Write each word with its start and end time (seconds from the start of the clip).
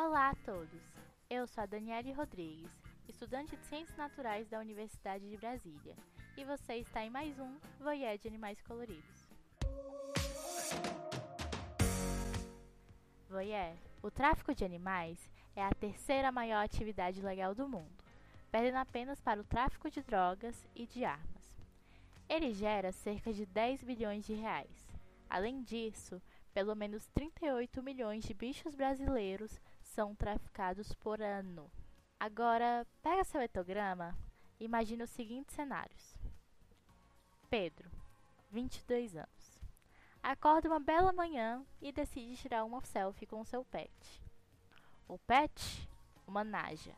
Olá 0.00 0.30
a 0.30 0.34
todos! 0.36 0.80
Eu 1.28 1.44
sou 1.48 1.64
a 1.64 1.66
Daniele 1.66 2.12
Rodrigues, 2.12 2.70
estudante 3.08 3.56
de 3.56 3.64
Ciências 3.64 3.98
Naturais 3.98 4.48
da 4.48 4.60
Universidade 4.60 5.28
de 5.28 5.36
Brasília, 5.36 5.96
e 6.36 6.44
você 6.44 6.76
está 6.76 7.04
em 7.04 7.10
mais 7.10 7.36
um 7.40 7.58
Voyage 7.80 8.22
de 8.22 8.28
Animais 8.28 8.62
Coloridos. 8.62 9.28
Voyeur, 13.28 13.74
o 14.00 14.08
tráfico 14.08 14.54
de 14.54 14.64
animais 14.64 15.18
é 15.56 15.64
a 15.64 15.74
terceira 15.74 16.30
maior 16.30 16.64
atividade 16.64 17.20
legal 17.20 17.52
do 17.52 17.68
mundo, 17.68 18.04
perdendo 18.52 18.76
apenas 18.76 19.20
para 19.20 19.40
o 19.40 19.44
tráfico 19.44 19.90
de 19.90 20.00
drogas 20.00 20.64
e 20.76 20.86
de 20.86 21.04
armas. 21.04 21.58
Ele 22.28 22.54
gera 22.54 22.92
cerca 22.92 23.32
de 23.32 23.44
10 23.44 23.82
bilhões 23.82 24.24
de 24.24 24.34
reais. 24.34 24.86
Além 25.28 25.60
disso, 25.60 26.22
pelo 26.54 26.76
menos 26.76 27.04
38 27.08 27.82
milhões 27.82 28.22
de 28.22 28.32
bichos 28.32 28.76
brasileiros 28.76 29.60
são 29.98 30.14
traficados 30.14 30.94
por 30.94 31.20
ano. 31.20 31.68
Agora, 32.20 32.86
pega 33.02 33.24
seu 33.24 33.42
etograma 33.42 34.16
e 34.60 34.64
imagine 34.64 35.02
os 35.02 35.10
seguintes 35.10 35.56
cenários. 35.56 36.16
Pedro, 37.50 37.90
22 38.48 39.16
anos. 39.16 39.60
Acorda 40.22 40.68
uma 40.68 40.78
bela 40.78 41.12
manhã 41.12 41.66
e 41.82 41.90
decide 41.90 42.36
tirar 42.36 42.64
uma 42.64 42.80
selfie 42.84 43.26
com 43.26 43.44
seu 43.44 43.64
pet. 43.64 44.22
O 45.08 45.18
pet? 45.18 45.88
Uma 46.28 46.44
naja. 46.44 46.94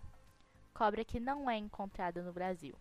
Cobra 0.74 1.02
que 1.02 1.18
não 1.18 1.48
é 1.48 1.56
encontrada 1.56 2.22
no 2.22 2.34
Brasil. 2.34 2.76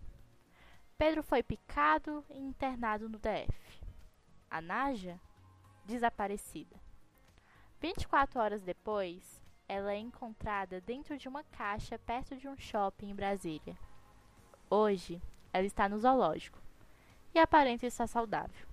Pedro 0.98 1.24
foi 1.24 1.42
picado 1.42 2.26
e 2.30 2.38
internado 2.38 3.08
no 3.08 3.18
DF. 3.18 3.82
A 4.52 4.60
naja? 4.60 5.18
Desaparecida. 5.86 6.76
24 7.80 8.42
horas 8.42 8.62
depois, 8.62 9.40
ela 9.70 9.94
é 9.94 10.00
encontrada 10.00 10.82
dentro 10.82 11.16
de 11.16 11.30
uma 11.30 11.44
caixa 11.44 12.00
perto 12.00 12.36
de 12.36 12.48
um 12.48 12.58
shopping 12.58 13.12
em 13.12 13.16
Brasília. 13.16 13.78
Hoje, 14.68 15.22
ela 15.54 15.66
está 15.66 15.88
no 15.88 16.00
zoológico 16.00 16.58
e 17.36 17.40
aparenta 17.40 17.86
estar 17.86 18.08
saudável. 18.08 18.68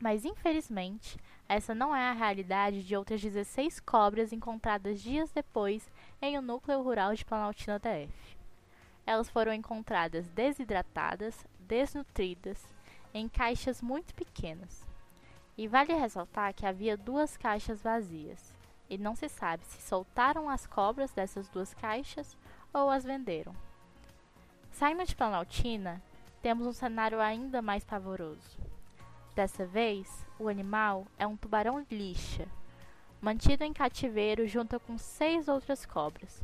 Mas 0.00 0.24
infelizmente, 0.24 1.16
essa 1.48 1.72
não 1.72 1.94
é 1.94 2.08
a 2.08 2.12
realidade 2.12 2.82
de 2.82 2.96
outras 2.96 3.22
16 3.22 3.78
cobras 3.78 4.32
encontradas 4.32 5.00
dias 5.00 5.30
depois 5.30 5.88
em 6.20 6.36
um 6.36 6.42
núcleo 6.42 6.82
rural 6.82 7.14
de 7.14 7.24
Planaltina 7.24 7.78
DF. 7.78 8.36
Elas 9.06 9.30
foram 9.30 9.52
encontradas 9.52 10.28
desidratadas, 10.30 11.46
desnutridas, 11.60 12.74
em 13.14 13.28
caixas 13.28 13.80
muito 13.80 14.12
pequenas. 14.16 14.84
E 15.56 15.68
vale 15.68 15.92
ressaltar 15.92 16.54
que 16.54 16.66
havia 16.66 16.96
duas 16.96 17.36
caixas 17.36 17.82
vazias 17.82 18.49
e 18.90 18.98
não 18.98 19.14
se 19.14 19.28
sabe 19.28 19.64
se 19.64 19.80
soltaram 19.80 20.50
as 20.50 20.66
cobras 20.66 21.12
dessas 21.12 21.48
duas 21.48 21.72
caixas 21.72 22.36
ou 22.74 22.90
as 22.90 23.04
venderam. 23.04 23.54
Saindo 24.72 25.04
de 25.04 25.14
Planaltina, 25.14 26.02
temos 26.42 26.66
um 26.66 26.72
cenário 26.72 27.20
ainda 27.20 27.62
mais 27.62 27.84
pavoroso. 27.84 28.58
Dessa 29.34 29.64
vez, 29.64 30.26
o 30.38 30.48
animal 30.48 31.06
é 31.16 31.26
um 31.26 31.36
tubarão 31.36 31.86
lixa, 31.90 32.46
mantido 33.20 33.62
em 33.62 33.72
cativeiro 33.72 34.46
junto 34.46 34.80
com 34.80 34.98
seis 34.98 35.48
outras 35.48 35.86
cobras. 35.86 36.42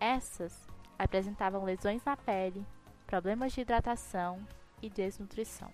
Essas 0.00 0.66
apresentavam 0.98 1.64
lesões 1.64 2.04
na 2.04 2.16
pele, 2.16 2.66
problemas 3.06 3.52
de 3.52 3.60
hidratação 3.60 4.44
e 4.82 4.90
desnutrição. 4.90 5.72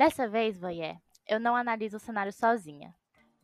Dessa 0.00 0.26
vez, 0.26 0.58
Voyé, 0.58 0.98
eu 1.28 1.38
não 1.38 1.54
analiso 1.54 1.98
o 1.98 2.00
cenário 2.00 2.32
sozinha. 2.32 2.94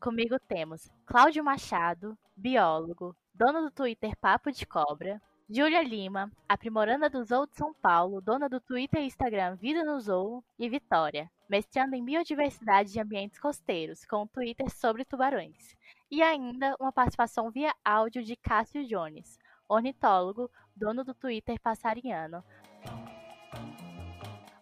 Comigo 0.00 0.40
temos 0.40 0.90
Cláudio 1.04 1.44
Machado, 1.44 2.16
biólogo, 2.34 3.14
dono 3.34 3.60
do 3.60 3.70
Twitter 3.70 4.16
Papo 4.16 4.50
de 4.50 4.64
Cobra, 4.64 5.20
Júlia 5.50 5.82
Lima, 5.82 6.32
aprimoranda 6.48 7.10
do 7.10 7.22
Zoo 7.22 7.46
de 7.46 7.54
São 7.56 7.74
Paulo, 7.74 8.22
dona 8.22 8.48
do 8.48 8.58
Twitter 8.58 9.02
e 9.02 9.04
Instagram 9.04 9.56
Vida 9.56 9.84
no 9.84 10.00
Zoo, 10.00 10.42
e 10.58 10.66
Vitória, 10.66 11.30
mestrando 11.46 11.94
em 11.94 12.02
biodiversidade 12.02 12.90
de 12.90 13.00
ambientes 13.00 13.38
costeiros, 13.38 14.06
com 14.06 14.22
o 14.22 14.26
Twitter 14.26 14.70
sobre 14.70 15.04
tubarões. 15.04 15.76
E 16.10 16.22
ainda 16.22 16.74
uma 16.80 16.90
participação 16.90 17.50
via 17.50 17.74
áudio 17.84 18.24
de 18.24 18.34
Cássio 18.34 18.82
Jones, 18.86 19.38
ornitólogo, 19.68 20.50
dono 20.74 21.04
do 21.04 21.12
Twitter 21.12 21.60
Passariano, 21.60 22.42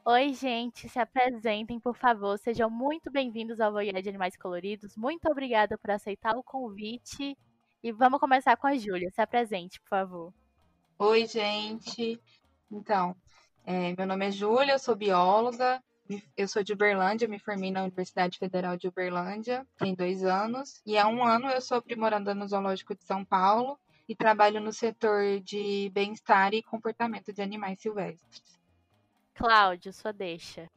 Oi, 0.06 0.34
gente, 0.34 0.86
se 0.86 0.98
apresentem, 0.98 1.80
por 1.80 1.96
favor. 1.96 2.38
Sejam 2.38 2.68
muito 2.68 3.10
bem-vindos 3.10 3.58
ao 3.58 3.72
Voyage 3.72 4.02
de 4.02 4.08
Animais 4.10 4.36
Coloridos. 4.36 4.94
Muito 4.98 5.26
obrigada 5.30 5.78
por 5.78 5.90
aceitar 5.90 6.36
o 6.36 6.42
convite. 6.42 7.34
E 7.82 7.90
vamos 7.90 8.20
começar 8.20 8.54
com 8.58 8.66
a 8.66 8.76
Júlia. 8.76 9.10
Se 9.10 9.22
apresente, 9.22 9.80
por 9.80 9.88
favor. 9.88 10.34
Oi, 10.98 11.26
gente. 11.26 12.20
Então, 12.70 13.16
é, 13.64 13.94
meu 13.96 14.06
nome 14.06 14.26
é 14.26 14.30
Júlia, 14.30 14.72
eu 14.72 14.78
sou 14.78 14.94
bióloga. 14.94 15.82
Eu 16.36 16.46
sou 16.48 16.62
de 16.62 16.74
Uberlândia, 16.74 17.26
me 17.26 17.38
formei 17.38 17.70
na 17.70 17.84
Universidade 17.84 18.38
Federal 18.38 18.76
de 18.76 18.86
Uberlândia, 18.86 19.66
tem 19.78 19.94
dois 19.94 20.22
anos. 20.22 20.82
E 20.84 20.98
há 20.98 21.08
um 21.08 21.24
ano 21.24 21.48
eu 21.48 21.62
sou 21.62 21.78
aprimoranda 21.78 22.34
no 22.34 22.46
Zoológico 22.46 22.94
de 22.94 23.04
São 23.04 23.24
Paulo 23.24 23.80
e 24.06 24.14
trabalho 24.14 24.60
no 24.60 24.70
setor 24.70 25.40
de 25.40 25.90
bem-estar 25.94 26.52
e 26.52 26.62
comportamento 26.62 27.32
de 27.32 27.40
animais 27.40 27.80
silvestres. 27.80 28.54
Cláudio, 29.34 29.92
sua 29.92 30.12
deixa. 30.12 30.70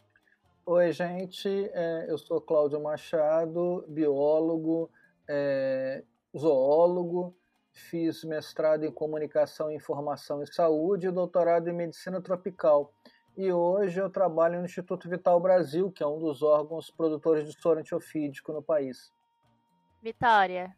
Oi, 0.65 0.91
gente. 0.91 1.47
É, 1.73 2.07
eu 2.09 2.17
sou 2.17 2.41
Cláudio 2.41 2.81
Machado, 2.81 3.85
biólogo, 3.87 4.89
é, 5.29 6.03
zoólogo. 6.35 7.37
Fiz 7.71 8.23
mestrado 8.23 8.83
em 8.83 8.91
Comunicação, 8.91 9.71
Informação 9.71 10.41
e 10.41 10.47
Saúde 10.47 11.07
e 11.07 11.11
doutorado 11.11 11.69
em 11.69 11.73
Medicina 11.73 12.19
Tropical. 12.19 12.91
E 13.37 13.51
hoje 13.51 14.01
eu 14.01 14.09
trabalho 14.09 14.59
no 14.59 14.65
Instituto 14.65 15.07
Vital 15.07 15.39
Brasil, 15.39 15.91
que 15.91 16.01
é 16.01 16.07
um 16.07 16.17
dos 16.17 16.41
órgãos 16.41 16.89
produtores 16.89 17.47
de 17.47 17.61
soro 17.61 17.79
antiofídico 17.79 18.51
no 18.51 18.63
país. 18.63 19.13
Vitória. 20.01 20.75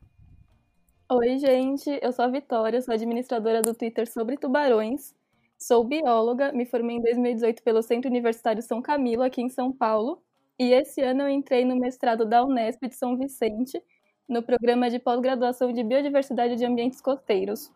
Oi, 1.09 1.37
gente. 1.39 1.97
Eu 2.01 2.11
sou 2.11 2.25
a 2.25 2.27
Vitória, 2.27 2.81
sou 2.81 2.93
administradora 2.93 3.61
do 3.61 3.73
Twitter 3.73 4.11
sobre 4.11 4.37
tubarões 4.37 5.17
Sou 5.61 5.83
bióloga, 5.83 6.53
me 6.53 6.65
formei 6.65 6.95
em 6.95 7.01
2018 7.01 7.61
pelo 7.63 7.81
Centro 7.81 8.09
Universitário 8.09 8.63
São 8.63 8.81
Camilo, 8.81 9.23
aqui 9.23 9.41
em 9.41 9.49
São 9.49 9.73
Paulo, 9.73 10.23
e 10.57 10.71
esse 10.71 11.01
ano 11.01 11.23
eu 11.23 11.29
entrei 11.29 11.65
no 11.65 11.75
mestrado 11.75 12.25
da 12.25 12.45
Unesp 12.45 12.87
de 12.87 12.95
São 12.95 13.17
Vicente, 13.17 13.83
no 14.25 14.41
programa 14.41 14.89
de 14.89 14.99
pós-graduação 14.99 15.73
de 15.73 15.83
Biodiversidade 15.83 16.55
de 16.55 16.63
Ambientes 16.63 17.01
Costeiros. 17.01 17.69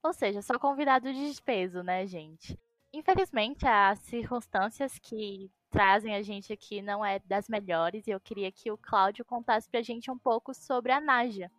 Ou 0.00 0.12
seja, 0.12 0.40
só 0.42 0.56
convidado 0.60 1.12
de 1.12 1.26
despeso, 1.26 1.82
né, 1.82 2.06
gente? 2.06 2.56
Infelizmente, 2.92 3.66
as 3.66 3.98
circunstâncias 3.98 4.96
que 5.00 5.50
trazem 5.70 6.14
a 6.14 6.22
gente 6.22 6.52
aqui 6.52 6.80
não 6.80 7.04
é 7.04 7.18
das 7.18 7.48
melhores, 7.48 8.06
e 8.06 8.12
eu 8.12 8.20
queria 8.20 8.52
que 8.52 8.70
o 8.70 8.78
Cláudio 8.78 9.24
contasse 9.24 9.68
pra 9.68 9.82
gente 9.82 10.08
um 10.08 10.18
pouco 10.18 10.54
sobre 10.54 10.92
a 10.92 11.00
Naja 11.00 11.50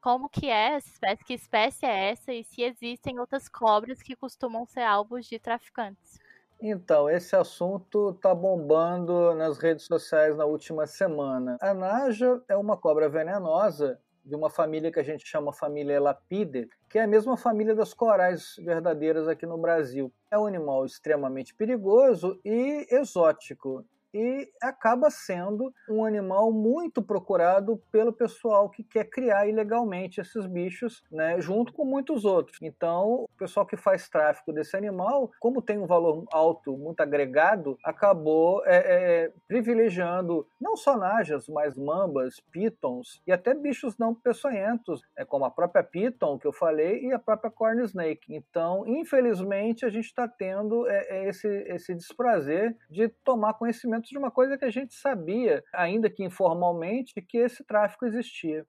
como 0.00 0.28
que 0.28 0.46
é 0.46 0.74
essa 0.74 0.88
espécie, 0.88 1.24
que 1.24 1.34
espécie 1.34 1.86
é 1.86 2.10
essa 2.10 2.32
e 2.32 2.44
se 2.44 2.62
existem 2.62 3.18
outras 3.18 3.48
cobras 3.48 4.02
que 4.02 4.16
costumam 4.16 4.66
ser 4.66 4.82
alvos 4.82 5.26
de 5.26 5.38
traficantes. 5.38 6.18
Então, 6.60 7.08
esse 7.10 7.36
assunto 7.36 8.10
está 8.10 8.34
bombando 8.34 9.34
nas 9.34 9.58
redes 9.58 9.84
sociais 9.84 10.36
na 10.36 10.46
última 10.46 10.86
semana. 10.86 11.58
A 11.60 11.74
naja 11.74 12.42
é 12.48 12.56
uma 12.56 12.76
cobra 12.76 13.08
venenosa 13.08 14.00
de 14.24 14.34
uma 14.34 14.50
família 14.50 14.90
que 14.90 14.98
a 14.98 15.04
gente 15.04 15.26
chama 15.26 15.52
família 15.52 16.00
Lapide, 16.00 16.68
que 16.88 16.98
é 16.98 17.02
a 17.02 17.06
mesma 17.06 17.36
família 17.36 17.74
das 17.74 17.94
corais 17.94 18.56
verdadeiras 18.58 19.28
aqui 19.28 19.46
no 19.46 19.58
Brasil. 19.58 20.12
É 20.30 20.38
um 20.38 20.46
animal 20.46 20.84
extremamente 20.84 21.54
perigoso 21.54 22.40
e 22.44 22.86
exótico 22.90 23.84
e 24.12 24.48
acaba 24.62 25.10
sendo 25.10 25.72
um 25.88 26.04
animal 26.04 26.52
muito 26.52 27.02
procurado 27.02 27.80
pelo 27.90 28.12
pessoal 28.12 28.70
que 28.70 28.82
quer 28.82 29.04
criar 29.04 29.46
ilegalmente 29.46 30.20
esses 30.20 30.46
bichos, 30.46 31.02
né, 31.10 31.40
junto 31.40 31.72
com 31.72 31.84
muitos 31.84 32.24
outros. 32.24 32.58
Então, 32.62 33.24
o 33.24 33.28
pessoal 33.38 33.66
que 33.66 33.76
faz 33.76 34.08
tráfico 34.08 34.52
desse 34.52 34.76
animal, 34.76 35.30
como 35.40 35.62
tem 35.62 35.78
um 35.78 35.86
valor 35.86 36.24
alto, 36.32 36.76
muito 36.76 37.00
agregado, 37.00 37.78
acabou 37.84 38.62
é, 38.64 38.76
é, 38.76 39.32
privilegiando 39.46 40.46
não 40.60 40.76
só 40.76 40.96
najas, 40.96 41.48
mas 41.48 41.76
mambas, 41.76 42.40
pitons 42.50 43.22
e 43.26 43.32
até 43.32 43.54
bichos 43.54 43.98
não 43.98 44.14
peçonhentos, 44.14 45.02
é, 45.16 45.24
como 45.24 45.44
a 45.44 45.50
própria 45.50 45.82
piton 45.82 46.38
que 46.38 46.46
eu 46.46 46.52
falei 46.52 47.04
e 47.04 47.12
a 47.12 47.18
própria 47.18 47.50
corn 47.50 47.82
snake. 47.84 48.34
Então, 48.34 48.84
infelizmente, 48.86 49.84
a 49.84 49.88
gente 49.88 50.06
está 50.06 50.28
tendo 50.28 50.88
é, 50.88 51.06
é, 51.08 51.28
esse, 51.28 51.48
esse 51.68 51.94
desprazer 51.94 52.76
de 52.90 53.08
tomar 53.08 53.54
conhecimento 53.54 53.95
de 54.00 54.18
uma 54.18 54.30
coisa 54.30 54.56
que 54.56 54.64
a 54.64 54.70
gente 54.70 54.94
sabia, 54.94 55.62
ainda 55.72 56.10
que 56.10 56.24
informalmente, 56.24 57.20
que 57.20 57.38
esse 57.38 57.64
tráfico 57.64 58.06
existia. 58.06 58.66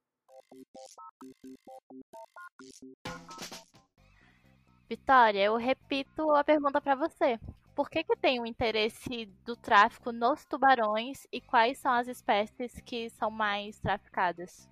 Vitória, 4.89 5.43
eu 5.43 5.55
repito 5.57 6.31
a 6.31 6.43
pergunta 6.43 6.79
para 6.79 6.95
você. 6.95 7.39
Por 7.75 7.89
que, 7.89 8.03
que 8.03 8.15
tem 8.15 8.39
o 8.39 8.45
interesse 8.45 9.25
do 9.45 9.55
tráfico 9.55 10.11
nos 10.11 10.43
tubarões 10.45 11.27
e 11.31 11.39
quais 11.39 11.77
são 11.77 11.91
as 11.91 12.07
espécies 12.07 12.79
que 12.81 13.09
são 13.11 13.29
mais 13.29 13.79
traficadas? 13.79 14.67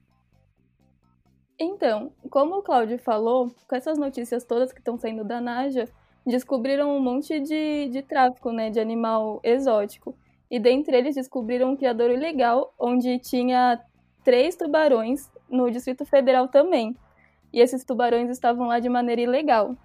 Então, 1.60 2.12
como 2.30 2.56
o 2.56 2.64
Cláudio 2.64 2.98
falou, 2.98 3.54
com 3.68 3.76
essas 3.76 3.98
notícias 3.98 4.44
todas 4.44 4.74
que 4.74 4.80
estão 4.80 4.98
saindo 4.98 5.24
da 5.24 5.40
Naja, 5.40 5.88
descobriram 6.26 6.96
um 6.96 7.00
monte 7.00 7.40
de, 7.40 7.90
de 7.90 8.02
tráfico 8.02 8.52
né, 8.52 8.70
de 8.70 8.80
animal 8.80 9.40
exótico. 9.44 10.18
E 10.56 10.60
dentre 10.60 10.96
eles 10.96 11.16
descobriram 11.16 11.72
um 11.72 11.76
criador 11.76 12.10
ilegal, 12.10 12.74
onde 12.80 13.20
tinha 13.20 13.78
três 14.24 14.56
tubarões 14.56 15.30
no 15.50 15.70
Distrito 15.70 16.06
Federal 16.06 16.48
também. 16.48 16.96
E 17.52 17.60
esses 17.60 17.84
tubarões 17.84 18.30
estavam 18.30 18.68
lá 18.68 18.80
de 18.80 18.88
maneira 18.88 19.20
ilegal. 19.20 19.76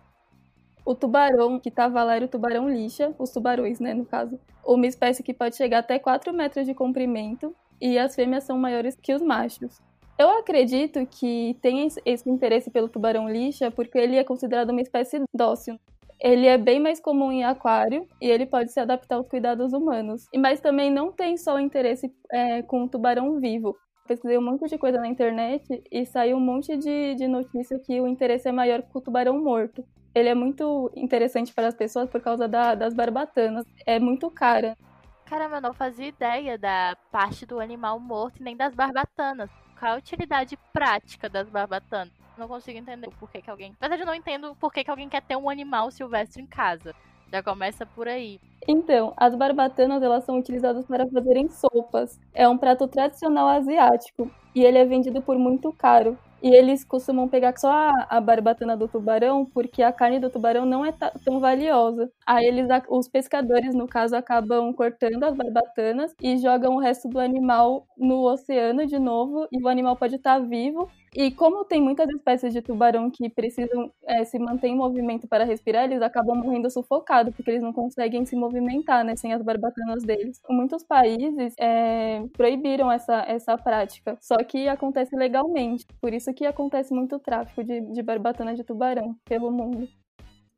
O 0.84 0.94
tubarão 0.94 1.58
que 1.58 1.70
estava 1.70 2.04
lá 2.04 2.14
era 2.14 2.24
o 2.24 2.28
tubarão 2.28 2.70
lixa, 2.70 3.12
os 3.18 3.30
tubarões, 3.30 3.80
né, 3.80 3.94
no 3.94 4.06
caso. 4.06 4.38
Uma 4.64 4.86
espécie 4.86 5.24
que 5.24 5.34
pode 5.34 5.56
chegar 5.56 5.78
até 5.80 5.98
4 5.98 6.32
metros 6.32 6.64
de 6.64 6.72
comprimento 6.72 7.52
e 7.80 7.98
as 7.98 8.14
fêmeas 8.14 8.44
são 8.44 8.56
maiores 8.56 8.94
que 8.94 9.12
os 9.12 9.20
machos. 9.20 9.80
Eu 10.16 10.30
acredito 10.38 11.04
que 11.04 11.58
tem 11.60 11.88
esse 12.04 12.30
interesse 12.30 12.70
pelo 12.70 12.88
tubarão 12.88 13.28
lixa 13.28 13.72
porque 13.72 13.98
ele 13.98 14.14
é 14.14 14.22
considerado 14.22 14.70
uma 14.70 14.82
espécie 14.82 15.20
dócil. 15.34 15.80
Ele 16.20 16.46
é 16.46 16.58
bem 16.58 16.78
mais 16.78 17.00
comum 17.00 17.32
em 17.32 17.44
aquário 17.44 18.06
e 18.20 18.30
ele 18.30 18.46
pode 18.46 18.72
se 18.72 18.78
adaptar 18.78 19.16
aos 19.16 19.28
cuidados 19.28 19.72
humanos. 19.72 20.26
Mas 20.36 20.60
também 20.60 20.90
não 20.90 21.10
tem 21.10 21.36
só 21.36 21.58
interesse 21.58 22.12
é, 22.30 22.62
com 22.62 22.84
o 22.84 22.88
tubarão 22.88 23.40
vivo 23.40 23.76
pesquisei 24.10 24.36
um 24.36 24.42
monte 24.42 24.66
de 24.66 24.76
coisa 24.76 24.98
na 24.98 25.06
internet 25.06 25.84
e 25.88 26.04
saiu 26.04 26.36
um 26.36 26.40
monte 26.40 26.76
de, 26.76 27.14
de 27.14 27.28
notícia 27.28 27.78
que 27.78 28.00
o 28.00 28.08
interesse 28.08 28.48
é 28.48 28.52
maior 28.52 28.82
com 28.82 28.98
o 28.98 29.00
tubarão 29.00 29.40
morto. 29.40 29.84
Ele 30.12 30.28
é 30.28 30.34
muito 30.34 30.90
interessante 30.96 31.54
para 31.54 31.68
as 31.68 31.74
pessoas 31.74 32.10
por 32.10 32.20
causa 32.20 32.48
da, 32.48 32.74
das 32.74 32.92
barbatanas. 32.92 33.64
É 33.86 34.00
muito 34.00 34.28
cara. 34.28 34.76
Caramba, 35.24 35.58
eu 35.58 35.60
não 35.60 35.72
fazia 35.72 36.08
ideia 36.08 36.58
da 36.58 36.96
parte 37.12 37.46
do 37.46 37.60
animal 37.60 38.00
morto 38.00 38.42
nem 38.42 38.56
das 38.56 38.74
barbatanas. 38.74 39.48
Qual 39.78 39.92
a 39.92 39.98
utilidade 39.98 40.58
prática 40.72 41.28
das 41.28 41.48
barbatanas? 41.48 42.19
Não 42.40 42.48
consigo 42.48 42.78
entender 42.78 43.10
por 43.20 43.30
que, 43.30 43.42
que 43.42 43.50
alguém. 43.50 43.76
Na 43.78 43.86
verdade, 43.86 44.00
eu 44.00 44.06
não 44.06 44.14
entendo 44.14 44.56
por 44.58 44.72
que, 44.72 44.82
que 44.82 44.90
alguém 44.90 45.10
quer 45.10 45.20
ter 45.20 45.36
um 45.36 45.50
animal 45.50 45.90
silvestre 45.90 46.42
em 46.42 46.46
casa. 46.46 46.94
Já 47.30 47.42
começa 47.42 47.84
por 47.84 48.08
aí. 48.08 48.40
Então, 48.66 49.12
as 49.14 49.34
barbatanas 49.34 50.02
elas 50.02 50.24
são 50.24 50.38
utilizadas 50.38 50.86
para 50.86 51.06
fazerem 51.06 51.50
sopas. 51.50 52.18
É 52.32 52.48
um 52.48 52.56
prato 52.56 52.88
tradicional 52.88 53.46
asiático 53.46 54.30
e 54.54 54.64
ele 54.64 54.78
é 54.78 54.86
vendido 54.86 55.20
por 55.20 55.38
muito 55.38 55.70
caro. 55.74 56.16
E 56.42 56.48
eles 56.48 56.82
costumam 56.82 57.28
pegar 57.28 57.52
só 57.58 57.70
a, 57.70 58.06
a 58.08 58.18
barbatana 58.18 58.74
do 58.74 58.88
tubarão, 58.88 59.44
porque 59.44 59.82
a 59.82 59.92
carne 59.92 60.18
do 60.18 60.30
tubarão 60.30 60.64
não 60.64 60.82
é 60.82 60.92
tão 61.22 61.38
valiosa. 61.38 62.10
Aí 62.26 62.46
eles, 62.46 62.66
os 62.88 63.06
pescadores, 63.06 63.74
no 63.74 63.86
caso, 63.86 64.16
acabam 64.16 64.72
cortando 64.72 65.22
as 65.24 65.36
barbatanas 65.36 66.14
e 66.22 66.38
jogam 66.38 66.76
o 66.76 66.80
resto 66.80 67.06
do 67.10 67.20
animal 67.20 67.86
no 67.98 68.22
oceano 68.22 68.86
de 68.86 68.98
novo, 68.98 69.46
e 69.52 69.62
o 69.62 69.68
animal 69.68 69.96
pode 69.96 70.16
estar 70.16 70.38
vivo 70.38 70.90
e 71.14 71.30
como 71.30 71.64
tem 71.64 71.82
muitas 71.82 72.08
espécies 72.10 72.52
de 72.52 72.62
tubarão 72.62 73.10
que 73.10 73.28
precisam 73.28 73.92
é, 74.04 74.24
se 74.24 74.38
manter 74.38 74.68
em 74.68 74.76
movimento 74.76 75.26
para 75.26 75.44
respirar, 75.44 75.84
eles 75.84 76.02
acabam 76.02 76.36
morrendo 76.36 76.70
sufocados, 76.70 77.34
porque 77.34 77.50
eles 77.50 77.62
não 77.62 77.72
conseguem 77.72 78.24
se 78.24 78.36
movimentar, 78.36 79.04
né, 79.04 79.16
sem 79.16 79.32
as 79.32 79.42
barbatanas 79.42 80.02
deles. 80.04 80.40
Muitos 80.48 80.84
países 80.84 81.54
é, 81.58 82.22
proibiram 82.32 82.90
essa, 82.90 83.24
essa 83.26 83.56
prática, 83.58 84.16
só 84.20 84.36
que 84.38 84.68
acontece 84.68 85.16
legalmente. 85.16 85.86
Por 86.00 86.12
isso 86.12 86.32
que 86.32 86.46
acontece 86.46 86.94
muito 86.94 87.18
tráfico 87.18 87.64
de, 87.64 87.80
de 87.80 88.02
barbatana 88.02 88.54
de 88.54 88.64
tubarão 88.64 89.16
pelo 89.24 89.50
mundo. 89.50 89.88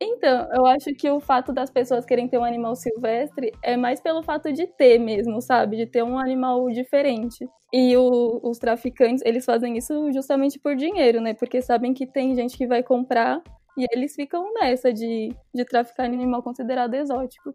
Então, 0.03 0.49
eu 0.53 0.67
acho 0.67 0.93
que 0.95 1.09
o 1.09 1.21
fato 1.21 1.53
das 1.53 1.71
pessoas 1.71 2.05
querem 2.05 2.27
ter 2.29 2.39
um 2.39 2.45
animal 2.45 2.75
silvestre 2.75 3.53
é 3.63 3.77
mais 3.77 4.01
pelo 4.01 4.23
fato 4.23 4.53
de 4.53 4.67
ter 4.67 4.99
mesmo, 4.99 5.41
sabe? 5.41 5.77
De 5.77 5.87
ter 5.87 6.03
um 6.03 6.19
animal 6.19 6.69
diferente. 6.71 7.47
E 7.73 7.97
o, 7.97 8.41
os 8.43 8.59
traficantes, 8.59 9.23
eles 9.25 9.45
fazem 9.45 9.79
isso 9.79 10.13
justamente 10.13 10.59
por 10.59 10.75
dinheiro, 10.75 11.21
né? 11.21 11.35
Porque 11.35 11.63
sabem 11.63 11.95
que 11.95 12.07
tem 12.07 12.35
gente 12.35 12.57
que 12.57 12.67
vai 12.67 12.83
comprar 12.83 13.41
e 13.79 13.87
eles 13.93 14.15
ficam 14.15 14.53
nessa 14.55 14.93
de, 14.93 15.35
de 15.55 15.65
traficar 15.65 16.05
animal 16.05 16.43
considerado 16.43 16.95
exótico. 16.95 17.55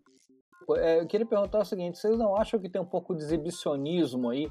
É, 0.78 1.00
eu 1.00 1.08
queria 1.08 1.26
perguntar 1.26 1.60
o 1.60 1.66
seguinte: 1.66 1.98
vocês 1.98 2.18
não 2.18 2.36
acham 2.36 2.60
que 2.60 2.70
tem 2.70 2.82
um 2.82 2.86
pouco 2.86 3.16
de 3.16 3.24
exibicionismo 3.24 4.30
aí? 4.30 4.50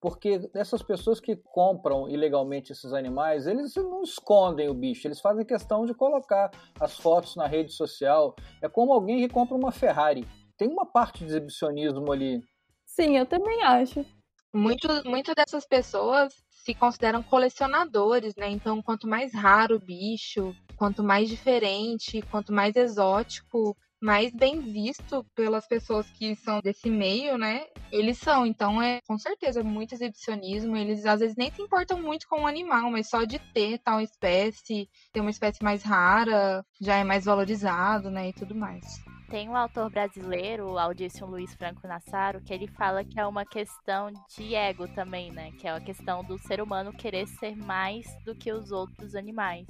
Porque 0.00 0.50
essas 0.54 0.82
pessoas 0.82 1.20
que 1.20 1.36
compram 1.36 2.08
ilegalmente 2.08 2.72
esses 2.72 2.92
animais, 2.92 3.46
eles 3.46 3.74
não 3.76 4.02
escondem 4.02 4.68
o 4.68 4.74
bicho, 4.74 5.06
eles 5.06 5.20
fazem 5.20 5.44
questão 5.44 5.84
de 5.84 5.92
colocar 5.92 6.50
as 6.80 6.98
fotos 6.98 7.36
na 7.36 7.46
rede 7.46 7.72
social. 7.72 8.34
É 8.62 8.68
como 8.68 8.92
alguém 8.92 9.18
que 9.18 9.32
compra 9.32 9.56
uma 9.56 9.70
Ferrari. 9.70 10.26
Tem 10.56 10.68
uma 10.68 10.86
parte 10.86 11.18
de 11.18 11.26
exibicionismo 11.26 12.10
ali. 12.10 12.42
Sim, 12.86 13.18
eu 13.18 13.26
também 13.26 13.62
acho. 13.62 14.04
Muito, 14.52 14.88
muito 15.04 15.34
dessas 15.34 15.66
pessoas 15.66 16.34
se 16.48 16.74
consideram 16.74 17.22
colecionadores, 17.22 18.34
né? 18.36 18.50
Então, 18.50 18.82
quanto 18.82 19.06
mais 19.06 19.34
raro 19.34 19.76
o 19.76 19.80
bicho, 19.80 20.54
quanto 20.76 21.02
mais 21.02 21.28
diferente, 21.28 22.22
quanto 22.30 22.52
mais 22.52 22.74
exótico, 22.76 23.76
mais 24.00 24.32
bem 24.32 24.60
visto 24.60 25.24
pelas 25.34 25.66
pessoas 25.66 26.10
que 26.10 26.34
são 26.36 26.60
desse 26.60 26.88
meio, 26.88 27.36
né? 27.36 27.66
Eles 27.92 28.18
são. 28.18 28.46
Então, 28.46 28.80
é 28.80 29.00
com 29.06 29.18
certeza 29.18 29.62
muito 29.62 29.94
exibicionismo. 29.94 30.76
Eles 30.76 31.04
às 31.04 31.20
vezes 31.20 31.36
nem 31.36 31.52
se 31.52 31.60
importam 31.60 32.00
muito 32.00 32.26
com 32.28 32.42
o 32.42 32.46
animal, 32.46 32.90
mas 32.90 33.08
só 33.08 33.24
de 33.24 33.38
ter 33.52 33.78
tal 33.78 34.00
espécie, 34.00 34.88
ter 35.12 35.20
uma 35.20 35.30
espécie 35.30 35.62
mais 35.62 35.82
rara, 35.82 36.64
já 36.80 36.96
é 36.96 37.04
mais 37.04 37.24
valorizado, 37.24 38.10
né? 38.10 38.28
E 38.28 38.32
tudo 38.32 38.54
mais. 38.54 38.84
Tem 39.30 39.48
um 39.48 39.56
autor 39.56 39.88
brasileiro, 39.88 40.76
Aldício 40.76 41.24
Luiz 41.24 41.54
Franco 41.54 41.86
Nassaro, 41.86 42.40
que 42.40 42.52
ele 42.52 42.66
fala 42.66 43.04
que 43.04 43.18
é 43.18 43.24
uma 43.24 43.46
questão 43.46 44.10
de 44.28 44.54
ego 44.54 44.88
também, 44.88 45.30
né? 45.30 45.52
Que 45.52 45.68
é 45.68 45.70
a 45.70 45.80
questão 45.80 46.24
do 46.24 46.36
ser 46.36 46.60
humano 46.60 46.92
querer 46.92 47.26
ser 47.28 47.56
mais 47.56 48.06
do 48.24 48.34
que 48.34 48.52
os 48.52 48.72
outros 48.72 49.14
animais 49.14 49.66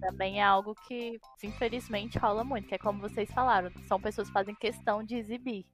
também 0.00 0.40
é 0.40 0.42
algo 0.42 0.74
que, 0.86 1.20
infelizmente, 1.42 2.18
rola 2.18 2.42
muito, 2.42 2.66
que 2.66 2.74
é 2.74 2.78
como 2.78 3.00
vocês 3.00 3.30
falaram, 3.30 3.70
são 3.86 4.00
pessoas 4.00 4.28
que 4.28 4.32
fazem 4.32 4.54
questão 4.54 5.04
de 5.04 5.14
exibir. 5.14 5.66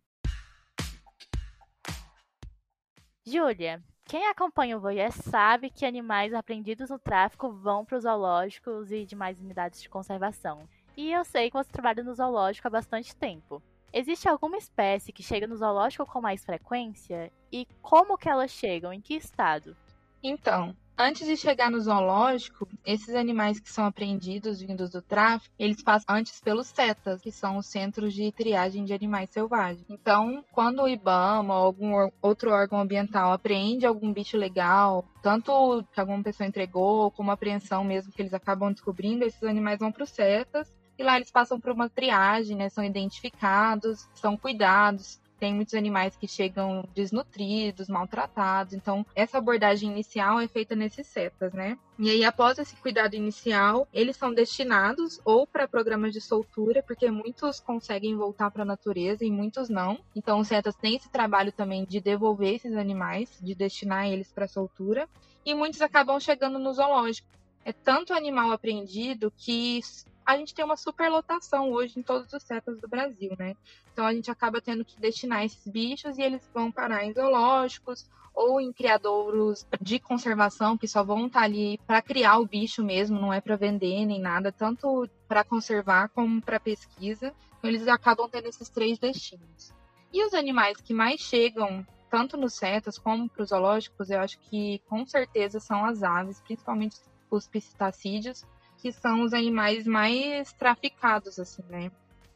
Júlia, 3.25 3.83
quem 4.05 4.27
acompanha 4.29 4.77
o 4.77 4.81
Voyeur 4.81 5.11
sabe 5.13 5.71
que 5.71 5.87
animais 5.87 6.35
apreendidos 6.35 6.91
no 6.91 6.99
tráfico 6.99 7.53
vão 7.53 7.85
para 7.85 7.97
os 7.97 8.03
zoológicos 8.03 8.91
e 8.91 9.05
demais 9.05 9.41
unidades 9.41 9.81
de 9.81 9.89
conservação. 9.89 10.69
E 10.97 11.13
eu 11.13 11.25
sei 11.25 11.51
que 11.51 11.57
você 11.57 11.71
trabalha 11.71 12.03
no 12.03 12.15
zoológico 12.15 12.67
há 12.67 12.71
bastante 12.71 13.15
tempo. 13.15 13.63
Existe 13.93 14.29
alguma 14.29 14.57
espécie 14.57 15.13
que 15.13 15.23
chega 15.23 15.47
no 15.47 15.57
zoológico 15.57 16.07
com 16.07 16.21
mais 16.21 16.45
frequência? 16.45 17.31
E 17.53 17.67
como 17.83 18.17
que 18.17 18.29
elas 18.29 18.51
chegam? 18.51 18.93
Em 18.93 19.01
que 19.01 19.15
estado? 19.15 19.77
Então, 20.23 20.75
Antes 20.99 21.27
de 21.27 21.37
chegar 21.37 21.71
no 21.71 21.79
zoológico, 21.79 22.67
esses 22.83 23.15
animais 23.15 23.61
que 23.61 23.71
são 23.71 23.85
apreendidos 23.85 24.63
vindos 24.63 24.89
do 24.89 25.03
tráfico, 25.03 25.55
eles 25.59 25.83
passam 25.83 26.17
antes 26.17 26.41
pelos 26.41 26.69
CETAS, 26.69 27.21
que 27.21 27.31
são 27.31 27.59
os 27.59 27.67
Centros 27.67 28.15
de 28.15 28.33
Triagem 28.33 28.83
de 28.83 28.95
Animais 28.95 29.29
Selvagens. 29.29 29.85
Então, 29.91 30.43
quando 30.53 30.83
o 30.83 30.89
IBAMA 30.89 31.55
ou 31.55 31.67
algum 31.67 32.11
outro 32.23 32.51
órgão 32.51 32.81
ambiental 32.81 33.31
apreende 33.31 33.85
algum 33.85 34.11
bicho 34.11 34.39
legal, 34.39 35.05
tanto 35.23 35.85
que 35.93 36.01
alguma 36.01 36.23
pessoa 36.23 36.47
entregou, 36.47 37.11
como 37.11 37.31
apreensão 37.31 37.85
mesmo 37.85 38.11
que 38.11 38.23
eles 38.23 38.33
acabam 38.33 38.73
descobrindo, 38.73 39.27
esses 39.27 39.43
animais 39.43 39.79
vão 39.79 39.93
para 39.93 40.05
os 40.05 40.09
CETAS 40.09 40.75
e 40.99 41.03
lá 41.03 41.17
eles 41.17 41.31
passam 41.31 41.61
por 41.61 41.73
uma 41.73 41.89
triagem, 41.89 42.57
né? 42.57 42.69
São 42.69 42.85
identificados, 42.85 44.09
são 44.15 44.37
cuidados, 44.37 45.21
tem 45.39 45.55
muitos 45.55 45.75
animais 45.75 46.17
que 46.17 46.27
chegam 46.27 46.85
desnutridos, 46.95 47.89
maltratados. 47.89 48.73
Então, 48.73 49.05
essa 49.15 49.39
abordagem 49.39 49.91
inicial 49.91 50.41
é 50.41 50.49
feita 50.49 50.75
nesses 50.75 51.07
setas, 51.07 51.53
né? 51.53 51.79
E 51.99 52.11
aí, 52.11 52.25
após 52.25 52.59
esse 52.59 52.75
cuidado 52.77 53.15
inicial, 53.15 53.87
eles 53.93 54.17
são 54.17 54.33
destinados 54.33 55.21
ou 55.25 55.47
para 55.47 55.69
programas 55.69 56.13
de 56.13 56.21
soltura, 56.21 56.83
porque 56.83 57.11
muitos 57.11 57.61
conseguem 57.61 58.17
voltar 58.17 58.51
para 58.51 58.63
a 58.63 58.67
natureza 58.67 59.25
e 59.25 59.31
muitos 59.31 59.69
não. 59.69 59.99
Então, 60.15 60.41
os 60.41 60.49
setas 60.49 60.75
têm 60.75 60.97
esse 60.97 61.11
trabalho 61.11 61.53
também 61.53 61.85
de 61.85 62.01
devolver 62.01 62.55
esses 62.55 62.75
animais, 62.75 63.39
de 63.41 63.55
destinar 63.55 64.07
eles 64.07 64.33
para 64.33 64.49
soltura. 64.49 65.09
E 65.45 65.55
muitos 65.55 65.81
acabam 65.81 66.19
chegando 66.19 66.59
no 66.59 66.73
zoológico. 66.73 67.29
É 67.65 67.73
tanto 67.73 68.15
animal 68.15 68.53
apreendido 68.53 69.33
que 69.37 69.81
a 70.27 70.37
gente 70.37 70.53
tem 70.53 70.65
uma 70.65 70.77
superlotação 70.77 71.71
hoje 71.71 72.01
em 72.01 72.03
todos 72.03 72.33
os 72.33 72.43
setas 72.43 72.81
do 72.81 72.89
Brasil, 72.89 73.31
né? 73.39 73.55
Então 73.93 74.05
a 74.05 74.13
gente 74.13 74.29
acaba 74.29 74.61
tendo 74.61 74.85
que 74.85 75.01
destinar 75.01 75.45
esses 75.45 75.65
bichos 75.71 76.19
e 76.19 76.23
eles 76.23 76.51
vão 76.53 76.73
parar 76.73 77.05
em 77.05 77.15
zoológicos 77.15 78.11
ou 78.35 78.61
em 78.61 78.73
criadouros 78.73 79.65
de 79.81 80.01
conservação 80.01 80.77
que 80.77 80.89
só 80.89 81.05
vão 81.05 81.29
estar 81.29 81.41
tá 81.41 81.45
ali 81.45 81.79
para 81.87 82.03
criar 82.03 82.39
o 82.39 82.47
bicho 82.47 82.85
mesmo, 82.85 83.21
não 83.21 83.33
é 83.33 83.41
para 83.41 83.57
vender 83.57 84.05
nem 84.05 84.21
nada, 84.21 84.51
tanto 84.51 85.09
para 85.29 85.45
conservar 85.45 86.09
como 86.09 86.43
para 86.43 86.59
pesquisa. 86.59 87.33
Então 87.59 87.71
eles 87.71 87.87
acabam 87.87 88.29
tendo 88.29 88.49
esses 88.49 88.69
três 88.69 88.99
destinos. 88.99 89.73
E 90.13 90.25
os 90.25 90.35
animais 90.35 90.81
que 90.81 90.93
mais 90.93 91.21
chegam 91.21 91.87
tanto 92.11 92.37
nos 92.37 92.55
setas 92.55 92.99
como 92.99 93.29
para 93.29 93.43
os 93.43 93.51
zoológicos, 93.51 94.11
eu 94.11 94.21
acho 94.21 94.39
que 94.41 94.81
com 94.89 95.07
certeza 95.07 95.61
são 95.61 95.85
as 95.85 96.03
aves, 96.03 96.41
principalmente 96.41 96.97
os 97.31 97.47
pistacídeos, 97.47 98.45
que 98.87 98.93
são 98.93 99.25
os 99.25 99.35
animais 99.35 99.85
mais 99.85 100.53
traficados, 100.53 101.41
assim, 101.41 101.65
né? 101.69 101.91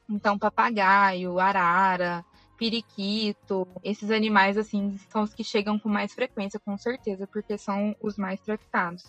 Então, 0.09 0.37
papagaio, 0.37 1.39
arara, 1.39 2.25
periquito, 2.59 3.69
esses 3.85 4.11
animais, 4.11 4.59
assim, 4.59 4.99
são 5.11 5.23
os 5.23 5.33
que 5.33 5.45
chegam 5.45 5.79
com 5.79 5.89
mais 5.89 6.13
frequência, 6.13 6.59
com 6.59 6.77
certeza, 6.77 7.25
porque 7.29 7.57
são 7.57 7.95
os 8.03 8.17
mais 8.17 8.41
traficados. 8.41 9.05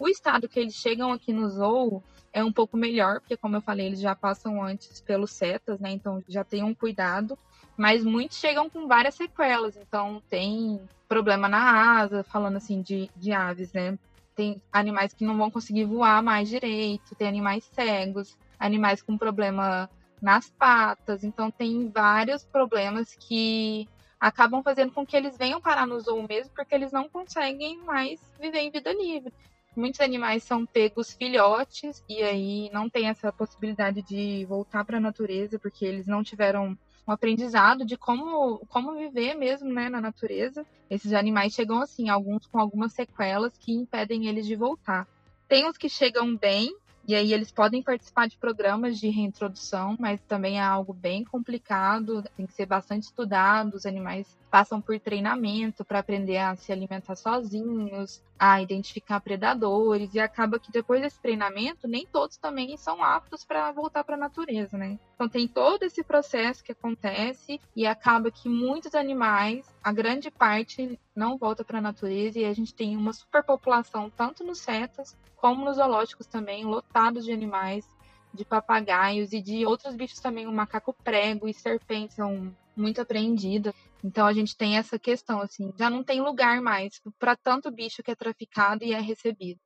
O 0.00 0.08
estado 0.08 0.48
que 0.48 0.58
eles 0.58 0.74
chegam 0.74 1.12
aqui 1.12 1.32
no 1.32 1.48
zoo 1.48 2.02
é 2.32 2.42
um 2.42 2.52
pouco 2.52 2.76
melhor, 2.76 3.20
porque, 3.20 3.36
como 3.36 3.54
eu 3.54 3.62
falei, 3.62 3.86
eles 3.86 4.00
já 4.00 4.16
passam 4.16 4.60
antes 4.60 5.00
pelos 5.00 5.30
setas, 5.30 5.78
né? 5.78 5.92
Então 5.92 6.20
já 6.26 6.42
tem 6.42 6.64
um 6.64 6.74
cuidado. 6.74 7.38
Mas 7.76 8.04
muitos 8.04 8.36
chegam 8.36 8.68
com 8.68 8.88
várias 8.88 9.14
sequelas, 9.14 9.76
então 9.76 10.20
tem 10.28 10.80
problema 11.08 11.48
na 11.48 12.00
asa, 12.00 12.24
falando 12.24 12.56
assim 12.56 12.82
de, 12.82 13.08
de 13.16 13.32
aves, 13.32 13.72
né? 13.72 13.96
Tem 14.34 14.62
animais 14.72 15.12
que 15.12 15.24
não 15.24 15.36
vão 15.36 15.50
conseguir 15.50 15.84
voar 15.84 16.22
mais 16.22 16.48
direito, 16.48 17.14
tem 17.14 17.28
animais 17.28 17.64
cegos, 17.64 18.36
animais 18.58 19.02
com 19.02 19.18
problema 19.18 19.90
nas 20.20 20.50
patas. 20.50 21.24
Então, 21.24 21.50
tem 21.50 21.88
vários 21.90 22.44
problemas 22.44 23.14
que 23.14 23.88
acabam 24.18 24.62
fazendo 24.62 24.92
com 24.92 25.06
que 25.06 25.16
eles 25.16 25.36
venham 25.36 25.60
parar 25.60 25.86
no 25.86 25.98
zoo 25.98 26.26
mesmo, 26.28 26.52
porque 26.54 26.74
eles 26.74 26.92
não 26.92 27.08
conseguem 27.08 27.78
mais 27.78 28.20
viver 28.38 28.58
em 28.58 28.70
vida 28.70 28.92
livre. 28.92 29.32
Muitos 29.74 30.00
animais 30.00 30.42
são 30.42 30.66
pegos 30.66 31.14
filhotes 31.14 32.04
e 32.08 32.22
aí 32.22 32.70
não 32.72 32.90
tem 32.90 33.08
essa 33.08 33.32
possibilidade 33.32 34.02
de 34.02 34.44
voltar 34.46 34.84
para 34.84 34.98
a 34.98 35.00
natureza, 35.00 35.58
porque 35.58 35.84
eles 35.84 36.06
não 36.06 36.22
tiveram 36.22 36.76
um 37.06 37.12
aprendizado 37.12 37.84
de 37.84 37.96
como, 37.96 38.58
como 38.68 38.94
viver 38.94 39.34
mesmo 39.34 39.72
né, 39.72 39.88
na 39.88 40.00
natureza. 40.00 40.64
Esses 40.88 41.12
animais 41.12 41.52
chegam 41.52 41.80
assim, 41.80 42.08
alguns 42.08 42.46
com 42.46 42.58
algumas 42.58 42.92
sequelas 42.92 43.56
que 43.56 43.72
impedem 43.72 44.26
eles 44.26 44.46
de 44.46 44.56
voltar. 44.56 45.06
Tem 45.48 45.68
os 45.68 45.76
que 45.76 45.88
chegam 45.88 46.36
bem, 46.36 46.72
e 47.06 47.14
aí 47.14 47.32
eles 47.32 47.50
podem 47.50 47.82
participar 47.82 48.28
de 48.28 48.38
programas 48.38 48.98
de 48.98 49.08
reintrodução, 49.08 49.96
mas 49.98 50.20
também 50.22 50.58
é 50.58 50.62
algo 50.62 50.92
bem 50.92 51.24
complicado, 51.24 52.22
tem 52.36 52.46
que 52.46 52.52
ser 52.52 52.66
bastante 52.66 53.04
estudado, 53.04 53.74
os 53.74 53.86
animais 53.86 54.38
passam 54.50 54.80
por 54.80 54.98
treinamento 54.98 55.84
para 55.84 56.00
aprender 56.00 56.38
a 56.38 56.56
se 56.56 56.72
alimentar 56.72 57.14
sozinhos, 57.16 58.22
a 58.38 58.60
identificar 58.60 59.20
predadores, 59.20 60.14
e 60.14 60.20
acaba 60.20 60.58
que 60.58 60.72
depois 60.72 61.00
desse 61.00 61.20
treinamento, 61.20 61.86
nem 61.86 62.06
todos 62.06 62.36
também 62.36 62.76
são 62.76 63.02
aptos 63.02 63.44
para 63.44 63.70
voltar 63.70 64.02
para 64.02 64.16
a 64.16 64.18
natureza, 64.18 64.76
né? 64.76 64.98
Então 65.14 65.28
tem 65.28 65.46
todo 65.46 65.84
esse 65.84 66.02
processo 66.02 66.64
que 66.64 66.72
acontece 66.72 67.60
e 67.76 67.86
acaba 67.86 68.30
que 68.30 68.48
muitos 68.48 68.94
animais, 68.94 69.66
a 69.82 69.92
grande 69.92 70.30
parte, 70.30 70.98
não 71.14 71.38
volta 71.38 71.64
para 71.64 71.78
a 71.78 71.82
natureza 71.82 72.38
e 72.38 72.44
a 72.44 72.52
gente 72.52 72.74
tem 72.74 72.96
uma 72.96 73.12
superpopulação 73.12 74.10
tanto 74.10 74.42
nos 74.42 74.58
setas 74.58 75.16
como 75.36 75.64
nos 75.64 75.76
zoológicos 75.76 76.26
também, 76.26 76.64
lotados 76.64 77.24
de 77.24 77.32
animais, 77.32 77.86
de 78.32 78.44
papagaios 78.44 79.32
e 79.32 79.40
de 79.40 79.66
outros 79.66 79.94
bichos 79.94 80.20
também, 80.20 80.46
o 80.46 80.52
macaco 80.52 80.94
prego 81.04 81.48
e 81.48 81.54
serpentes 81.54 82.16
são 82.16 82.54
muito 82.76 83.00
apreendidas. 83.00 83.74
Então 84.02 84.26
a 84.26 84.32
gente 84.32 84.56
tem 84.56 84.78
essa 84.78 84.98
questão, 84.98 85.40
assim, 85.40 85.72
já 85.76 85.90
não 85.90 86.02
tem 86.02 86.20
lugar 86.20 86.60
mais 86.60 87.00
para 87.18 87.36
tanto 87.36 87.70
bicho 87.70 88.02
que 88.02 88.10
é 88.10 88.14
traficado 88.14 88.84
e 88.84 88.92
é 88.92 89.00
recebido. 89.00 89.60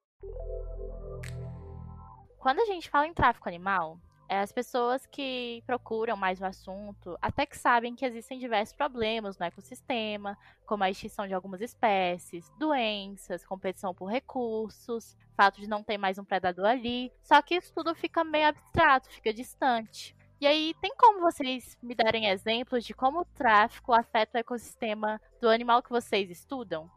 Quando 2.38 2.60
a 2.60 2.66
gente 2.66 2.90
fala 2.90 3.06
em 3.06 3.14
tráfico 3.14 3.48
animal, 3.48 3.98
é 4.28 4.40
as 4.40 4.52
pessoas 4.52 5.06
que 5.06 5.62
procuram 5.66 6.16
mais 6.16 6.40
o 6.40 6.44
assunto, 6.44 7.16
até 7.20 7.44
que 7.46 7.56
sabem 7.56 7.94
que 7.94 8.04
existem 8.04 8.38
diversos 8.38 8.74
problemas 8.74 9.38
no 9.38 9.46
ecossistema, 9.46 10.36
como 10.66 10.84
a 10.84 10.90
extinção 10.90 11.26
de 11.26 11.34
algumas 11.34 11.60
espécies, 11.60 12.50
doenças, 12.58 13.44
competição 13.44 13.94
por 13.94 14.06
recursos, 14.06 15.16
fato 15.36 15.60
de 15.60 15.68
não 15.68 15.82
ter 15.82 15.98
mais 15.98 16.18
um 16.18 16.24
predador 16.24 16.66
ali. 16.66 17.12
Só 17.22 17.40
que 17.42 17.56
isso 17.56 17.72
tudo 17.74 17.94
fica 17.94 18.24
meio 18.24 18.48
abstrato, 18.48 19.10
fica 19.10 19.32
distante. 19.32 20.16
E 20.40 20.46
aí, 20.46 20.74
tem 20.80 20.92
como 20.96 21.20
vocês 21.20 21.78
me 21.82 21.94
darem 21.94 22.26
exemplos 22.26 22.84
de 22.84 22.92
como 22.92 23.20
o 23.20 23.24
tráfico 23.24 23.92
afeta 23.92 24.36
o 24.36 24.40
ecossistema 24.40 25.20
do 25.40 25.48
animal 25.48 25.82
que 25.82 25.90
vocês 25.90 26.30
estudam? 26.30 26.90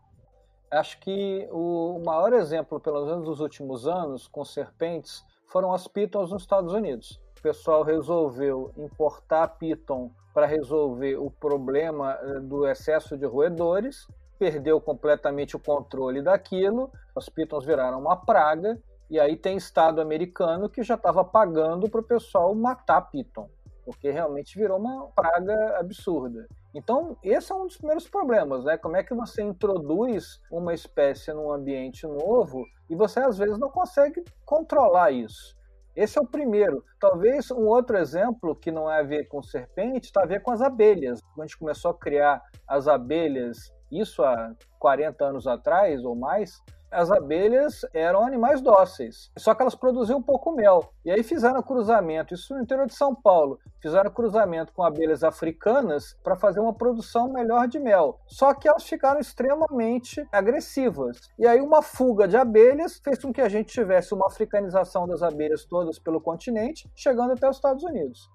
Acho 0.70 1.00
que 1.00 1.48
o 1.50 2.02
maior 2.06 2.34
exemplo, 2.34 2.80
pelo 2.80 3.06
menos 3.06 3.24
dos 3.24 3.40
últimos 3.40 3.88
anos, 3.88 4.28
com 4.28 4.44
serpentes, 4.44 5.26
foram 5.48 5.74
as 5.74 5.88
pitons 5.88 6.32
nos 6.32 6.44
Estados 6.44 6.74
Unidos. 6.74 7.20
O 7.40 7.42
pessoal 7.42 7.84
resolveu 7.84 8.72
importar 8.78 9.48
piton 9.48 10.12
para 10.34 10.46
resolver 10.46 11.16
o 11.18 11.32
problema 11.32 12.18
eh, 12.22 12.40
do 12.40 12.68
excesso 12.68 13.18
de 13.18 13.26
roedores, 13.26 14.08
perdeu 14.38 14.80
completamente 14.80 15.56
o 15.56 15.60
controle 15.60 16.22
daquilo, 16.22 16.92
as 17.16 17.28
pitons 17.28 17.66
viraram 17.66 18.00
uma 18.00 18.16
praga 18.16 18.80
e 19.10 19.20
aí 19.20 19.36
tem 19.36 19.58
estado 19.58 20.02
americano 20.02 20.70
que 20.70 20.84
já 20.84 20.96
estava 20.96 21.24
pagando 21.24 21.90
para 21.90 22.02
o 22.02 22.04
pessoal 22.04 22.54
matar 22.54 23.02
piton, 23.10 23.50
porque 23.88 24.12
realmente 24.12 24.60
virou 24.60 24.78
uma 24.78 25.08
praga 25.16 25.80
absurda. 25.80 26.46
Então, 26.76 27.18
esse 27.24 27.54
é 27.54 27.56
um 27.56 27.66
dos 27.66 27.78
primeiros 27.78 28.06
problemas, 28.06 28.66
né? 28.66 28.78
Como 28.78 28.98
é 28.98 29.02
que 29.02 29.14
você 29.14 29.42
introduz 29.42 30.42
uma 30.52 30.74
espécie 30.74 31.32
num 31.32 31.50
ambiente 31.50 32.06
novo 32.06 32.66
e 32.90 32.96
você 32.96 33.22
às 33.22 33.38
vezes 33.38 33.58
não 33.58 33.70
consegue 33.70 34.26
controlar 34.46 35.12
isso. 35.12 35.56
Esse 35.96 36.20
é 36.20 36.22
o 36.22 36.28
primeiro. 36.28 36.84
Talvez 37.00 37.50
um 37.50 37.66
outro 37.66 37.98
exemplo 37.98 38.54
que 38.58 38.72
não 38.72 38.92
é 38.92 39.00
a 39.00 39.04
ver 39.04 39.30
com 39.30 39.42
serpente, 39.42 40.08
está 40.08 40.24
a 40.24 40.28
ver 40.28 40.42
com 40.42 40.52
as 40.52 40.62
abelhas. 40.62 41.22
Quando 41.22 41.44
a 41.44 41.48
gente 41.48 41.58
começou 41.58 41.92
a 41.92 41.98
criar 41.98 42.44
as 42.68 42.90
abelhas, 42.90 43.74
isso 43.90 44.22
há 44.22 44.54
40 44.80 45.24
anos 45.24 45.48
atrás 45.48 46.04
ou 46.04 46.14
mais, 46.14 46.62
as 46.92 47.12
abelhas 47.12 47.86
eram 47.94 48.26
animais 48.26 48.62
dóceis, 48.62 49.32
só 49.38 49.54
que 49.54 49.62
elas 49.62 49.76
produziam 49.76 50.22
pouco 50.22 50.52
mel. 50.52 50.94
E 51.04 51.12
aí 51.12 51.22
fizeram 51.24 51.62
cruzamento, 51.62 52.34
isso 52.34 52.54
no 52.54 52.62
interior 52.62 52.88
de 52.88 52.94
São 52.94 53.14
Paulo, 53.14 53.60
fizeram 53.82 54.10
cruzamento 54.10 54.74
com 54.74 54.84
abelhas 54.84 55.24
africanas 55.24 56.18
para 56.24 56.36
fazer 56.36 56.60
uma 56.60 56.74
produção 56.74 57.32
melhor 57.32 57.68
de 57.68 57.80
mel. 57.80 58.20
Só 58.28 58.54
que 58.54 58.68
elas 58.68 58.84
ficaram 58.84 59.20
extremamente 59.20 60.26
agressivas. 60.32 61.30
E 61.38 61.46
aí 61.46 61.60
uma 61.60 61.82
fuga 61.82 62.28
de 62.28 62.38
abelhas 62.38 63.00
fez 63.04 63.22
com 63.22 63.34
que 63.34 63.42
a 63.42 63.50
gente 63.50 63.72
tivesse 63.72 64.14
uma 64.14 64.28
africanização 64.28 65.08
das 65.08 65.22
abelhas 65.22 65.66
todas 65.66 66.00
pelo 66.00 66.22
continente, 66.22 66.90
chegando 66.96 67.34
até 67.34 67.50
os 67.50 67.58
Estados 67.58 67.84
Unidos. 67.84 68.30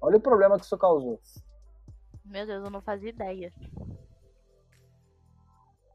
Olha 0.00 0.16
o 0.16 0.20
problema 0.20 0.58
que 0.58 0.64
isso 0.64 0.76
causou. 0.76 1.20
Meu 2.24 2.46
Deus, 2.46 2.64
eu 2.64 2.70
não 2.70 2.80
fazia 2.80 3.10
ideia. 3.10 3.52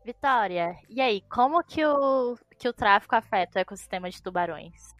Vitória, 0.07 0.73
e 0.89 1.01
aí, 1.01 1.21
como 1.29 1.61
que 1.61 1.85
o, 1.85 2.37
que 2.57 2.69
o 2.69 2.71
tráfico 2.71 3.13
afeta 3.13 3.59
o 3.59 3.61
ecossistema 3.61 4.09
de 4.09 4.23
tubarões? 4.23 4.95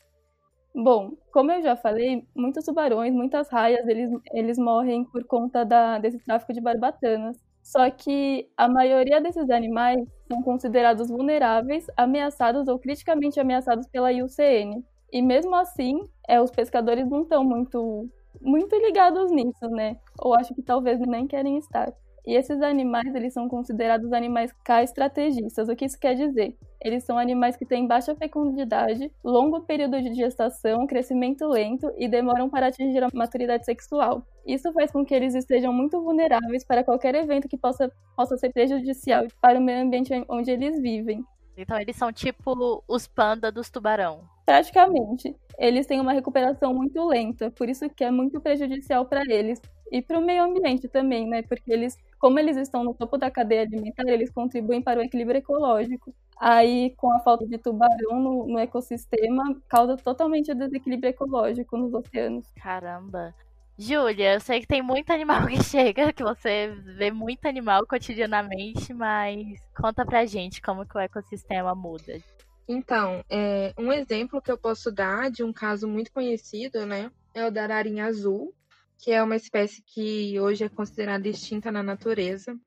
Bom, 0.75 1.13
como 1.31 1.49
eu 1.49 1.61
já 1.61 1.77
falei, 1.77 2.27
muitos 2.35 2.65
tubarões, 2.65 3.13
muitas 3.13 3.47
raias, 3.49 3.87
eles, 3.87 4.11
eles 4.33 4.57
morrem 4.57 5.05
por 5.05 5.23
conta 5.23 5.63
da, 5.63 5.97
desse 5.97 6.19
tráfico 6.19 6.51
de 6.51 6.59
barbatanas. 6.59 7.37
Só 7.63 7.89
que 7.89 8.49
a 8.57 8.67
maioria 8.67 9.21
desses 9.21 9.49
animais 9.49 10.05
são 10.27 10.43
considerados 10.43 11.07
vulneráveis, 11.07 11.87
ameaçados 11.95 12.67
ou 12.67 12.77
criticamente 12.77 13.39
ameaçados 13.39 13.87
pela 13.87 14.11
IUCN. 14.11 14.83
E 15.13 15.21
mesmo 15.21 15.55
assim, 15.55 16.01
é, 16.27 16.41
os 16.41 16.51
pescadores 16.51 17.09
não 17.09 17.21
estão 17.21 17.45
muito, 17.45 18.09
muito 18.41 18.75
ligados 18.75 19.31
nisso, 19.31 19.69
né? 19.69 19.95
Ou 20.19 20.33
acho 20.33 20.53
que 20.53 20.61
talvez 20.61 20.99
nem 20.99 21.25
querem 21.25 21.57
estar. 21.57 21.93
E 22.27 22.35
esses 22.35 22.61
animais, 22.61 23.15
eles 23.15 23.31
são 23.31 23.47
considerados 23.47 24.11
animais 24.11 24.51
K-estrategistas. 24.65 25.69
O 25.69 25.75
que 25.77 25.85
isso 25.85 25.97
quer 25.97 26.13
dizer? 26.13 26.57
Eles 26.81 27.05
são 27.05 27.17
animais 27.17 27.55
que 27.55 27.65
têm 27.65 27.87
baixa 27.87 28.13
fecundidade, 28.17 29.09
longo 29.23 29.61
período 29.61 30.01
de 30.01 30.13
gestação, 30.13 30.85
crescimento 30.85 31.47
lento 31.47 31.89
e 31.97 32.05
demoram 32.05 32.49
para 32.49 32.67
atingir 32.67 33.01
a 33.01 33.07
maturidade 33.13 33.63
sexual. 33.63 34.27
Isso 34.45 34.73
faz 34.73 34.91
com 34.91 35.05
que 35.05 35.15
eles 35.15 35.35
estejam 35.35 35.71
muito 35.71 36.01
vulneráveis 36.01 36.65
para 36.65 36.83
qualquer 36.83 37.15
evento 37.15 37.47
que 37.47 37.57
possa, 37.57 37.89
possa 38.13 38.35
ser 38.37 38.51
prejudicial 38.51 39.25
para 39.41 39.57
o 39.57 39.61
meio 39.61 39.81
ambiente 39.85 40.11
onde 40.27 40.51
eles 40.51 40.81
vivem. 40.81 41.23
Então 41.55 41.79
eles 41.79 41.95
são 41.95 42.11
tipo 42.11 42.83
os 42.89 43.07
panda 43.07 43.49
dos 43.49 43.69
tubarão. 43.69 44.19
Praticamente. 44.45 45.33
Eles 45.57 45.87
têm 45.87 46.01
uma 46.01 46.11
recuperação 46.11 46.73
muito 46.73 47.07
lenta, 47.07 47.49
por 47.49 47.69
isso 47.69 47.89
que 47.89 48.03
é 48.03 48.11
muito 48.11 48.39
prejudicial 48.41 49.05
para 49.05 49.23
eles 49.27 49.61
e 49.91 50.01
para 50.01 50.19
o 50.19 50.25
meio 50.25 50.43
ambiente 50.43 50.87
também, 50.87 51.27
né? 51.27 51.41
Porque 51.41 51.71
eles 51.71 51.97
como 52.19 52.39
eles 52.39 52.57
estão 52.57 52.83
no 52.83 52.93
topo 52.93 53.17
da 53.17 53.29
cadeia 53.29 53.61
alimentar, 53.61 54.07
eles 54.07 54.31
contribuem 54.31 54.81
para 54.81 54.99
o 54.99 55.03
equilíbrio 55.03 55.37
ecológico. 55.37 56.13
Aí, 56.39 56.93
com 56.97 57.11
a 57.11 57.19
falta 57.19 57.45
de 57.45 57.57
tubarão 57.57 58.19
no, 58.19 58.47
no 58.47 58.59
ecossistema, 58.59 59.55
causa 59.67 59.95
totalmente 59.97 60.51
o 60.51 60.55
desequilíbrio 60.55 61.09
ecológico 61.09 61.77
nos 61.77 61.93
oceanos. 61.93 62.47
Caramba. 62.61 63.33
Júlia, 63.77 64.33
eu 64.33 64.39
sei 64.39 64.59
que 64.59 64.67
tem 64.67 64.81
muito 64.81 65.11
animal 65.11 65.45
que 65.47 65.63
chega, 65.63 66.11
que 66.11 66.23
você 66.23 66.75
vê 66.97 67.11
muito 67.11 67.45
animal 67.45 67.85
cotidianamente, 67.85 68.91
mas 68.93 69.59
conta 69.75 70.03
pra 70.03 70.25
gente 70.25 70.61
como 70.61 70.85
que 70.85 70.97
o 70.97 70.99
ecossistema 70.99 71.75
muda. 71.75 72.19
Então, 72.67 73.23
é, 73.29 73.73
um 73.77 73.93
exemplo 73.93 74.41
que 74.41 74.51
eu 74.51 74.57
posso 74.57 74.91
dar 74.91 75.29
de 75.29 75.43
um 75.43 75.53
caso 75.53 75.87
muito 75.87 76.11
conhecido, 76.11 76.85
né, 76.85 77.11
é 77.33 77.45
o 77.45 77.51
da 77.51 77.63
ararinha 77.63 78.07
azul, 78.07 78.53
que 78.97 79.11
é 79.11 79.21
uma 79.21 79.35
espécie 79.35 79.81
que 79.81 80.39
hoje 80.39 80.63
é 80.63 80.69
considerada 80.69 81.27
extinta 81.27 81.71
na 81.71 81.83
natureza. 81.83 82.57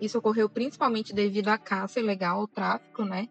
Isso 0.00 0.18
ocorreu 0.18 0.48
principalmente 0.48 1.14
devido 1.14 1.48
à 1.48 1.56
caça 1.56 2.00
ilegal, 2.00 2.40
ao 2.40 2.48
tráfico, 2.48 3.04
né? 3.04 3.28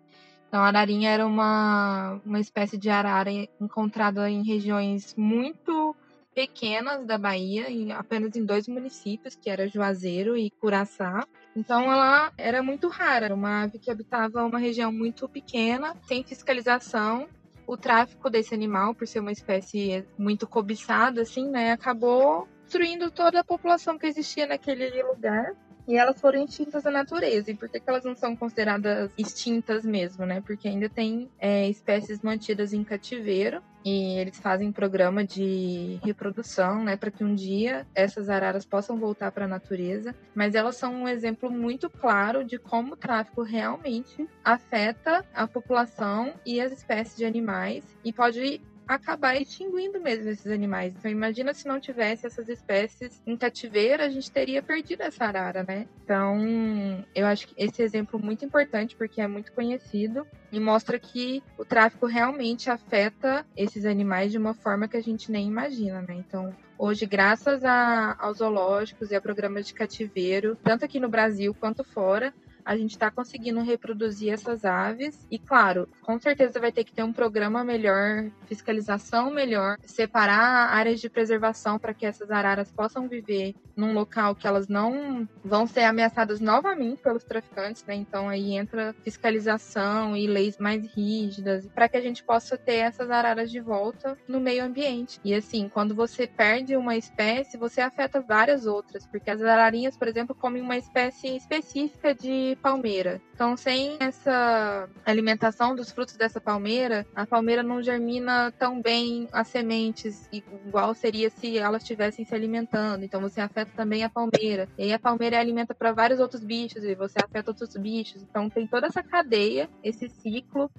Então, 0.48 0.62
a 0.62 0.68
ararinha 0.68 1.10
era 1.10 1.26
uma, 1.28 2.20
uma 2.26 2.40
espécie 2.40 2.78
de 2.78 2.90
arara 2.90 3.30
encontrada 3.60 4.30
em 4.30 4.44
regiões 4.44 5.14
muito 5.16 5.96
pequenas 6.36 7.06
da 7.06 7.18
Bahia, 7.18 7.72
em, 7.72 7.94
apenas 7.94 8.36
em 8.36 8.46
dois 8.46 8.68
municípios, 8.68 9.36
que 9.36 9.50
era 9.50 9.70
Juazeiro 9.70 10.36
e 10.38 10.52
Curaçá. 10.52 11.26
Então 11.56 11.90
ela 11.90 12.32
era 12.38 12.62
muito 12.62 12.90
rara, 12.90 13.34
uma 13.34 13.64
ave 13.64 13.80
que 13.80 13.90
habitava 13.90 14.44
uma 14.44 14.60
região 14.60 14.92
muito 14.92 15.30
pequena, 15.30 15.96
sem 16.04 16.24
fiscalização. 16.24 17.28
O 17.68 17.76
tráfico 17.76 18.30
desse 18.30 18.54
animal, 18.54 18.94
por 18.94 19.08
ser 19.08 19.20
uma 19.20 19.32
espécie 19.32 20.06
muito 20.18 20.48
cobiçada, 20.48 21.22
assim, 21.22 21.50
né, 21.50 21.72
acabou 21.72 22.48
destruindo 22.64 23.12
toda 23.12 23.40
a 23.40 23.44
população 23.44 23.98
que 23.98 24.08
existia 24.08 24.46
naquele 24.46 25.02
lugar. 25.04 25.56
E 25.88 25.96
elas 25.96 26.20
foram 26.20 26.44
extintas 26.44 26.84
da 26.84 26.90
natureza. 26.90 27.52
E 27.52 27.56
por 27.56 27.70
que, 27.70 27.80
que 27.80 27.90
elas 27.90 28.04
não 28.04 28.16
são 28.16 28.36
consideradas 28.36 29.12
extintas 29.18 29.86
mesmo, 29.86 30.26
né? 30.26 30.42
Porque 30.42 30.68
ainda 30.68 30.90
tem 30.90 31.30
é, 31.38 31.70
espécies 31.70 32.22
mantidas 32.22 32.74
em 32.74 32.84
cativeiro. 32.84 33.62
E 33.86 34.18
eles 34.18 34.40
fazem 34.40 34.72
programa 34.72 35.24
de 35.24 36.00
reprodução, 36.04 36.84
né, 36.84 36.98
para 36.98 37.12
que 37.12 37.24
um 37.24 37.36
dia 37.36 37.86
essas 37.94 38.30
araras 38.30 38.66
possam 38.66 38.98
voltar 38.98 39.32
para 39.32 39.46
a 39.46 39.48
natureza. 39.48 40.16
Mas 40.34 40.56
elas 40.56 40.76
são 40.76 41.04
um 41.04 41.08
exemplo 41.08 41.52
muito 41.52 41.88
claro 41.88 42.44
de 42.44 42.58
como 42.58 42.94
o 42.94 42.98
tráfico 42.98 43.44
realmente 43.44 44.28
afeta 44.44 45.24
a 45.36 45.46
população 45.46 46.34
e 46.44 46.60
as 46.60 46.72
espécies 46.72 47.16
de 47.16 47.26
animais 47.26 47.86
e 48.04 48.12
pode 48.12 48.60
acabar 48.88 49.36
extinguindo 49.36 50.00
mesmo 50.00 50.30
esses 50.30 50.48
animais. 50.48 50.94
Então 50.98 51.10
imagina 51.10 51.54
se 51.54 51.68
não 51.68 51.80
tivesse 51.80 52.26
essas 52.26 52.50
espécies 52.50 53.22
em 53.26 53.36
cativeiro, 53.36 54.04
a 54.04 54.10
gente 54.10 54.32
teria 54.32 54.62
perdido 54.62 55.02
essa 55.02 55.26
arara, 55.26 55.64
né? 55.68 55.88
Então, 56.04 57.06
eu 57.14 57.26
acho 57.26 57.48
que 57.48 57.56
esse 57.58 57.82
exemplo 57.82 58.20
é 58.20 58.24
muito 58.24 58.46
importante 58.46 58.96
porque 58.96 59.22
é 59.22 59.28
muito 59.28 59.52
conhecido 59.52 60.26
e 60.52 60.60
mostra 60.60 61.00
que 61.00 61.44
o 61.58 61.66
tráfico 61.66 62.06
realmente 62.06 62.70
afeta 62.70 63.46
esses 63.58 63.86
animais 63.86 64.32
de 64.32 64.38
uma 64.38 64.54
forma 64.54 64.88
que 64.88 64.98
a 64.98 65.02
gente 65.02 65.32
nem 65.32 65.48
imagina, 65.48 66.02
né? 66.02 66.16
Então, 66.16 66.56
hoje, 66.78 67.06
graças 67.06 67.64
a, 67.64 68.16
aos 68.20 68.38
zoológicos 68.38 69.12
e 69.12 69.16
a 69.16 69.22
programas 69.22 69.66
de 69.68 69.74
cativeiro, 69.74 70.58
tanto 70.64 70.86
aqui 70.86 71.00
no 71.00 71.10
Brasil 71.10 71.54
quanto 71.54 71.84
fora, 71.84 72.34
a 72.66 72.76
gente 72.76 72.92
está 72.92 73.12
conseguindo 73.12 73.62
reproduzir 73.62 74.34
essas 74.34 74.66
aves. 74.66 75.26
E, 75.30 75.38
claro, 75.38 75.88
com 76.02 76.20
certeza 76.20 76.60
vai 76.60 76.72
ter 76.72 76.84
que 76.84 76.92
ter 76.92 77.04
um 77.04 77.14
programa 77.14 77.64
melhor, 77.64 78.32
fiscalização 78.48 79.32
melhor, 79.32 79.78
separar 79.86 80.74
áreas 80.74 81.00
de 81.00 81.10
preservação 81.10 81.78
para 81.78 81.94
que 81.94 82.06
essas 82.06 82.32
araras 82.32 82.72
possam 82.72 83.08
viver 83.08 83.56
num 83.76 83.94
local 83.94 84.36
que 84.36 84.48
elas 84.48 84.68
não 84.68 85.28
vão 85.44 85.68
ser 85.68 85.84
ameaçadas 85.84 86.40
novamente 86.40 87.02
pelos 87.02 87.24
traficantes, 87.24 87.84
né? 87.86 87.96
Então 87.96 88.30
aí 88.30 88.54
entra 88.54 88.96
fiscalização 89.04 90.16
e 90.16 90.26
leis 90.26 90.58
mais 90.58 90.86
rígidas 90.96 91.68
para 91.68 91.90
que 91.90 91.98
a 91.98 92.02
gente 92.02 92.24
possa 92.24 92.58
ter 92.58 92.76
essas 92.76 93.12
araras 93.12 93.52
de 93.52 93.60
volta 93.60 94.18
no 94.28 94.40
meio 94.40 94.64
ambiente. 94.64 95.20
E 95.24 95.34
assim, 95.34 95.70
quando 95.70 95.94
você 95.94 96.26
perde 96.26 96.76
uma 96.76 96.96
espécie, 96.96 97.58
você 97.58 97.82
afeta 97.82 98.22
várias 98.22 98.66
outras, 98.66 99.06
porque 99.06 99.30
as 99.30 99.42
ararinhas, 99.42 99.98
por 99.98 100.08
exemplo, 100.08 100.34
comem 100.34 100.62
uma 100.62 100.78
espécie 100.78 101.36
específica 101.36 102.14
de 102.16 102.55
palmeira. 102.56 103.22
Então, 103.34 103.56
sem 103.56 103.98
essa 104.00 104.90
alimentação 105.06 105.76
dos 105.76 105.92
frutos 105.92 106.16
dessa 106.16 106.40
palmeira, 106.40 107.06
a 107.16 107.26
palmeira 107.26 107.62
não 107.62 107.82
germina 107.82 108.52
tão 108.58 108.82
bem 108.82 109.28
as 109.32 109.48
sementes, 109.48 110.30
igual 110.32 110.94
seria 110.94 111.30
se 111.30 111.58
elas 111.58 111.82
estivessem 111.82 112.26
se 112.26 112.34
alimentando. 112.34 113.04
Então, 113.04 113.22
você 113.22 113.42
afeta 113.42 113.72
também 113.76 114.04
a 114.04 114.10
palmeira. 114.10 114.68
E 114.78 114.84
aí, 114.84 114.94
a 114.94 115.00
palmeira 115.00 115.40
alimenta 115.40 115.74
para 115.74 115.92
vários 115.92 116.20
outros 116.20 116.44
bichos, 116.44 116.84
e 116.84 116.96
você 116.96 117.18
afeta 117.24 117.52
outros 117.52 117.76
bichos. 117.76 118.22
Então, 118.24 118.50
tem 118.50 118.66
toda 118.68 118.88
essa 118.88 119.04
cadeia, 119.04 119.70
esse 119.84 120.10
ciclo 120.10 120.72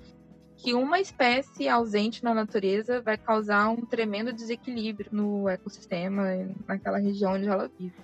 que 0.57 0.73
uma 0.73 0.99
espécie 0.99 1.69
ausente 1.69 2.25
na 2.25 2.33
natureza 2.33 3.01
vai 3.03 3.17
causar 3.17 3.69
um 3.69 3.85
tremendo 3.85 4.33
desequilíbrio 4.33 5.11
no 5.13 5.49
ecossistema, 5.49 6.25
naquela 6.67 6.99
região 6.99 7.35
onde 7.35 7.47
ela 7.47 7.71
vive. 7.79 7.95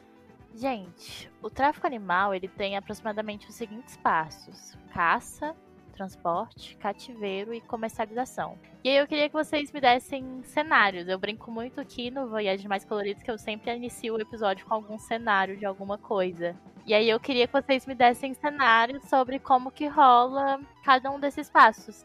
Gente, 0.54 1.30
o 1.42 1.48
tráfico 1.48 1.86
animal 1.86 2.34
ele 2.34 2.48
tem 2.48 2.76
aproximadamente 2.76 3.48
os 3.48 3.54
seguintes 3.54 3.96
passos: 3.96 4.76
caça, 4.92 5.56
transporte, 5.92 6.76
cativeiro 6.76 7.54
e 7.54 7.60
comercialização. 7.60 8.58
E 8.84 8.88
aí 8.88 8.96
eu 8.96 9.06
queria 9.06 9.28
que 9.28 9.34
vocês 9.34 9.72
me 9.72 9.80
dessem 9.80 10.42
cenários. 10.44 11.08
Eu 11.08 11.18
brinco 11.18 11.50
muito 11.50 11.80
aqui 11.80 12.10
no 12.10 12.28
Voyage 12.28 12.66
Mais 12.66 12.84
Coloridos 12.84 13.22
que 13.22 13.30
eu 13.30 13.38
sempre 13.38 13.74
inicio 13.74 14.14
o 14.14 14.20
episódio 14.20 14.66
com 14.66 14.74
algum 14.74 14.98
cenário 14.98 15.56
de 15.56 15.64
alguma 15.64 15.96
coisa. 15.96 16.56
E 16.84 16.92
aí 16.92 17.08
eu 17.08 17.20
queria 17.20 17.46
que 17.46 17.52
vocês 17.52 17.86
me 17.86 17.94
dessem 17.94 18.34
cenários 18.34 19.04
sobre 19.04 19.38
como 19.38 19.70
que 19.70 19.86
rola 19.86 20.60
cada 20.84 21.10
um 21.10 21.20
desses 21.20 21.48
passos. 21.48 22.04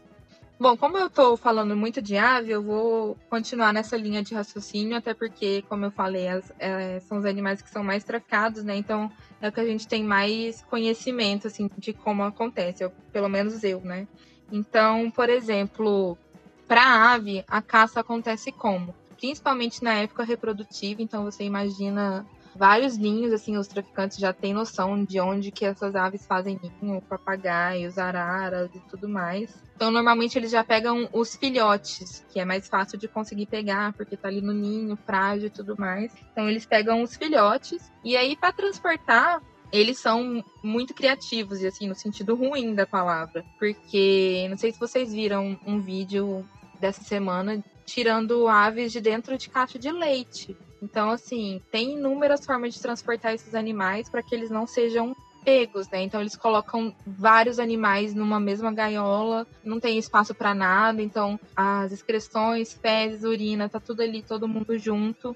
Bom, 0.60 0.76
como 0.76 0.98
eu 0.98 1.06
estou 1.06 1.36
falando 1.36 1.76
muito 1.76 2.02
de 2.02 2.16
ave, 2.16 2.50
eu 2.50 2.60
vou 2.60 3.16
continuar 3.30 3.72
nessa 3.72 3.96
linha 3.96 4.24
de 4.24 4.34
raciocínio, 4.34 4.96
até 4.96 5.14
porque, 5.14 5.62
como 5.68 5.84
eu 5.84 5.90
falei, 5.92 6.26
as, 6.26 6.52
é, 6.58 6.98
são 6.98 7.18
os 7.18 7.24
animais 7.24 7.62
que 7.62 7.70
são 7.70 7.84
mais 7.84 8.02
traficados, 8.02 8.64
né? 8.64 8.74
Então 8.74 9.08
é 9.40 9.48
o 9.48 9.52
que 9.52 9.60
a 9.60 9.64
gente 9.64 9.86
tem 9.86 10.02
mais 10.02 10.60
conhecimento, 10.62 11.46
assim, 11.46 11.70
de 11.78 11.92
como 11.92 12.24
acontece, 12.24 12.82
eu, 12.82 12.90
pelo 13.12 13.28
menos 13.28 13.62
eu, 13.62 13.80
né? 13.82 14.08
Então, 14.50 15.12
por 15.12 15.30
exemplo, 15.30 16.18
para 16.66 16.82
a 16.82 17.12
ave, 17.12 17.44
a 17.46 17.62
caça 17.62 18.00
acontece 18.00 18.50
como? 18.50 18.92
Principalmente 19.16 19.84
na 19.84 19.94
época 19.94 20.24
reprodutiva, 20.24 21.00
então 21.00 21.22
você 21.22 21.44
imagina 21.44 22.26
vários 22.58 22.98
ninhos, 22.98 23.32
assim, 23.32 23.56
os 23.56 23.68
traficantes 23.68 24.18
já 24.18 24.32
têm 24.32 24.52
noção 24.52 25.04
de 25.04 25.20
onde 25.20 25.52
que 25.52 25.64
essas 25.64 25.94
aves 25.94 26.26
fazem 26.26 26.58
ninho, 26.82 27.00
papagaios, 27.02 27.96
araras 27.96 28.74
e 28.74 28.80
tudo 28.80 29.08
mais. 29.08 29.54
Então, 29.76 29.92
normalmente 29.92 30.36
eles 30.36 30.50
já 30.50 30.64
pegam 30.64 31.08
os 31.12 31.36
filhotes, 31.36 32.26
que 32.30 32.40
é 32.40 32.44
mais 32.44 32.66
fácil 32.66 32.98
de 32.98 33.06
conseguir 33.06 33.46
pegar, 33.46 33.92
porque 33.92 34.16
tá 34.16 34.26
ali 34.26 34.40
no 34.40 34.52
ninho, 34.52 34.96
frágil 35.06 35.46
e 35.46 35.50
tudo 35.50 35.76
mais. 35.78 36.12
Então, 36.32 36.48
eles 36.48 36.66
pegam 36.66 37.02
os 37.02 37.14
filhotes 37.14 37.92
e 38.04 38.16
aí 38.16 38.36
para 38.36 38.52
transportar 38.52 39.40
eles 39.70 39.98
são 39.98 40.42
muito 40.62 40.94
criativos, 40.94 41.60
e 41.60 41.66
assim, 41.66 41.86
no 41.86 41.94
sentido 41.94 42.34
ruim 42.34 42.74
da 42.74 42.86
palavra. 42.86 43.44
Porque, 43.58 44.46
não 44.48 44.56
sei 44.56 44.72
se 44.72 44.80
vocês 44.80 45.12
viram 45.12 45.58
um 45.66 45.78
vídeo 45.78 46.48
dessa 46.80 47.02
semana 47.02 47.62
tirando 47.84 48.48
aves 48.48 48.92
de 48.92 49.00
dentro 49.00 49.36
de 49.36 49.48
caixa 49.48 49.78
de 49.78 49.90
leite. 49.90 50.56
Então, 50.82 51.10
assim, 51.10 51.60
tem 51.70 51.94
inúmeras 51.94 52.44
formas 52.44 52.74
de 52.74 52.80
transportar 52.80 53.34
esses 53.34 53.54
animais 53.54 54.08
para 54.08 54.22
que 54.22 54.34
eles 54.34 54.50
não 54.50 54.66
sejam 54.66 55.14
pegos, 55.44 55.88
né? 55.90 56.02
Então 56.02 56.20
eles 56.20 56.36
colocam 56.36 56.94
vários 57.06 57.58
animais 57.58 58.14
numa 58.14 58.38
mesma 58.38 58.72
gaiola, 58.72 59.46
não 59.64 59.80
tem 59.80 59.98
espaço 59.98 60.34
para 60.34 60.54
nada, 60.54 61.00
então 61.02 61.38
as 61.56 61.90
excreções, 61.92 62.74
fezes, 62.74 63.24
urina, 63.24 63.68
tá 63.68 63.80
tudo 63.80 64.02
ali, 64.02 64.22
todo 64.22 64.48
mundo 64.48 64.78
junto. 64.78 65.34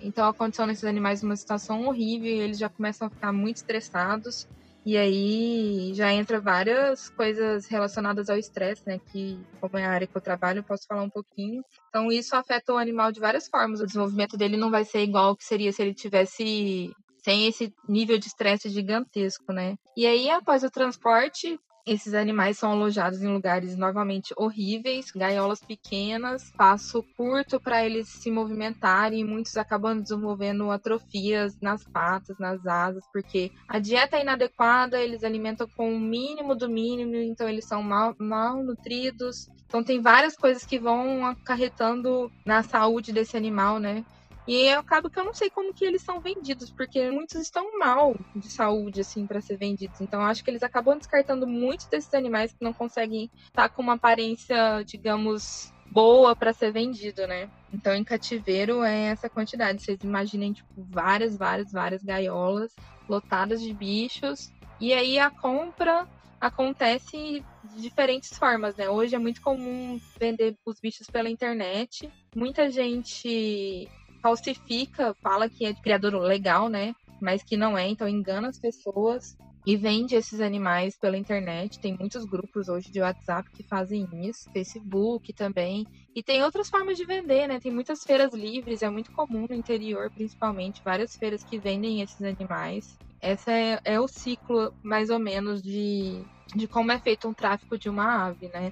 Então 0.00 0.30
condiciona 0.34 0.72
esses 0.72 0.84
animais 0.84 1.22
numa 1.22 1.36
situação 1.36 1.86
horrível 1.86 2.28
e 2.30 2.40
eles 2.40 2.58
já 2.58 2.68
começam 2.68 3.06
a 3.06 3.10
ficar 3.10 3.32
muito 3.32 3.56
estressados. 3.56 4.46
E 4.84 4.98
aí 4.98 5.92
já 5.94 6.12
entra 6.12 6.40
várias 6.40 7.08
coisas 7.10 7.66
relacionadas 7.66 8.28
ao 8.28 8.36
estresse, 8.36 8.82
né? 8.86 8.98
Que, 8.98 9.38
como 9.60 9.78
é 9.78 9.84
a 9.84 9.90
área 9.90 10.06
que 10.06 10.16
eu 10.16 10.20
trabalho, 10.20 10.58
eu 10.58 10.64
posso 10.64 10.86
falar 10.86 11.02
um 11.02 11.10
pouquinho. 11.10 11.64
Então, 11.88 12.12
isso 12.12 12.36
afeta 12.36 12.72
o 12.72 12.78
animal 12.78 13.10
de 13.10 13.20
várias 13.20 13.48
formas. 13.48 13.80
O 13.80 13.86
desenvolvimento 13.86 14.36
dele 14.36 14.56
não 14.56 14.70
vai 14.70 14.84
ser 14.84 15.02
igual 15.02 15.34
que 15.36 15.44
seria 15.44 15.72
se 15.72 15.80
ele 15.80 15.94
tivesse 15.94 16.92
sem 17.24 17.46
esse 17.46 17.72
nível 17.88 18.18
de 18.18 18.26
estresse 18.26 18.68
gigantesco, 18.68 19.50
né? 19.50 19.76
E 19.96 20.06
aí, 20.06 20.28
após 20.28 20.62
o 20.62 20.70
transporte, 20.70 21.58
esses 21.86 22.14
animais 22.14 22.58
são 22.58 22.72
alojados 22.72 23.22
em 23.22 23.28
lugares 23.28 23.76
novamente 23.76 24.32
horríveis, 24.36 25.10
gaiolas 25.10 25.60
pequenas, 25.60 26.44
espaço 26.44 27.04
curto 27.16 27.60
para 27.60 27.84
eles 27.84 28.08
se 28.08 28.30
movimentarem 28.30 29.20
e 29.20 29.24
muitos 29.24 29.56
acabam 29.56 30.00
desenvolvendo 30.00 30.70
atrofias 30.70 31.60
nas 31.60 31.84
patas, 31.84 32.38
nas 32.38 32.66
asas, 32.66 33.04
porque 33.12 33.52
a 33.68 33.78
dieta 33.78 34.16
é 34.16 34.22
inadequada, 34.22 35.00
eles 35.00 35.22
alimentam 35.24 35.68
com 35.76 35.94
o 35.94 36.00
mínimo 36.00 36.54
do 36.54 36.68
mínimo, 36.68 37.16
então 37.16 37.48
eles 37.48 37.66
são 37.66 37.82
mal, 37.82 38.14
mal 38.18 38.62
nutridos. 38.62 39.48
Então 39.66 39.82
tem 39.82 40.00
várias 40.00 40.36
coisas 40.36 40.64
que 40.64 40.78
vão 40.78 41.26
acarretando 41.26 42.30
na 42.46 42.62
saúde 42.62 43.12
desse 43.12 43.36
animal, 43.36 43.78
né? 43.78 44.04
E 44.46 44.66
eu 44.66 44.80
acabo 44.80 45.08
que 45.08 45.18
eu 45.18 45.24
não 45.24 45.32
sei 45.32 45.48
como 45.48 45.72
que 45.72 45.84
eles 45.84 46.02
são 46.02 46.20
vendidos, 46.20 46.70
porque 46.70 47.10
muitos 47.10 47.40
estão 47.40 47.78
mal 47.78 48.14
de 48.36 48.50
saúde, 48.50 49.00
assim, 49.00 49.26
para 49.26 49.40
ser 49.40 49.56
vendidos. 49.56 50.00
Então 50.00 50.20
acho 50.20 50.44
que 50.44 50.50
eles 50.50 50.62
acabam 50.62 50.98
descartando 50.98 51.46
muitos 51.46 51.86
desses 51.86 52.12
animais 52.12 52.52
que 52.52 52.62
não 52.62 52.72
conseguem 52.72 53.30
estar 53.46 53.68
tá 53.68 53.68
com 53.68 53.80
uma 53.80 53.94
aparência, 53.94 54.82
digamos, 54.84 55.72
boa 55.90 56.36
para 56.36 56.52
ser 56.52 56.72
vendido, 56.72 57.26
né? 57.26 57.48
Então 57.72 57.94
em 57.94 58.04
cativeiro 58.04 58.82
é 58.82 59.06
essa 59.06 59.30
quantidade. 59.30 59.82
Vocês 59.82 59.98
imaginem, 60.02 60.52
tipo, 60.52 60.68
várias, 60.76 61.36
várias, 61.36 61.72
várias 61.72 62.02
gaiolas 62.02 62.74
lotadas 63.08 63.62
de 63.62 63.72
bichos. 63.72 64.52
E 64.78 64.92
aí 64.92 65.18
a 65.18 65.30
compra 65.30 66.06
acontece 66.38 67.42
de 67.64 67.80
diferentes 67.80 68.36
formas, 68.36 68.76
né? 68.76 68.90
Hoje 68.90 69.14
é 69.14 69.18
muito 69.18 69.40
comum 69.40 69.98
vender 70.18 70.54
os 70.66 70.78
bichos 70.78 71.06
pela 71.06 71.30
internet. 71.30 72.10
Muita 72.36 72.70
gente 72.70 73.88
falsifica, 74.24 75.14
fala 75.22 75.50
que 75.50 75.66
é 75.66 75.72
de 75.74 75.82
criador 75.82 76.14
legal, 76.14 76.70
né? 76.70 76.94
Mas 77.20 77.42
que 77.42 77.58
não 77.58 77.76
é, 77.76 77.86
então 77.86 78.08
engana 78.08 78.48
as 78.48 78.58
pessoas. 78.58 79.36
e 79.66 79.76
vende 79.78 80.14
esses 80.14 80.42
animais 80.42 80.94
pela 80.98 81.16
internet. 81.16 81.78
Tem 81.78 81.96
muitos 81.98 82.26
grupos 82.26 82.68
hoje 82.68 82.90
de 82.90 83.00
WhatsApp 83.00 83.48
que 83.50 83.62
fazem 83.62 84.06
isso, 84.28 84.50
Facebook 84.52 85.32
também. 85.32 85.86
E 86.14 86.22
tem 86.22 86.42
outras 86.42 86.68
formas 86.68 86.98
de 86.98 87.06
vender, 87.06 87.48
né? 87.48 87.58
Tem 87.58 87.72
muitas 87.72 88.04
feiras 88.04 88.34
livres, 88.34 88.82
é 88.82 88.90
muito 88.90 89.10
comum 89.12 89.46
no 89.48 89.54
interior, 89.54 90.10
principalmente, 90.10 90.82
várias 90.84 91.16
feiras 91.16 91.42
que 91.42 91.58
vendem 91.58 92.02
esses 92.02 92.20
animais. 92.20 92.98
Esse 93.22 93.50
é, 93.50 93.80
é 93.84 93.98
o 93.98 94.06
ciclo, 94.06 94.70
mais 94.82 95.08
ou 95.08 95.18
menos, 95.18 95.62
de, 95.62 96.22
de 96.54 96.68
como 96.68 96.92
é 96.92 96.98
feito 96.98 97.26
um 97.26 97.32
tráfico 97.32 97.78
de 97.78 97.88
uma 97.88 98.26
ave, 98.26 98.48
né? 98.48 98.70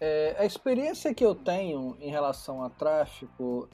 É, 0.00 0.36
a 0.38 0.44
experiência 0.44 1.12
que 1.12 1.24
eu 1.24 1.34
tenho 1.34 1.96
em 2.00 2.10
relação 2.10 2.62
a 2.62 2.70
tráfico 2.70 3.68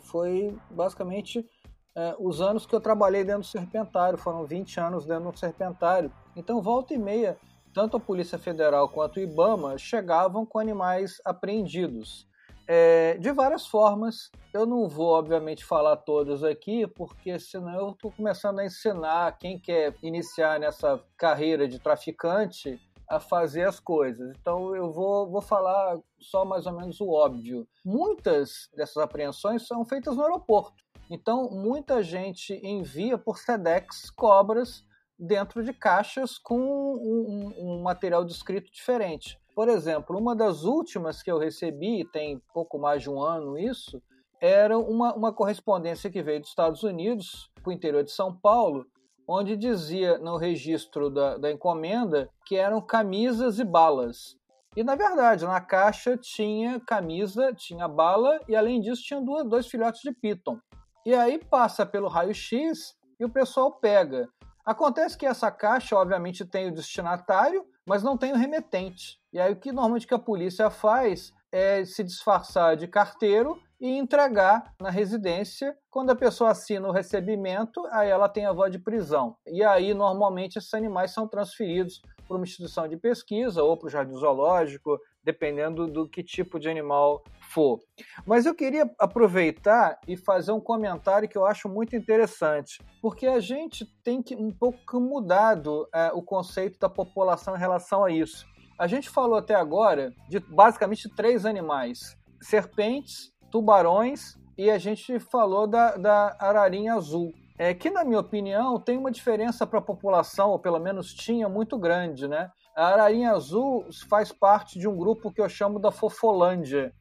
foi 0.00 0.56
basicamente 0.70 1.46
é, 1.94 2.14
os 2.18 2.40
anos 2.40 2.66
que 2.66 2.74
eu 2.74 2.80
trabalhei 2.80 3.24
dentro 3.24 3.42
do 3.42 3.46
serpentário, 3.46 4.18
foram 4.18 4.44
20 4.44 4.80
anos 4.80 5.04
dentro 5.04 5.30
do 5.30 5.38
serpentário. 5.38 6.10
Então, 6.36 6.62
volta 6.62 6.94
e 6.94 6.98
meia, 6.98 7.36
tanto 7.74 7.96
a 7.96 8.00
Polícia 8.00 8.38
Federal 8.38 8.88
quanto 8.88 9.16
o 9.16 9.20
IBAMA 9.20 9.76
chegavam 9.76 10.46
com 10.46 10.58
animais 10.58 11.20
apreendidos. 11.24 12.28
É, 12.66 13.18
de 13.18 13.32
várias 13.32 13.66
formas, 13.66 14.30
eu 14.54 14.64
não 14.64 14.88
vou, 14.88 15.08
obviamente, 15.08 15.64
falar 15.64 15.96
todas 15.96 16.44
aqui, 16.44 16.86
porque 16.86 17.36
senão 17.38 17.74
eu 17.74 17.90
estou 17.90 18.12
começando 18.12 18.60
a 18.60 18.64
ensinar 18.64 19.36
quem 19.38 19.58
quer 19.58 19.92
iniciar 20.02 20.60
nessa 20.60 21.02
carreira 21.16 21.66
de 21.66 21.80
traficante 21.80 22.80
a 23.10 23.18
fazer 23.18 23.66
as 23.66 23.80
coisas. 23.80 24.32
Então 24.40 24.74
eu 24.74 24.92
vou, 24.92 25.28
vou 25.28 25.42
falar 25.42 25.98
só 26.20 26.44
mais 26.44 26.64
ou 26.64 26.72
menos 26.72 27.00
o 27.00 27.10
óbvio. 27.10 27.66
Muitas 27.84 28.70
dessas 28.74 28.98
apreensões 28.98 29.66
são 29.66 29.84
feitas 29.84 30.16
no 30.16 30.22
aeroporto. 30.22 30.82
Então 31.10 31.50
muita 31.50 32.04
gente 32.04 32.54
envia 32.64 33.18
por 33.18 33.36
SEDEX 33.36 34.10
cobras 34.10 34.84
dentro 35.18 35.62
de 35.64 35.72
caixas 35.72 36.38
com 36.38 36.56
um, 36.56 37.52
um, 37.58 37.82
material 37.82 38.24
descrito 38.24 38.70
diferente. 38.72 39.36
Por 39.56 39.68
exemplo, 39.68 40.16
uma 40.16 40.34
das 40.34 40.62
últimas 40.62 41.20
que 41.20 41.30
eu 41.30 41.36
recebi, 41.36 42.08
tem 42.10 42.40
pouco 42.54 42.78
mais 42.78 43.02
de 43.02 43.10
um 43.10 43.20
ano 43.20 43.58
isso, 43.58 44.00
era 44.40 44.78
uma, 44.78 45.12
uma 45.14 45.32
correspondência 45.32 46.08
que 46.10 46.22
veio 46.22 46.40
dos 46.40 46.48
Estados 46.48 46.82
Unidos 46.82 47.50
para 47.62 47.68
o 47.70 47.72
interior 47.72 48.02
de 48.02 48.12
São 48.12 48.34
Paulo, 48.34 48.86
onde 49.30 49.56
dizia 49.56 50.18
no 50.18 50.36
registro 50.36 51.08
da, 51.08 51.38
da 51.38 51.52
encomenda 51.52 52.28
que 52.44 52.56
eram 52.56 52.80
camisas 52.80 53.60
e 53.60 53.64
balas. 53.64 54.36
E 54.76 54.82
na 54.82 54.96
verdade, 54.96 55.44
na 55.44 55.60
caixa 55.60 56.16
tinha 56.16 56.80
camisa, 56.80 57.52
tinha 57.54 57.86
bala 57.86 58.40
e 58.48 58.56
além 58.56 58.80
disso 58.80 59.04
tinha 59.04 59.20
duas, 59.20 59.48
dois 59.48 59.68
filhotes 59.68 60.00
de 60.02 60.12
piton. 60.12 60.58
E 61.06 61.14
aí 61.14 61.38
passa 61.38 61.86
pelo 61.86 62.08
raio-x 62.08 62.96
e 63.20 63.24
o 63.24 63.30
pessoal 63.30 63.70
pega. 63.72 64.28
Acontece 64.66 65.16
que 65.16 65.26
essa 65.26 65.50
caixa, 65.50 65.96
obviamente, 65.96 66.44
tem 66.44 66.68
o 66.68 66.74
destinatário, 66.74 67.64
mas 67.86 68.02
não 68.02 68.18
tem 68.18 68.32
o 68.32 68.36
remetente. 68.36 69.18
E 69.32 69.38
aí 69.38 69.52
o 69.52 69.56
que 69.56 69.70
normalmente 69.70 70.08
que 70.08 70.14
a 70.14 70.18
polícia 70.18 70.70
faz 70.70 71.32
é 71.52 71.84
se 71.84 72.02
disfarçar 72.02 72.76
de 72.76 72.88
carteiro 72.88 73.60
e 73.80 73.96
entregar 73.96 74.74
na 74.80 74.90
residência. 74.90 75.76
Quando 75.90 76.10
a 76.10 76.16
pessoa 76.16 76.50
assina 76.50 76.86
o 76.86 76.92
recebimento, 76.92 77.84
aí 77.90 78.08
ela 78.10 78.28
tem 78.28 78.44
a 78.44 78.52
voz 78.52 78.70
de 78.70 78.78
prisão. 78.78 79.36
E 79.46 79.64
aí, 79.64 79.94
normalmente, 79.94 80.58
esses 80.58 80.74
animais 80.74 81.12
são 81.12 81.26
transferidos 81.26 82.02
para 82.28 82.36
uma 82.36 82.44
instituição 82.44 82.86
de 82.86 82.96
pesquisa 82.96 83.62
ou 83.62 83.76
para 83.76 83.88
o 83.88 83.90
jardim 83.90 84.14
zoológico, 84.14 84.98
dependendo 85.24 85.88
do 85.88 86.08
que 86.08 86.22
tipo 86.22 86.60
de 86.60 86.68
animal 86.68 87.24
for. 87.50 87.80
Mas 88.24 88.46
eu 88.46 88.54
queria 88.54 88.88
aproveitar 88.98 89.98
e 90.06 90.16
fazer 90.16 90.52
um 90.52 90.60
comentário 90.60 91.28
que 91.28 91.36
eu 91.36 91.44
acho 91.44 91.68
muito 91.68 91.96
interessante, 91.96 92.80
porque 93.02 93.26
a 93.26 93.40
gente 93.40 93.84
tem 94.04 94.22
que 94.22 94.36
um 94.36 94.52
pouco 94.52 95.00
mudado 95.00 95.88
é, 95.92 96.12
o 96.12 96.22
conceito 96.22 96.78
da 96.78 96.88
população 96.88 97.56
em 97.56 97.58
relação 97.58 98.04
a 98.04 98.10
isso. 98.10 98.46
A 98.78 98.86
gente 98.86 99.10
falou 99.10 99.36
até 99.36 99.54
agora 99.54 100.14
de 100.28 100.38
basicamente 100.38 101.08
três 101.08 101.44
animais: 101.44 102.16
serpentes, 102.40 103.32
tubarões 103.50 104.38
e 104.56 104.70
a 104.70 104.78
gente 104.78 105.18
falou 105.18 105.66
da, 105.66 105.96
da 105.96 106.36
ararinha 106.38 106.94
azul. 106.94 107.32
É, 107.58 107.74
que, 107.74 107.90
na 107.90 108.04
minha 108.04 108.20
opinião, 108.20 108.80
tem 108.80 108.96
uma 108.96 109.10
diferença 109.10 109.66
para 109.66 109.78
a 109.78 109.82
população, 109.82 110.50
ou 110.50 110.58
pelo 110.58 110.78
menos 110.78 111.12
tinha, 111.12 111.48
muito 111.48 111.78
grande. 111.78 112.26
Né? 112.26 112.50
A 112.74 112.86
ararinha 112.86 113.32
azul 113.32 113.86
faz 114.08 114.32
parte 114.32 114.78
de 114.78 114.88
um 114.88 114.96
grupo 114.96 115.30
que 115.30 115.40
eu 115.40 115.48
chamo 115.48 115.78
da 115.78 115.90
Fofolândia, 115.90 116.94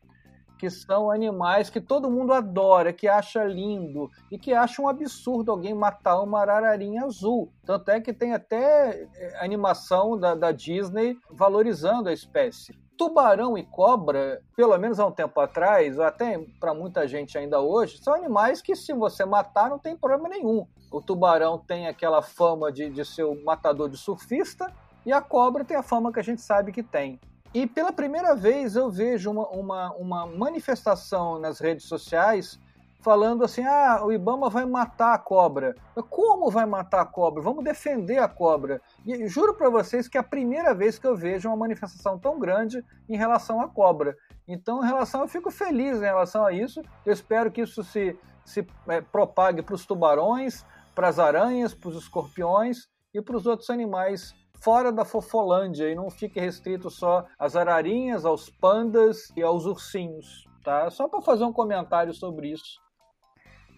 que 0.59 0.69
são 0.69 1.09
animais 1.09 1.69
que 1.69 1.79
todo 1.79 2.11
mundo 2.11 2.33
adora, 2.33 2.91
que 2.91 3.07
acha 3.07 3.45
lindo 3.45 4.09
e 4.29 4.37
que 4.37 4.53
acha 4.53 4.81
um 4.81 4.89
absurdo 4.89 5.51
alguém 5.51 5.73
matar 5.73 6.21
uma 6.21 6.41
ararinha 6.41 7.05
azul. 7.05 7.49
Tanto 7.65 7.89
é 7.89 8.01
que 8.01 8.13
tem 8.13 8.33
até 8.33 9.07
é, 9.15 9.43
animação 9.43 10.19
da, 10.19 10.35
da 10.35 10.51
Disney 10.51 11.17
valorizando 11.31 12.09
a 12.09 12.13
espécie 12.13 12.77
tubarão 12.99 13.57
e 13.57 13.63
cobra, 13.63 14.41
pelo 14.57 14.77
menos 14.77 14.99
há 14.99 15.05
um 15.05 15.11
tempo 15.11 15.39
atrás, 15.39 15.97
até 16.01 16.37
para 16.59 16.73
muita 16.73 17.07
gente 17.07 17.37
ainda 17.37 17.61
hoje, 17.61 17.97
são 18.03 18.13
animais 18.13 18.61
que 18.61 18.75
se 18.75 18.91
você 18.91 19.23
matar 19.23 19.69
não 19.69 19.79
tem 19.79 19.95
problema 19.95 20.27
nenhum. 20.27 20.67
O 20.91 21.01
tubarão 21.01 21.57
tem 21.57 21.87
aquela 21.87 22.21
fama 22.21 22.73
de, 22.73 22.89
de 22.89 23.05
ser 23.05 23.23
o 23.23 23.41
matador 23.45 23.89
de 23.89 23.95
surfista 23.95 24.69
e 25.05 25.13
a 25.13 25.21
cobra 25.21 25.63
tem 25.63 25.77
a 25.77 25.81
fama 25.81 26.11
que 26.11 26.19
a 26.19 26.23
gente 26.23 26.41
sabe 26.41 26.73
que 26.73 26.83
tem. 26.83 27.17
E 27.53 27.65
pela 27.65 27.91
primeira 27.91 28.35
vez 28.35 28.75
eu 28.75 28.91
vejo 28.91 29.31
uma, 29.31 29.47
uma, 29.49 29.91
uma 29.93 30.25
manifestação 30.27 31.39
nas 31.39 31.59
redes 31.59 31.85
sociais 31.85 32.59
falando 33.01 33.43
assim: 33.43 33.63
ah, 33.63 34.01
o 34.03 34.11
Ibama 34.11 34.49
vai 34.49 34.65
matar 34.65 35.13
a 35.13 35.17
cobra. 35.17 35.75
Como 36.09 36.51
vai 36.51 36.65
matar 36.65 37.01
a 37.01 37.05
cobra? 37.05 37.41
Vamos 37.41 37.63
defender 37.63 38.19
a 38.19 38.27
cobra. 38.27 38.81
E 39.05 39.27
juro 39.27 39.55
para 39.55 39.69
vocês 39.69 40.07
que 40.07 40.17
é 40.17 40.21
a 40.21 40.23
primeira 40.23 40.73
vez 40.73 40.99
que 40.99 41.07
eu 41.07 41.15
vejo 41.15 41.49
uma 41.49 41.57
manifestação 41.57 42.19
tão 42.19 42.39
grande 42.39 42.85
em 43.07 43.17
relação 43.17 43.61
à 43.61 43.67
cobra. 43.67 44.15
Então, 44.47 44.83
em 44.83 44.87
relação, 44.87 45.21
eu 45.21 45.27
fico 45.27 45.49
feliz 45.49 45.97
em 45.97 46.05
relação 46.05 46.45
a 46.45 46.51
isso. 46.51 46.81
Eu 47.05 47.13
espero 47.13 47.51
que 47.51 47.61
isso 47.61 47.83
se, 47.83 48.17
se 48.45 48.65
é, 48.87 49.01
propague 49.01 49.61
para 49.61 49.75
os 49.75 49.85
tubarões, 49.85 50.65
para 50.93 51.07
as 51.07 51.19
aranhas, 51.19 51.73
para 51.73 51.89
os 51.89 51.97
escorpiões 51.97 52.87
e 53.13 53.21
para 53.21 53.37
os 53.37 53.45
outros 53.45 53.69
animais 53.69 54.35
fora 54.61 54.91
da 54.91 55.05
Fofolândia 55.05 55.89
e 55.89 55.95
não 55.95 56.09
fique 56.09 56.39
restrito 56.39 56.89
só 56.89 57.25
às 57.37 57.55
ararinhas, 57.55 58.25
aos 58.25 58.49
pandas 58.49 59.31
e 59.35 59.41
aos 59.41 59.65
ursinhos. 59.65 60.47
Tá? 60.63 60.89
Só 60.89 61.07
para 61.07 61.21
fazer 61.21 61.43
um 61.43 61.53
comentário 61.53 62.13
sobre 62.13 62.51
isso. 62.51 62.81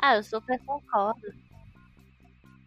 Ah, 0.02 0.16
eu 0.16 0.24
super 0.24 0.60
concordo. 0.66 1.22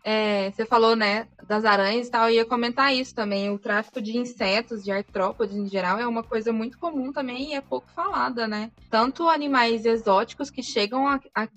É, 0.07 0.51
você 0.51 0.67
falou, 0.67 0.95
né, 0.95 1.27
das 1.49 1.65
aranhas 1.65 2.09
e 2.09 2.11
tal, 2.11 2.29
eu 2.29 2.35
ia 2.35 2.45
comentar 2.45 2.95
isso 2.95 3.15
também. 3.15 3.49
O 3.51 3.59
tráfico 3.59 4.03
de 4.03 4.19
insetos, 4.19 4.85
de 4.85 4.93
artrópodes 4.93 5.57
em 5.57 5.67
geral, 5.67 5.99
é 5.99 6.07
uma 6.07 6.23
coisa 6.23 6.53
muito 6.53 6.79
comum 6.79 7.11
também 7.11 7.53
e 7.53 7.55
é 7.55 7.61
pouco 7.63 7.89
falada, 7.91 8.47
né? 8.47 8.71
Tanto 8.91 9.31
animais 9.31 9.87
exóticos 9.87 10.51
que 10.51 10.63
chegam 10.63 11.05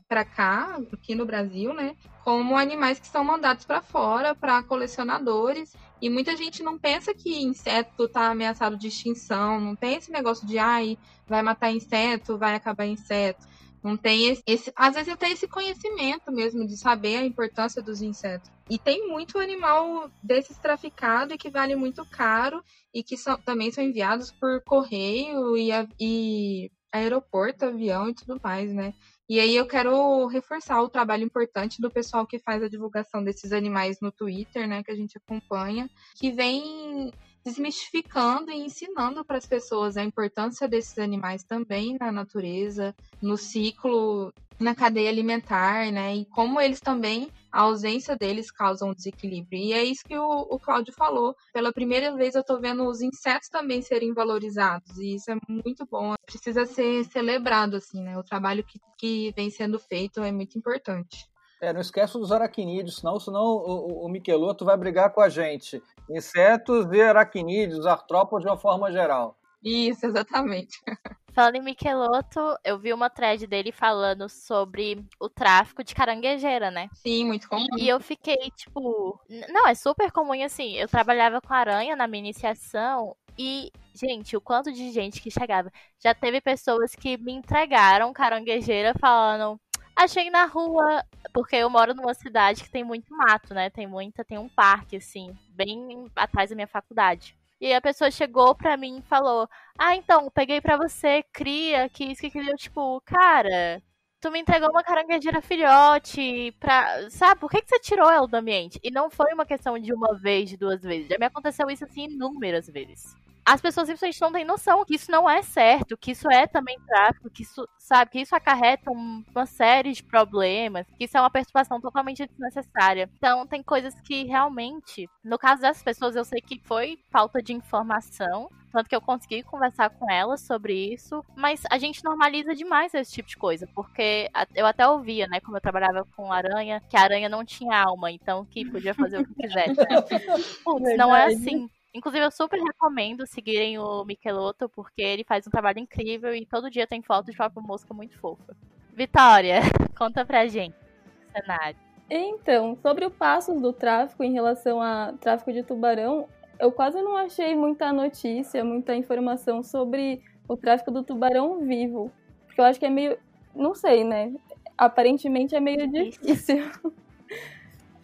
para 0.08 0.24
cá, 0.24 0.80
aqui 0.94 1.14
no 1.14 1.26
Brasil, 1.26 1.74
né, 1.74 1.94
como 2.24 2.58
animais 2.58 3.00
que 3.00 3.08
são 3.08 3.22
mandados 3.22 3.66
para 3.66 3.82
fora, 3.82 4.34
para 4.34 4.64
colecionadores. 4.64 5.76
E 6.02 6.10
muita 6.10 6.38
gente 6.38 6.64
não 6.64 6.78
pensa 6.78 7.14
que 7.14 7.44
inseto 7.44 8.08
tá 8.08 8.30
ameaçado 8.30 8.78
de 8.78 8.88
extinção, 8.88 9.60
não 9.60 9.76
tem 9.76 9.96
esse 9.96 10.12
negócio 10.12 10.48
de, 10.48 10.58
ai, 10.58 10.98
vai 11.28 11.42
matar 11.42 11.72
inseto, 11.72 12.38
vai 12.38 12.56
acabar 12.56 12.86
inseto. 12.86 13.46
Não 13.84 13.96
tem 13.96 14.28
esse, 14.28 14.44
esse, 14.46 14.72
às 14.76 14.96
vezes 14.96 15.14
até 15.14 15.32
esse 15.32 15.48
conhecimento 15.48 16.32
mesmo 16.32 16.66
de 16.66 16.78
saber 16.78 17.18
a 17.18 17.26
importância 17.26 17.82
dos 17.82 18.02
insetos. 18.02 18.50
E 18.70 18.78
tem 18.78 19.08
muito 19.08 19.40
animal 19.40 20.10
desses 20.22 20.58
traficado 20.58 21.34
e 21.34 21.38
que 21.38 21.50
vale 21.50 21.76
muito 21.76 22.06
caro 22.10 22.62
e 22.94 23.04
que 23.04 23.16
são, 23.16 23.38
também 23.42 23.72
são 23.72 23.84
enviados 23.84 24.32
por 24.32 24.62
correio 24.64 25.56
e, 25.56 25.70
e 26.00 26.72
aeroporto, 26.92 27.66
avião 27.66 28.10
e 28.10 28.14
tudo 28.14 28.40
mais, 28.44 28.74
né? 28.74 28.94
E 29.30 29.40
aí 29.40 29.56
eu 29.56 29.68
quero 29.68 30.26
reforçar 30.28 30.82
o 30.82 30.90
trabalho 30.90 31.24
importante 31.24 31.82
do 31.82 31.92
pessoal 31.92 32.26
que 32.26 32.40
faz 32.40 32.64
a 32.64 32.70
divulgação 32.70 33.22
desses 33.22 33.52
animais 33.52 34.00
no 34.02 34.10
Twitter, 34.10 34.68
né, 34.68 34.82
que 34.84 34.92
a 34.92 34.96
gente 34.96 35.18
acompanha, 35.18 35.90
que 36.16 36.32
vem 36.32 37.12
desmistificando 37.48 38.52
e 38.52 38.58
ensinando 38.58 39.24
para 39.24 39.38
as 39.38 39.46
pessoas 39.46 39.96
a 39.96 40.04
importância 40.04 40.68
desses 40.68 40.98
animais 40.98 41.46
também 41.46 41.96
na 41.98 42.12
natureza, 42.12 42.94
no 43.22 43.38
ciclo, 43.38 44.34
na 44.60 44.76
cadeia 44.76 45.10
alimentar, 45.10 45.90
né? 45.90 46.14
E 46.14 46.26
como 46.26 46.60
eles 46.60 46.82
também, 46.82 47.32
a 47.50 47.62
ausência 47.62 48.18
deles 48.18 48.52
causa 48.52 48.86
um 48.86 48.94
desequilíbrio. 48.94 49.62
E 49.62 49.72
é 49.72 49.82
isso 49.82 50.04
que 50.04 50.18
o, 50.18 50.42
o 50.50 50.60
Cláudio 50.60 50.94
falou. 50.94 51.34
Pela 51.54 51.72
primeira 51.72 52.14
vez 52.18 52.36
eu 52.36 52.42
estou 52.42 52.60
vendo 52.60 52.86
os 52.86 53.02
insetos 53.02 53.48
também 53.48 53.82
serem 53.82 54.14
valorizados. 54.14 54.98
E 54.98 55.16
isso 55.16 55.32
é 55.32 55.38
muito 55.48 55.86
bom. 55.90 56.16
Precisa 56.26 56.66
ser 56.66 57.06
celebrado, 57.06 57.78
assim, 57.78 58.02
né? 58.02 58.18
O 58.18 58.24
trabalho 58.24 58.64
que, 58.64 58.78
que 58.98 59.34
vem 59.38 59.50
sendo 59.50 59.80
feito 59.80 60.22
é 60.22 60.34
muito 60.34 60.58
importante. 60.58 61.30
É, 61.62 61.74
não 61.74 61.82
esquece 61.82 62.14
dos 62.14 62.32
aracnídeos, 62.32 62.98
senão, 62.98 63.20
senão 63.20 63.44
o, 63.44 64.04
o, 64.04 64.06
o 64.06 64.10
Michelotto 64.10 64.64
vai 64.64 64.78
brigar 64.78 65.12
com 65.12 65.22
a 65.22 65.30
gente. 65.30 65.82
Insetos 66.10 66.88
e 66.92 67.02
aracnídeos, 67.02 67.86
artrópodes 67.86 68.46
de 68.46 68.52
uma 68.52 68.58
forma 68.58 68.92
geral. 68.92 69.36
Isso, 69.64 70.06
exatamente. 70.06 70.80
Falando 71.34 71.58
em 71.58 71.62
Michelotto, 71.62 72.40
eu 72.64 72.80
vi 72.80 72.92
uma 72.92 73.12
thread 73.12 73.46
dele 73.46 73.72
falando 73.72 74.28
sobre 74.28 75.06
o 75.20 75.30
tráfico 75.30 75.84
de 75.84 75.94
caranguejeira, 75.94 76.72
né? 76.72 76.90
Sim, 76.96 77.26
muito 77.26 77.48
comum. 77.48 77.68
E 77.78 77.88
eu 77.88 78.00
fiquei, 78.00 78.50
tipo. 78.56 79.22
Não, 79.48 79.68
é 79.68 79.76
super 79.76 80.12
comum 80.12 80.34
assim. 80.44 80.74
Eu 80.78 80.88
trabalhava 80.88 81.40
com 81.40 81.54
aranha 81.54 81.96
na 81.96 82.08
minha 82.08 82.22
iniciação 82.22 83.16
e, 83.38 83.72
gente, 83.94 84.36
o 84.36 84.42
quanto 84.42 84.74
de 84.74 84.90
gente 84.92 85.22
que 85.22 85.30
chegava. 85.30 85.72
Já 86.00 86.16
teve 86.16 86.42
pessoas 86.42 86.96
que 86.96 87.18
me 87.20 87.34
entregaram 87.34 88.12
caranguejeira 88.12 88.96
falando. 89.00 89.60
Achei 89.98 90.30
na 90.30 90.46
rua, 90.46 91.04
porque 91.34 91.56
eu 91.56 91.68
moro 91.72 91.96
numa 91.96 92.14
cidade 92.14 92.64
que 92.64 92.70
tem 92.70 92.84
muito 92.84 93.12
mato, 93.18 93.52
né? 93.56 93.68
Tem 93.72 93.88
muita, 93.88 94.24
tem 94.24 94.38
um 94.38 94.48
parque, 94.48 94.98
assim, 94.98 95.36
bem 95.50 96.06
atrás 96.16 96.52
da 96.52 96.56
minha 96.56 96.68
faculdade. 96.68 97.36
E 97.60 97.74
a 97.74 97.82
pessoa 97.82 98.12
chegou 98.12 98.54
pra 98.54 98.78
mim 98.78 99.00
e 99.00 99.10
falou: 99.10 99.50
Ah, 99.76 99.96
então, 99.96 100.30
peguei 100.30 100.62
pra 100.62 100.78
você, 100.78 101.24
cria, 101.34 101.90
que 101.90 102.06
isso 102.06 102.22
que 102.22 102.30
queria. 102.30 102.54
Tipo, 102.54 103.02
cara, 103.02 103.82
tu 104.22 104.30
me 104.30 104.40
entregou 104.40 104.70
uma 104.70 104.84
caranguejeira 104.84 105.42
filhote 105.42 106.52
pra. 106.60 107.10
Sabe, 107.10 107.40
por 107.42 107.50
que, 107.50 107.64
que 107.64 107.70
você 107.70 107.80
tirou 107.80 108.08
ela 108.08 108.28
do 108.28 108.36
ambiente? 108.36 108.80
E 108.84 108.92
não 108.92 109.10
foi 109.10 109.34
uma 109.34 109.48
questão 109.48 109.80
de 109.80 109.92
uma 109.92 110.16
vez, 110.16 110.48
de 110.48 110.58
duas 110.58 110.80
vezes. 110.80 111.08
Já 111.10 111.18
me 111.18 111.26
aconteceu 111.26 111.68
isso 111.72 111.84
assim 111.86 112.04
inúmeras 112.04 112.68
vezes 112.68 113.16
as 113.48 113.62
pessoas 113.62 113.88
simplesmente 113.88 114.20
não 114.20 114.32
têm 114.32 114.44
noção 114.44 114.84
que 114.84 114.96
isso 114.96 115.10
não 115.10 115.30
é 115.30 115.42
certo, 115.42 115.98
que 115.98 116.12
isso 116.12 116.30
é 116.30 116.46
também 116.46 116.78
tráfico, 116.86 117.30
que 117.30 117.44
isso, 117.44 117.66
sabe, 117.78 118.12
que 118.12 118.20
isso 118.20 118.36
acarreta 118.36 118.92
uma 118.92 119.46
série 119.46 119.94
de 119.94 120.04
problemas, 120.04 120.86
que 120.98 121.06
isso 121.06 121.18
é 121.18 121.22
uma 121.22 121.30
perturbação 121.30 121.80
totalmente 121.80 122.28
desnecessária. 122.28 123.10
Então, 123.16 123.48
tem 123.48 123.64
coisas 123.64 123.94
que 124.02 124.26
realmente, 124.26 125.10
no 125.24 125.40
caso 125.40 125.62
dessas 125.62 125.82
pessoas, 125.82 126.18
eu 126.18 126.26
sei 126.26 126.42
que 126.42 126.60
foi 126.66 127.00
falta 127.10 127.42
de 127.42 127.54
informação, 127.54 128.50
tanto 128.70 128.90
que 128.90 128.96
eu 128.96 129.02
consegui 129.02 129.42
conversar 129.44 129.92
com 129.92 130.12
elas 130.12 130.42
sobre 130.42 130.74
isso, 130.94 131.24
mas 131.34 131.64
a 131.72 131.78
gente 131.78 132.04
normaliza 132.04 132.54
demais 132.54 132.94
esse 132.94 133.14
tipo 133.14 133.30
de 133.30 133.38
coisa, 133.38 133.66
porque 133.74 134.30
eu 134.56 134.66
até 134.66 134.86
ouvia, 134.86 135.26
né, 135.26 135.40
como 135.40 135.56
eu 135.56 135.62
trabalhava 135.62 136.06
com 136.18 136.34
aranha, 136.34 136.82
que 136.90 136.98
a 136.98 137.02
aranha 137.02 137.30
não 137.30 137.46
tinha 137.46 137.82
alma, 137.82 138.12
então 138.12 138.44
que 138.44 138.70
podia 138.70 138.94
fazer 138.94 139.22
o 139.22 139.26
que 139.26 139.34
quisesse. 139.36 139.78
Né? 139.78 139.86
Putz, 140.66 140.98
não 140.98 141.16
é 141.16 141.28
assim. 141.28 141.70
Inclusive, 141.94 142.26
eu 142.26 142.32
super 142.32 142.60
recomendo 142.60 143.26
seguirem 143.26 143.80
o 143.80 144.04
Michelotto, 144.06 144.70
porque 144.70 145.02
ele 145.02 145.24
faz 145.24 145.48
um 145.48 145.52
trabalho 145.52 145.80
incrível 145.80 146.34
e 146.36 146.46
todo 146.46 146.70
dia 146.70 146.86
tem 146.86 147.02
foto 147.02 147.32
de 147.32 147.38
papo 147.38 147.62
mosca 147.62 147.94
muito 147.94 148.18
fofa. 148.20 148.56
Vitória, 148.94 149.60
conta 149.98 150.26
pra 150.26 150.48
gente 150.48 150.76
o 150.76 151.32
cenário. 151.32 151.78
Então, 152.10 152.78
sobre 152.82 153.06
o 153.06 153.12
passo 153.12 153.54
do 153.60 153.74
tráfico 153.74 154.24
em 154.24 154.32
relação 154.32 154.82
a 154.82 155.14
tráfico 155.20 155.52
de 155.52 155.64
tubarão, 155.64 156.28
eu 156.60 156.72
quase 156.72 157.02
não 157.02 157.18
achei 157.18 157.54
muita 157.56 157.92
notícia, 157.92 158.64
muita 158.64 158.96
informação 158.96 159.62
sobre 159.62 160.22
o 160.48 160.56
tráfico 160.56 160.92
do 160.92 161.04
tubarão 161.04 161.60
vivo. 161.60 162.12
Porque 162.46 162.62
eu 162.62 162.66
acho 162.66 162.80
que 162.80 162.86
é 162.86 162.90
meio. 162.90 163.18
Não 163.54 163.76
sei, 163.76 164.04
né? 164.04 164.34
Aparentemente 164.78 165.56
é 165.56 165.60
meio 165.60 165.88
difícil. 165.90 166.58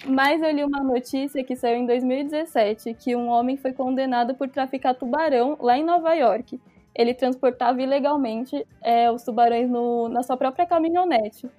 Mas 0.05 0.41
eu 0.41 0.51
li 0.51 0.63
uma 0.63 0.83
notícia 0.83 1.43
que 1.43 1.55
saiu 1.55 1.77
em 1.77 1.85
2017 1.85 2.93
que 2.93 3.15
um 3.15 3.29
homem 3.29 3.55
foi 3.55 3.71
condenado 3.71 4.35
por 4.35 4.49
traficar 4.49 4.93
tubarão 4.93 5.57
lá 5.61 5.77
em 5.77 5.83
Nova 5.83 6.13
York. 6.13 6.59
Ele 6.93 7.13
transportava 7.13 7.81
ilegalmente 7.81 8.67
é, 8.81 9.09
os 9.09 9.23
tubarões 9.23 9.69
no, 9.69 10.09
na 10.09 10.21
sua 10.21 10.35
própria 10.35 10.65
caminhonete. 10.65 11.49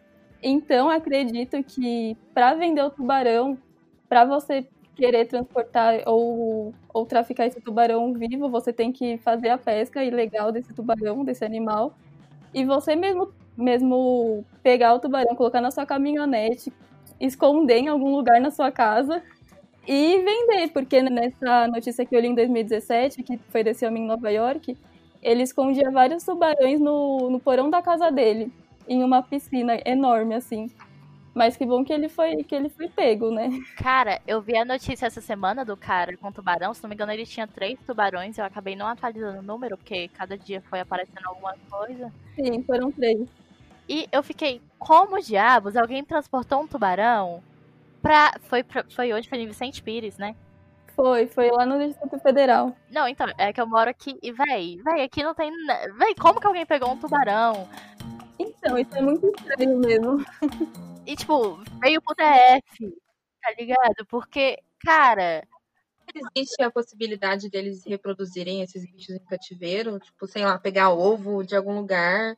Então, 0.42 0.90
acredito 0.90 1.62
que 1.64 2.16
para 2.34 2.54
vender 2.54 2.82
o 2.82 2.90
tubarão, 2.90 3.56
para 4.08 4.26
você 4.26 4.66
querer 4.94 5.26
transportar 5.26 6.02
ou, 6.06 6.74
ou 6.92 7.06
traficar 7.06 7.46
esse 7.46 7.60
tubarão 7.62 8.12
vivo, 8.12 8.50
você 8.50 8.72
tem 8.72 8.92
que 8.92 9.16
fazer 9.18 9.48
a 9.48 9.58
pesca 9.58 10.04
ilegal 10.04 10.52
desse 10.52 10.72
tubarão, 10.74 11.24
desse 11.24 11.44
animal. 11.46 11.94
E 12.52 12.62
você 12.62 12.94
mesmo, 12.94 13.32
mesmo 13.56 14.44
pegar 14.62 14.94
o 14.94 15.00
tubarão, 15.00 15.34
colocar 15.34 15.62
na 15.62 15.70
sua 15.70 15.86
caminhonete, 15.86 16.70
esconder 17.26 17.78
em 17.78 17.88
algum 17.88 18.14
lugar 18.14 18.40
na 18.40 18.50
sua 18.50 18.70
casa 18.70 19.22
e 19.86 20.18
vender, 20.18 20.68
porque 20.72 21.02
nessa 21.02 21.68
notícia 21.68 22.06
que 22.06 22.16
eu 22.16 22.20
li 22.20 22.28
em 22.28 22.34
2017, 22.34 23.22
que 23.22 23.38
foi 23.50 23.62
desse 23.62 23.86
homem 23.86 24.02
em 24.02 24.06
Nova 24.06 24.30
York, 24.30 24.76
ele 25.22 25.42
escondia 25.42 25.90
vários 25.90 26.24
tubarões 26.24 26.80
no, 26.80 27.30
no 27.30 27.40
porão 27.40 27.70
da 27.70 27.82
casa 27.82 28.10
dele, 28.10 28.52
em 28.88 29.02
uma 29.02 29.22
piscina 29.22 29.78
enorme, 29.84 30.34
assim. 30.34 30.70
Mas 31.34 31.56
que 31.56 31.66
bom 31.66 31.84
que 31.84 31.92
ele 31.92 32.08
foi 32.08 32.44
que 32.44 32.54
ele 32.54 32.68
foi 32.68 32.88
pego, 32.88 33.30
né? 33.30 33.50
Cara, 33.76 34.20
eu 34.26 34.40
vi 34.40 34.56
a 34.56 34.64
notícia 34.64 35.06
essa 35.06 35.20
semana 35.20 35.64
do 35.64 35.76
cara 35.76 36.16
com 36.16 36.30
tubarão. 36.30 36.72
Se 36.72 36.80
não 36.80 36.88
me 36.88 36.94
engano, 36.94 37.10
ele 37.10 37.26
tinha 37.26 37.46
três 37.46 37.76
tubarões. 37.84 38.38
Eu 38.38 38.44
acabei 38.44 38.76
não 38.76 38.86
atualizando 38.86 39.40
o 39.40 39.42
número, 39.42 39.76
porque 39.76 40.08
cada 40.08 40.38
dia 40.38 40.62
foi 40.70 40.78
aparecendo 40.78 41.26
alguma 41.26 41.56
coisa. 41.68 42.12
Sim, 42.36 42.62
foram 42.62 42.92
três. 42.92 43.28
E 43.88 44.08
eu 44.12 44.22
fiquei, 44.22 44.62
como 44.84 45.18
diabos 45.20 45.76
alguém 45.76 46.04
transportou 46.04 46.60
um 46.60 46.66
tubarão 46.66 47.42
pra. 48.02 48.34
Foi, 48.42 48.62
pra, 48.62 48.84
foi 48.90 49.12
onde? 49.14 49.28
Foi 49.28 49.38
em 49.38 49.46
Vicente 49.46 49.82
Pires, 49.82 50.18
né? 50.18 50.36
Foi, 50.94 51.26
foi 51.26 51.50
lá 51.50 51.64
no 51.64 51.78
Distrito 51.78 52.18
Federal. 52.20 52.76
Não, 52.90 53.08
então, 53.08 53.26
é 53.38 53.52
que 53.52 53.60
eu 53.60 53.66
moro 53.66 53.90
aqui 53.90 54.16
e, 54.22 54.30
véi, 54.30 54.80
véi, 54.84 55.02
aqui 55.02 55.22
não 55.22 55.34
tem. 55.34 55.50
Véi, 55.98 56.14
como 56.14 56.38
que 56.38 56.46
alguém 56.46 56.66
pegou 56.66 56.92
um 56.92 56.98
tubarão? 56.98 57.68
Então, 58.38 58.78
isso 58.78 58.94
é 58.94 59.00
muito 59.00 59.26
estranho 59.26 59.78
mesmo. 59.78 60.24
E, 61.06 61.16
tipo, 61.16 61.56
veio 61.82 62.00
pro 62.00 62.14
DF, 62.14 62.94
tá 63.42 63.54
ligado? 63.58 64.06
Porque, 64.08 64.58
cara. 64.84 65.46
Existe 66.14 66.62
a 66.62 66.70
possibilidade 66.70 67.48
deles 67.48 67.82
reproduzirem 67.86 68.62
esses 68.62 68.84
bichos 68.84 69.16
em 69.16 69.24
cativeiro? 69.24 69.98
Tipo, 69.98 70.26
sei 70.26 70.44
lá, 70.44 70.58
pegar 70.58 70.90
ovo 70.90 71.42
de 71.42 71.56
algum 71.56 71.74
lugar 71.74 72.36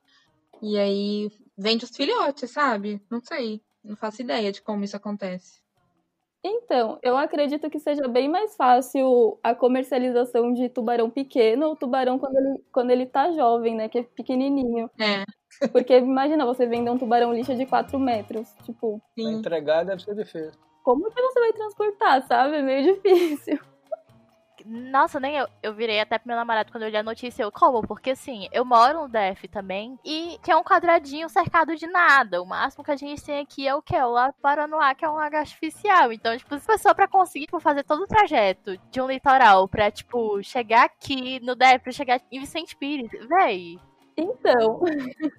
e 0.63 0.79
aí 0.79 1.31
vende 1.57 1.85
os 1.85 1.97
filhotes, 1.97 2.51
sabe? 2.51 3.03
Não 3.11 3.21
sei. 3.21 3.63
Não 3.85 3.97
faço 3.97 4.23
ideia 4.23 4.51
de 4.51 4.63
como 4.63 4.85
isso 4.85 4.97
acontece. 4.97 5.61
Então, 6.45 6.99
eu 7.03 7.17
acredito 7.17 7.69
que 7.69 7.81
seja 7.81 8.07
bem 8.07 8.29
mais 8.29 8.55
fácil 8.55 9.39
a 9.43 9.53
comercialização 9.55 10.53
de 10.53 10.69
tubarão 10.69 11.11
pequeno 11.11 11.67
ou 11.67 11.77
tubarão 11.77 12.19
quando 12.19 12.37
ele, 12.37 12.65
quando 12.73 12.91
ele 12.93 13.07
tá 13.07 13.33
jovem, 13.33 13.75
né? 13.75 13.89
Que 13.89 13.99
é 13.99 14.03
pequenininho. 14.05 14.89
É. 15.01 15.25
Porque 15.73 15.99
imagina 15.99 16.47
você 16.47 16.67
vender 16.67 16.91
um 16.91 16.99
tubarão 16.99 17.33
lixa 17.33 17.55
de 17.55 17.67
4 17.67 17.99
metros. 17.99 18.49
Tipo. 18.65 19.01
Sim. 19.19 19.25
Pra 19.25 19.33
entregar 19.33 19.85
deve 19.85 20.03
ser 20.03 20.15
difícil. 20.15 20.61
Como 20.85 21.11
que 21.11 21.21
você 21.21 21.41
vai 21.41 21.53
transportar, 21.53 22.27
sabe? 22.29 22.57
É 22.57 22.63
meio 22.63 22.95
difícil. 22.95 23.59
Nossa, 24.69 25.21
nem 25.21 25.37
eu. 25.37 25.47
Eu 25.63 25.73
virei 25.73 26.01
até 26.01 26.19
pro 26.19 26.27
meu 26.27 26.37
namorado 26.37 26.73
quando 26.73 26.83
eu 26.83 26.89
li 26.91 26.97
a 26.97 27.03
notícia. 27.03 27.43
Eu, 27.45 27.53
como? 27.53 27.87
Porque 27.87 28.11
assim, 28.11 28.49
eu 28.51 28.65
moro 28.65 29.03
no 29.03 29.09
DF 29.09 29.47
também. 29.47 29.97
E 30.05 30.39
que 30.43 30.51
é 30.51 30.57
um 30.57 30.65
quadradinho 30.65 31.29
cercado 31.29 31.77
de 31.77 31.87
nada. 31.87 32.43
O 32.43 32.47
máximo 32.47 32.83
que 32.83 32.91
a 32.91 32.97
gente 32.97 33.23
tem 33.23 33.41
aqui 33.41 33.67
é 33.69 33.75
o 33.75 33.81
que? 33.83 33.97
O 33.97 34.11
Lago 34.11 34.35
Paranoá, 34.43 34.95
que 34.95 35.05
é 35.05 35.11
um 35.11 35.15
lago 35.15 35.37
artificial. 35.37 36.13
Então, 36.13 36.37
tipo, 36.37 36.59
se 36.59 36.67
pessoa 36.67 36.95
pra 36.95 37.07
conseguir 37.07 37.47
tipo, 37.47 37.61
fazer 37.61 37.85
todo 37.85 38.03
o 38.03 38.07
trajeto 38.09 38.77
de 38.91 39.01
um 39.01 39.07
litoral 39.07 39.69
pra, 39.69 39.91
tipo, 39.91 40.43
chegar 40.43 40.85
aqui 40.87 41.39
no 41.41 41.55
DF, 41.55 41.79
pra 41.85 41.93
chegar 41.93 42.21
em 42.31 42.41
Vicente 42.41 42.77
Pires, 42.77 43.11
véi. 43.29 43.79
Então. 44.17 44.81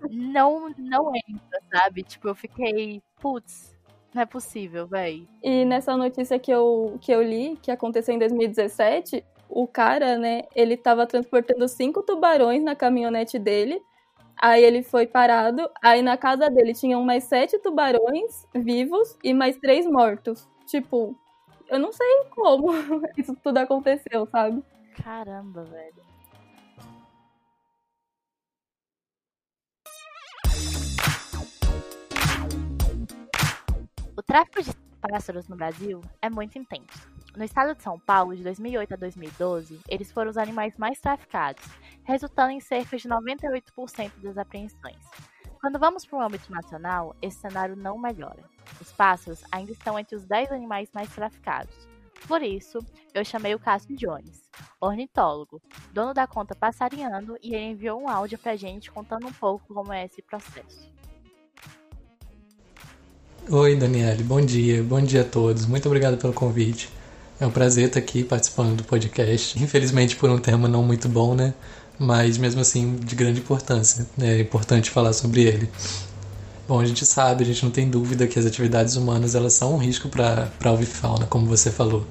Não, 0.10 0.70
não 0.78 1.12
entra, 1.28 1.60
sabe? 1.74 2.04
Tipo, 2.04 2.30
eu 2.30 2.36
fiquei, 2.36 3.02
putz, 3.20 3.77
não 4.18 4.24
é 4.24 4.26
possível, 4.26 4.88
véi. 4.88 5.28
E 5.44 5.64
nessa 5.64 5.96
notícia 5.96 6.40
que 6.40 6.52
eu, 6.52 6.98
que 7.00 7.12
eu 7.12 7.22
li, 7.22 7.56
que 7.62 7.70
aconteceu 7.70 8.16
em 8.16 8.20
2017, 8.20 9.24
o 9.48 9.68
cara, 9.68 10.18
né, 10.18 10.44
ele 10.56 10.76
tava 10.76 11.06
transportando 11.06 11.68
cinco 11.68 12.02
tubarões 12.02 12.64
na 12.64 12.76
caminhonete 12.76 13.38
dele. 13.38 13.80
Aí 14.36 14.64
ele 14.64 14.82
foi 14.82 15.06
parado. 15.06 15.70
Aí 15.82 16.02
na 16.02 16.18
casa 16.18 16.50
dele 16.50 16.74
tinham 16.74 17.04
mais 17.04 17.26
sete 17.26 17.60
tubarões 17.60 18.48
vivos 18.56 19.16
e 19.24 19.34
mais 19.34 19.56
três 19.58 19.86
mortos. 19.86 20.50
Tipo, 20.66 21.16
eu 21.70 21.78
não 21.80 21.92
sei 21.92 22.08
como 22.32 22.74
isso 23.16 23.36
tudo 23.44 23.60
aconteceu, 23.60 24.26
sabe? 24.32 24.64
Caramba, 25.04 25.64
velho. 25.64 26.07
O 34.18 34.24
tráfico 34.24 34.64
de 34.64 34.74
pássaros 35.00 35.48
no 35.48 35.56
Brasil 35.56 36.02
é 36.24 36.28
muito 36.28 36.58
intenso. 36.58 37.08
No 37.36 37.44
estado 37.44 37.76
de 37.76 37.84
São 37.84 38.00
Paulo, 38.00 38.36
de 38.36 38.42
2008 38.42 38.96
a 38.96 38.98
2012, 38.98 39.80
eles 39.88 40.12
foram 40.12 40.32
os 40.32 40.38
animais 40.38 40.76
mais 40.76 41.00
traficados, 41.00 41.64
resultando 42.04 42.50
em 42.50 42.60
cerca 42.60 42.98
de 42.98 43.08
98% 43.08 44.12
das 44.24 44.36
apreensões. 44.40 44.98
Quando 45.62 45.78
vamos 45.78 46.04
para 46.04 46.18
o 46.18 46.22
âmbito 46.24 46.52
nacional, 46.52 47.16
esse 47.22 47.40
cenário 47.40 47.76
não 47.76 48.00
melhora. 48.00 48.44
Os 48.82 48.92
pássaros 48.92 49.44
ainda 49.52 49.72
estão 49.72 50.00
entre 50.00 50.16
os 50.16 50.26
10 50.26 50.52
animais 50.52 50.90
mais 50.92 51.14
traficados. 51.14 51.88
Por 52.28 52.42
isso, 52.42 52.80
eu 53.14 53.24
chamei 53.24 53.54
o 53.54 53.60
Cássio 53.60 53.96
Jones, 53.96 54.50
ornitólogo, 54.82 55.62
dono 55.94 56.16
da 56.16 56.26
conta 56.26 56.56
Passarinhando, 56.56 57.38
e 57.40 57.54
ele 57.54 57.66
enviou 57.66 58.02
um 58.02 58.10
áudio 58.10 58.40
pra 58.40 58.56
gente 58.56 58.90
contando 58.90 59.28
um 59.28 59.34
pouco 59.34 59.72
como 59.76 59.94
é 59.94 60.06
esse 60.06 60.24
processo. 60.24 60.97
Oi, 63.50 63.78
Daniele, 63.78 64.24
bom 64.24 64.42
dia, 64.42 64.84
bom 64.84 65.02
dia 65.02 65.22
a 65.22 65.24
todos. 65.24 65.66
Muito 65.66 65.86
obrigado 65.86 66.18
pelo 66.18 66.34
convite. 66.34 66.90
É 67.40 67.48
um 67.48 67.50
prazer 67.50 67.88
estar 67.88 68.00
aqui 68.00 68.24
participando 68.24 68.76
do 68.76 68.84
podcast. 68.84 69.62
Infelizmente, 69.64 70.18
por 70.18 70.30
um 70.30 70.38
tema 70.38 70.68
não 70.68 70.84
muito 70.84 71.08
bom, 71.08 71.34
né? 71.34 71.54
mas 72.00 72.38
mesmo 72.38 72.62
assim 72.62 72.96
de 72.98 73.16
grande 73.16 73.40
importância. 73.40 74.06
É 74.20 74.40
importante 74.40 74.90
falar 74.92 75.14
sobre 75.14 75.44
ele. 75.44 75.70
Bom, 76.68 76.80
a 76.80 76.86
gente 76.86 77.06
sabe, 77.06 77.44
a 77.44 77.48
gente 77.48 77.64
não 77.64 77.72
tem 77.72 77.90
dúvida 77.90 78.28
que 78.28 78.38
as 78.38 78.46
atividades 78.46 78.98
humanas 78.98 79.34
elas 79.34 79.54
são 79.54 79.76
um 79.76 79.78
risco 79.78 80.10
para 80.10 80.50
a 80.64 80.70
avifauna, 80.70 81.26
como 81.26 81.46
você 81.46 81.72
falou. 81.72 82.06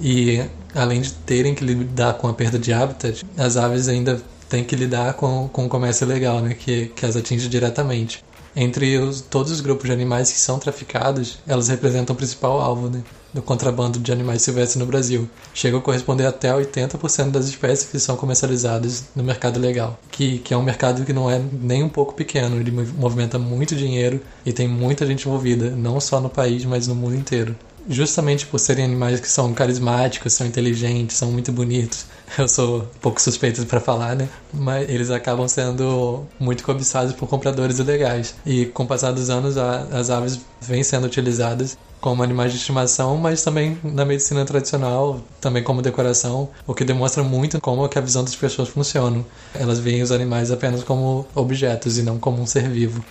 E 0.00 0.42
além 0.74 1.02
de 1.02 1.12
terem 1.12 1.54
que 1.54 1.62
lidar 1.62 2.14
com 2.14 2.26
a 2.26 2.32
perda 2.32 2.58
de 2.58 2.72
habitat, 2.72 3.22
as 3.36 3.58
aves 3.58 3.86
ainda 3.86 4.20
têm 4.48 4.64
que 4.64 4.74
lidar 4.74 5.12
com, 5.14 5.48
com 5.52 5.66
o 5.66 5.68
comércio 5.68 6.04
ilegal, 6.06 6.40
né, 6.40 6.54
que, 6.54 6.86
que 6.86 7.04
as 7.04 7.16
atinge 7.16 7.48
diretamente. 7.48 8.24
Entre 8.54 8.98
os, 8.98 9.20
todos 9.20 9.52
os 9.52 9.60
grupos 9.60 9.86
de 9.86 9.92
animais 9.92 10.30
que 10.32 10.38
são 10.38 10.58
traficados, 10.58 11.38
elas 11.46 11.68
representam 11.68 12.14
o 12.14 12.16
principal 12.16 12.60
alvo 12.60 12.88
né, 12.88 13.02
do 13.32 13.40
contrabando 13.40 13.98
de 13.98 14.10
animais 14.10 14.42
silvestres 14.42 14.76
no 14.76 14.86
Brasil. 14.86 15.28
Chega 15.54 15.78
a 15.78 15.80
corresponder 15.80 16.26
até 16.26 16.50
80% 16.52 17.30
das 17.30 17.46
espécies 17.46 17.88
que 17.88 17.98
são 17.98 18.16
comercializadas 18.16 19.04
no 19.14 19.22
mercado 19.22 19.60
legal, 19.60 19.98
que, 20.10 20.38
que 20.38 20.52
é 20.52 20.56
um 20.56 20.62
mercado 20.62 21.04
que 21.04 21.12
não 21.12 21.30
é 21.30 21.40
nem 21.52 21.84
um 21.84 21.88
pouco 21.88 22.14
pequeno, 22.14 22.56
ele 22.56 22.70
movimenta 22.70 23.38
muito 23.38 23.76
dinheiro 23.76 24.20
e 24.44 24.52
tem 24.52 24.66
muita 24.66 25.06
gente 25.06 25.28
envolvida, 25.28 25.70
não 25.70 26.00
só 26.00 26.20
no 26.20 26.28
país, 26.28 26.64
mas 26.64 26.86
no 26.86 26.94
mundo 26.94 27.14
inteiro 27.14 27.54
justamente 27.90 28.46
por 28.46 28.58
serem 28.60 28.84
animais 28.84 29.18
que 29.20 29.28
são 29.28 29.52
carismáticos, 29.52 30.32
são 30.32 30.46
inteligentes, 30.46 31.16
são 31.16 31.30
muito 31.30 31.50
bonitos. 31.50 32.06
Eu 32.38 32.46
sou 32.46 32.88
pouco 33.00 33.20
suspeito 33.20 33.66
para 33.66 33.80
falar, 33.80 34.14
né? 34.14 34.28
Mas 34.54 34.88
eles 34.88 35.10
acabam 35.10 35.48
sendo 35.48 36.24
muito 36.38 36.62
cobiçados 36.62 37.12
por 37.12 37.28
compradores 37.28 37.80
ilegais. 37.80 38.36
E 38.46 38.66
com 38.66 38.84
o 38.84 38.86
passar 38.86 39.10
dos 39.10 39.28
anos, 39.28 39.58
a, 39.58 39.80
as 39.92 40.10
aves 40.10 40.40
vêm 40.60 40.84
sendo 40.84 41.06
utilizadas 41.06 41.76
como 42.00 42.22
animais 42.22 42.52
de 42.52 42.58
estimação, 42.58 43.16
mas 43.18 43.42
também 43.42 43.78
na 43.82 44.04
medicina 44.04 44.44
tradicional, 44.44 45.20
também 45.40 45.62
como 45.62 45.82
decoração, 45.82 46.48
o 46.66 46.72
que 46.72 46.84
demonstra 46.84 47.22
muito 47.22 47.60
como 47.60 47.86
que 47.88 47.98
a 47.98 48.02
visão 48.02 48.24
das 48.24 48.34
pessoas 48.34 48.68
funciona. 48.68 49.22
Elas 49.54 49.80
veem 49.80 50.00
os 50.00 50.12
animais 50.12 50.50
apenas 50.50 50.82
como 50.82 51.26
objetos 51.34 51.98
e 51.98 52.02
não 52.02 52.18
como 52.18 52.40
um 52.40 52.46
ser 52.46 52.68
vivo. 52.70 53.04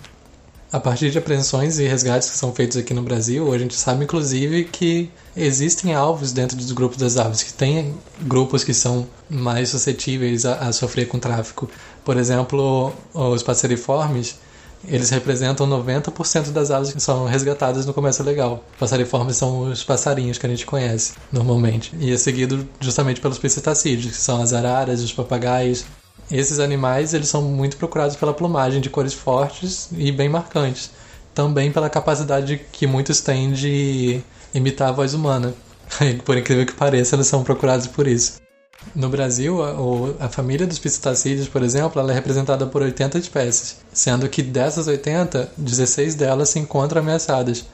A 0.71 0.79
partir 0.79 1.09
de 1.09 1.17
apreensões 1.17 1.79
e 1.79 1.87
resgates 1.87 2.29
que 2.29 2.37
são 2.37 2.53
feitos 2.53 2.77
aqui 2.77 2.93
no 2.93 3.01
Brasil, 3.01 3.51
a 3.51 3.57
gente 3.57 3.73
sabe 3.73 4.03
inclusive 4.03 4.65
que 4.65 5.09
existem 5.35 5.95
alvos 5.95 6.31
dentro 6.31 6.55
dos 6.55 6.71
grupos 6.71 6.97
das 6.97 7.17
aves, 7.17 7.41
que 7.41 7.51
tem 7.53 7.95
grupos 8.21 8.63
que 8.63 8.73
são 8.73 9.07
mais 9.27 9.69
suscetíveis 9.69 10.45
a, 10.45 10.67
a 10.67 10.71
sofrer 10.71 11.07
com 11.07 11.17
tráfico. 11.17 11.67
Por 12.05 12.17
exemplo, 12.17 12.93
os 13.15 13.41
passeriformes, 13.41 14.37
eles 14.87 15.09
representam 15.09 15.67
90% 15.67 16.51
das 16.51 16.69
aves 16.69 16.93
que 16.93 17.01
são 17.01 17.25
resgatadas 17.25 17.87
no 17.87 17.93
comércio 17.93 18.23
legal. 18.23 18.63
Passeriformes 18.77 19.37
são 19.37 19.71
os 19.71 19.83
passarinhos 19.83 20.37
que 20.37 20.45
a 20.45 20.49
gente 20.49 20.67
conhece 20.67 21.13
normalmente. 21.31 21.95
E 21.99 22.13
é 22.13 22.17
seguido 22.17 22.69
justamente 22.79 23.19
pelos 23.19 23.39
piscitacídeos, 23.39 24.15
que 24.15 24.21
são 24.21 24.39
as 24.39 24.53
araras, 24.53 25.01
os 25.01 25.11
papagaios, 25.11 25.83
esses 26.31 26.59
animais 26.59 27.13
eles 27.13 27.27
são 27.27 27.41
muito 27.41 27.77
procurados 27.77 28.15
pela 28.15 28.33
plumagem 28.33 28.81
de 28.81 28.89
cores 28.89 29.13
fortes 29.13 29.89
e 29.97 30.11
bem 30.11 30.29
marcantes. 30.29 30.91
Também 31.33 31.71
pela 31.71 31.89
capacidade 31.89 32.61
que 32.71 32.85
muitos 32.85 33.21
têm 33.21 33.51
de 33.51 34.21
imitar 34.53 34.89
a 34.89 34.91
voz 34.91 35.13
humana. 35.13 35.53
por 36.25 36.37
incrível 36.37 36.65
que 36.65 36.73
pareça, 36.73 37.15
eles 37.15 37.27
são 37.27 37.43
procurados 37.43 37.87
por 37.87 38.07
isso. 38.07 38.39
No 38.95 39.09
Brasil, 39.09 39.61
a, 39.63 40.25
a 40.25 40.29
família 40.29 40.65
dos 40.65 40.79
pistacídeos, 40.79 41.47
por 41.47 41.63
exemplo, 41.63 41.99
ela 41.99 42.11
é 42.11 42.15
representada 42.15 42.65
por 42.65 42.81
80 42.81 43.17
espécies, 43.17 43.77
sendo 43.91 44.29
que 44.29 44.41
dessas 44.41 44.87
80, 44.87 45.51
16 45.57 46.15
delas 46.15 46.49
se 46.49 46.59
encontram 46.59 47.01
ameaçadas. 47.01 47.65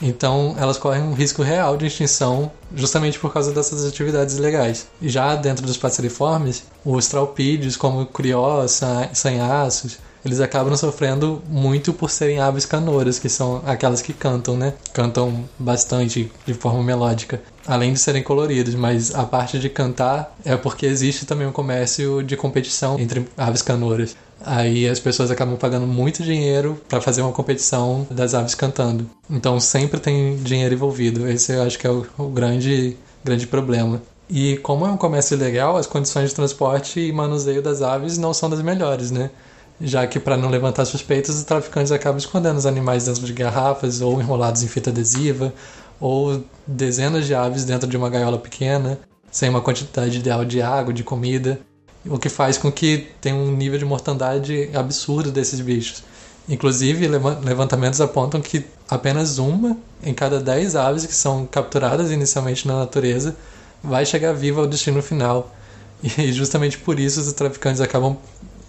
Então, 0.00 0.54
elas 0.58 0.78
correm 0.78 1.02
um 1.02 1.12
risco 1.12 1.42
real 1.42 1.76
de 1.76 1.86
extinção 1.86 2.52
justamente 2.74 3.18
por 3.18 3.32
causa 3.32 3.52
dessas 3.52 3.84
atividades 3.84 4.36
ilegais. 4.36 4.86
Já 5.02 5.34
dentro 5.34 5.66
dos 5.66 5.76
passeriformes, 5.76 6.64
os 6.84 7.08
traupídeos, 7.08 7.76
como 7.76 8.06
crió, 8.06 8.64
sanhaços, 9.12 9.98
eles 10.24 10.40
acabam 10.40 10.76
sofrendo 10.76 11.42
muito 11.48 11.92
por 11.92 12.10
serem 12.10 12.40
aves 12.40 12.66
canoras, 12.66 13.18
que 13.18 13.28
são 13.28 13.62
aquelas 13.66 14.02
que 14.02 14.12
cantam, 14.12 14.56
né? 14.56 14.74
Cantam 14.92 15.44
bastante 15.58 16.30
de 16.46 16.54
forma 16.54 16.82
melódica, 16.82 17.40
além 17.66 17.92
de 17.92 17.98
serem 17.98 18.22
coloridos, 18.22 18.74
mas 18.74 19.14
a 19.14 19.24
parte 19.24 19.58
de 19.58 19.68
cantar 19.68 20.34
é 20.44 20.56
porque 20.56 20.86
existe 20.86 21.26
também 21.26 21.46
um 21.46 21.52
comércio 21.52 22.22
de 22.22 22.36
competição 22.36 22.98
entre 22.98 23.26
aves 23.36 23.62
canoras. 23.62 24.16
Aí 24.40 24.88
as 24.88 25.00
pessoas 25.00 25.30
acabam 25.30 25.56
pagando 25.56 25.86
muito 25.86 26.22
dinheiro 26.22 26.80
para 26.88 27.00
fazer 27.00 27.22
uma 27.22 27.32
competição 27.32 28.06
das 28.10 28.34
aves 28.34 28.54
cantando. 28.54 29.08
Então 29.28 29.58
sempre 29.58 29.98
tem 29.98 30.36
dinheiro 30.36 30.74
envolvido. 30.74 31.28
Esse 31.28 31.52
eu 31.52 31.62
acho 31.62 31.78
que 31.78 31.86
é 31.86 31.90
o, 31.90 32.06
o 32.16 32.28
grande, 32.28 32.96
grande 33.24 33.46
problema. 33.46 34.00
E 34.30 34.58
como 34.58 34.86
é 34.86 34.90
um 34.90 34.96
comércio 34.96 35.34
ilegal, 35.34 35.76
as 35.76 35.86
condições 35.86 36.28
de 36.28 36.34
transporte 36.34 37.00
e 37.00 37.12
manuseio 37.12 37.62
das 37.62 37.80
aves 37.80 38.18
não 38.18 38.34
são 38.34 38.50
das 38.50 38.60
melhores, 38.60 39.10
né? 39.10 39.30
Já 39.80 40.06
que 40.06 40.18
para 40.18 40.36
não 40.36 40.48
levantar 40.48 40.84
suspeitas, 40.84 41.36
os 41.36 41.44
traficantes 41.44 41.92
acabam 41.92 42.18
escondendo 42.18 42.56
os 42.56 42.66
animais 42.66 43.04
dentro 43.04 43.24
de 43.24 43.32
garrafas 43.32 44.00
ou 44.00 44.20
enrolados 44.20 44.62
em 44.62 44.68
fita 44.68 44.90
adesiva, 44.90 45.52
ou 46.00 46.44
dezenas 46.66 47.26
de 47.26 47.34
aves 47.34 47.64
dentro 47.64 47.88
de 47.88 47.96
uma 47.96 48.10
gaiola 48.10 48.38
pequena, 48.38 48.98
sem 49.30 49.48
uma 49.48 49.60
quantidade 49.60 50.18
ideal 50.18 50.44
de 50.44 50.60
água, 50.60 50.92
de 50.92 51.04
comida 51.04 51.60
o 52.06 52.18
que 52.18 52.28
faz 52.28 52.56
com 52.56 52.70
que 52.70 53.08
tenha 53.20 53.34
um 53.34 53.50
nível 53.50 53.78
de 53.78 53.84
mortandade 53.84 54.70
absurdo 54.74 55.30
desses 55.30 55.60
bichos. 55.60 56.02
Inclusive, 56.48 57.06
levantamentos 57.06 58.00
apontam 58.00 58.40
que 58.40 58.64
apenas 58.88 59.38
uma 59.38 59.76
em 60.02 60.14
cada 60.14 60.40
dez 60.40 60.74
aves 60.74 61.04
que 61.04 61.14
são 61.14 61.44
capturadas 61.46 62.10
inicialmente 62.10 62.66
na 62.66 62.78
natureza 62.78 63.36
vai 63.82 64.06
chegar 64.06 64.32
viva 64.32 64.60
ao 64.60 64.66
destino 64.66 65.02
final. 65.02 65.54
E 66.02 66.08
justamente 66.32 66.78
por 66.78 66.98
isso 66.98 67.20
os 67.20 67.32
traficantes 67.32 67.80
acabam 67.80 68.16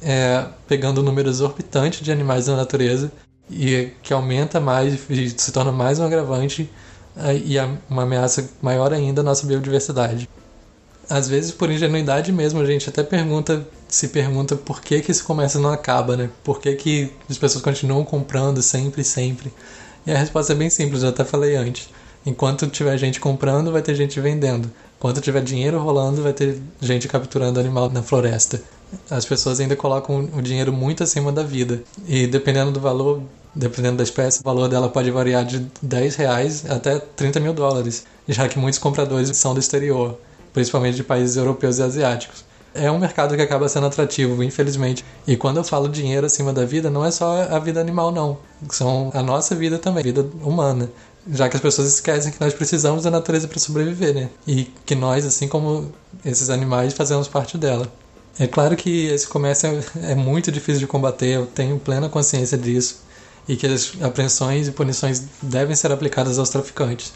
é, 0.01 0.45
pegando 0.67 1.01
um 1.01 1.03
número 1.03 1.29
exorbitante 1.29 2.03
de 2.03 2.11
animais 2.11 2.45
da 2.45 2.55
natureza 2.55 3.11
e 3.49 3.91
que 4.03 4.13
aumenta 4.13 4.59
mais 4.59 5.09
e 5.09 5.29
se 5.29 5.51
torna 5.51 5.71
mais 5.71 5.99
um 5.99 6.05
agravante 6.05 6.69
é, 7.17 7.35
e 7.35 7.57
uma 7.89 8.03
ameaça 8.03 8.49
maior 8.61 8.93
ainda 8.93 9.21
à 9.21 9.23
nossa 9.23 9.45
biodiversidade 9.45 10.29
às 11.09 11.27
vezes 11.27 11.51
por 11.51 11.71
ingenuidade 11.71 12.31
mesmo, 12.31 12.61
a 12.61 12.65
gente 12.65 12.87
até 12.87 13.01
pergunta, 13.01 13.67
se 13.87 14.09
pergunta 14.09 14.55
por 14.55 14.79
que 14.79 15.01
que 15.01 15.11
esse 15.11 15.23
comércio 15.23 15.59
não 15.59 15.71
acaba, 15.71 16.15
né? 16.15 16.29
Por 16.43 16.61
que 16.61 16.75
que 16.75 17.11
as 17.27 17.37
pessoas 17.37 17.63
continuam 17.63 18.05
comprando 18.05 18.61
sempre, 18.61 19.03
sempre? 19.03 19.51
E 20.05 20.11
a 20.11 20.17
resposta 20.17 20.53
é 20.53 20.55
bem 20.55 20.69
simples, 20.69 21.01
eu 21.01 21.09
até 21.09 21.25
falei 21.25 21.55
antes. 21.55 21.89
Enquanto 22.25 22.67
tiver 22.67 22.95
gente 22.97 23.19
comprando, 23.19 23.71
vai 23.71 23.81
ter 23.81 23.95
gente 23.95 24.19
vendendo. 24.19 24.69
Enquanto 24.97 25.19
tiver 25.19 25.41
dinheiro 25.41 25.79
rolando, 25.79 26.21
vai 26.21 26.33
ter 26.33 26.61
gente 26.79 27.07
capturando 27.07 27.59
animal 27.59 27.89
na 27.89 28.03
floresta. 28.03 28.61
As 29.09 29.25
pessoas 29.25 29.59
ainda 29.59 29.75
colocam 29.75 30.29
o 30.33 30.41
dinheiro 30.41 30.73
muito 30.73 31.03
acima 31.03 31.31
da 31.31 31.43
vida. 31.43 31.83
E 32.07 32.27
dependendo 32.27 32.71
do 32.71 32.79
valor, 32.79 33.21
dependendo 33.55 33.97
da 33.97 34.03
espécie, 34.03 34.39
o 34.41 34.43
valor 34.43 34.67
dela 34.67 34.89
pode 34.89 35.11
variar 35.11 35.45
de 35.45 35.65
10 35.81 36.15
reais 36.15 36.65
até 36.69 36.99
30 36.99 37.39
mil 37.39 37.53
dólares, 37.53 38.05
já 38.27 38.47
que 38.47 38.57
muitos 38.57 38.79
compradores 38.79 39.35
são 39.37 39.53
do 39.53 39.59
exterior 39.59 40.17
principalmente 40.53 40.95
de 40.95 41.03
países 41.03 41.35
europeus 41.37 41.77
e 41.77 41.83
asiáticos. 41.83 42.43
É 42.73 42.89
um 42.91 42.99
mercado 42.99 43.35
que 43.35 43.41
acaba 43.41 43.67
sendo 43.67 43.87
atrativo, 43.87 44.43
infelizmente. 44.43 45.03
E 45.25 45.35
quando 45.35 45.57
eu 45.57 45.63
falo 45.63 45.89
dinheiro 45.89 46.25
acima 46.25 46.53
da 46.53 46.65
vida, 46.65 46.89
não 46.89 47.03
é 47.03 47.09
só 47.09 47.43
a 47.49 47.57
vida 47.57 47.81
animal, 47.81 48.11
não. 48.11 48.37
São 48.69 49.09
a 49.13 49.23
nossa 49.23 49.55
vida 49.55 49.79
também, 49.79 50.01
a 50.01 50.03
vida 50.03 50.25
humana. 50.43 50.89
Já 51.31 51.49
que 51.49 51.55
as 51.55 51.61
pessoas 51.61 51.87
esquecem 51.87 52.31
que 52.31 52.39
nós 52.39 52.53
precisamos 52.53 53.03
da 53.03 53.11
natureza 53.11 53.47
para 53.47 53.59
sobreviver, 53.59 54.13
né? 54.13 54.29
E 54.47 54.65
que 54.85 54.95
nós, 54.95 55.25
assim 55.25 55.47
como 55.47 55.91
esses 56.23 56.49
animais, 56.49 56.93
fazemos 56.93 57.27
parte 57.27 57.57
dela. 57.57 57.91
É 58.39 58.47
claro 58.47 58.77
que 58.77 59.07
esse 59.07 59.27
comércio 59.27 59.67
é, 59.67 60.11
é 60.13 60.15
muito 60.15 60.49
difícil 60.49 60.79
de 60.79 60.87
combater, 60.87 61.35
eu 61.35 61.45
tenho 61.45 61.77
plena 61.77 62.07
consciência 62.07 62.57
disso. 62.57 63.01
E 63.45 63.57
que 63.57 63.67
as 63.67 63.91
apreensões 64.01 64.67
e 64.67 64.71
punições 64.71 65.23
devem 65.41 65.75
ser 65.75 65.91
aplicadas 65.91 66.39
aos 66.39 66.49
traficantes. 66.49 67.11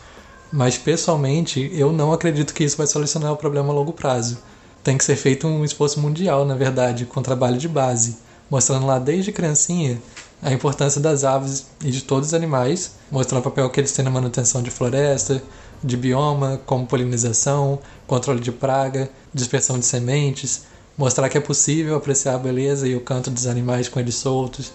Mas 0.51 0.77
pessoalmente, 0.77 1.71
eu 1.73 1.93
não 1.93 2.11
acredito 2.11 2.53
que 2.53 2.63
isso 2.63 2.75
vai 2.75 2.87
solucionar 2.87 3.31
o 3.31 3.37
problema 3.37 3.69
a 3.69 3.73
longo 3.73 3.93
prazo. 3.93 4.37
Tem 4.83 4.97
que 4.97 5.05
ser 5.05 5.15
feito 5.15 5.47
um 5.47 5.63
esforço 5.63 5.99
mundial, 5.99 6.43
na 6.43 6.55
verdade, 6.55 7.05
com 7.05 7.21
trabalho 7.21 7.57
de 7.57 7.69
base, 7.69 8.17
mostrando 8.49 8.85
lá 8.85 8.99
desde 8.99 9.31
criancinha 9.31 10.01
a 10.41 10.51
importância 10.51 10.99
das 10.99 11.23
aves 11.23 11.67
e 11.81 11.89
de 11.89 12.03
todos 12.03 12.29
os 12.29 12.33
animais, 12.33 12.95
mostrando 13.09 13.39
o 13.39 13.43
papel 13.43 13.69
que 13.69 13.79
eles 13.79 13.93
têm 13.93 14.03
na 14.03 14.11
manutenção 14.11 14.61
de 14.61 14.69
floresta, 14.69 15.41
de 15.81 15.95
bioma, 15.95 16.59
como 16.65 16.85
polinização, 16.85 17.79
controle 18.05 18.41
de 18.41 18.51
praga, 18.51 19.09
dispersão 19.33 19.79
de 19.79 19.85
sementes, 19.85 20.63
mostrar 20.97 21.29
que 21.29 21.37
é 21.37 21.41
possível 21.41 21.95
apreciar 21.95 22.35
a 22.35 22.39
beleza 22.39 22.87
e 22.87 22.95
o 22.95 23.01
canto 23.01 23.29
dos 23.31 23.47
animais 23.47 23.89
com 23.89 23.99
eles 23.99 24.15
soltos, 24.15 24.71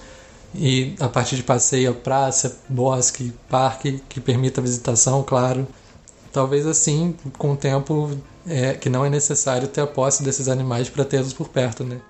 e 0.54 0.94
a 0.98 1.08
partir 1.08 1.36
de 1.36 1.42
passeio, 1.42 1.94
praça, 1.94 2.58
bosque, 2.68 3.32
parque, 3.48 4.02
que 4.08 4.20
permita 4.20 4.60
a 4.60 4.64
visitação, 4.64 5.22
claro. 5.22 5.66
Talvez 6.32 6.66
assim, 6.66 7.14
com 7.36 7.52
o 7.52 7.56
tempo, 7.56 8.10
é, 8.46 8.74
que 8.74 8.88
não 8.88 9.04
é 9.04 9.10
necessário 9.10 9.68
ter 9.68 9.80
a 9.80 9.86
posse 9.86 10.22
desses 10.22 10.48
animais 10.48 10.88
para 10.88 11.04
tê-los 11.04 11.32
por 11.32 11.48
perto, 11.48 11.84
né? 11.84 12.00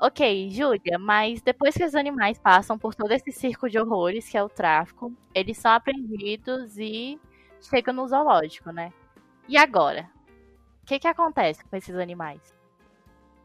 Ok, 0.00 0.50
Júlia, 0.50 0.98
mas 0.98 1.40
depois 1.42 1.76
que 1.76 1.84
os 1.84 1.94
animais 1.94 2.36
passam 2.36 2.76
por 2.76 2.92
todo 2.92 3.12
esse 3.12 3.30
circo 3.30 3.70
de 3.70 3.78
horrores 3.78 4.28
que 4.28 4.36
é 4.36 4.42
o 4.42 4.48
tráfico, 4.48 5.12
eles 5.32 5.56
são 5.58 5.70
apreendidos 5.70 6.76
e 6.76 7.20
chegam 7.62 7.94
no 7.94 8.06
zoológico, 8.06 8.70
né? 8.70 8.92
E 9.48 9.56
agora? 9.56 10.08
O 10.82 10.86
que, 10.86 10.98
que 10.98 11.08
acontece 11.08 11.64
com 11.64 11.76
esses 11.76 11.94
animais? 11.94 12.40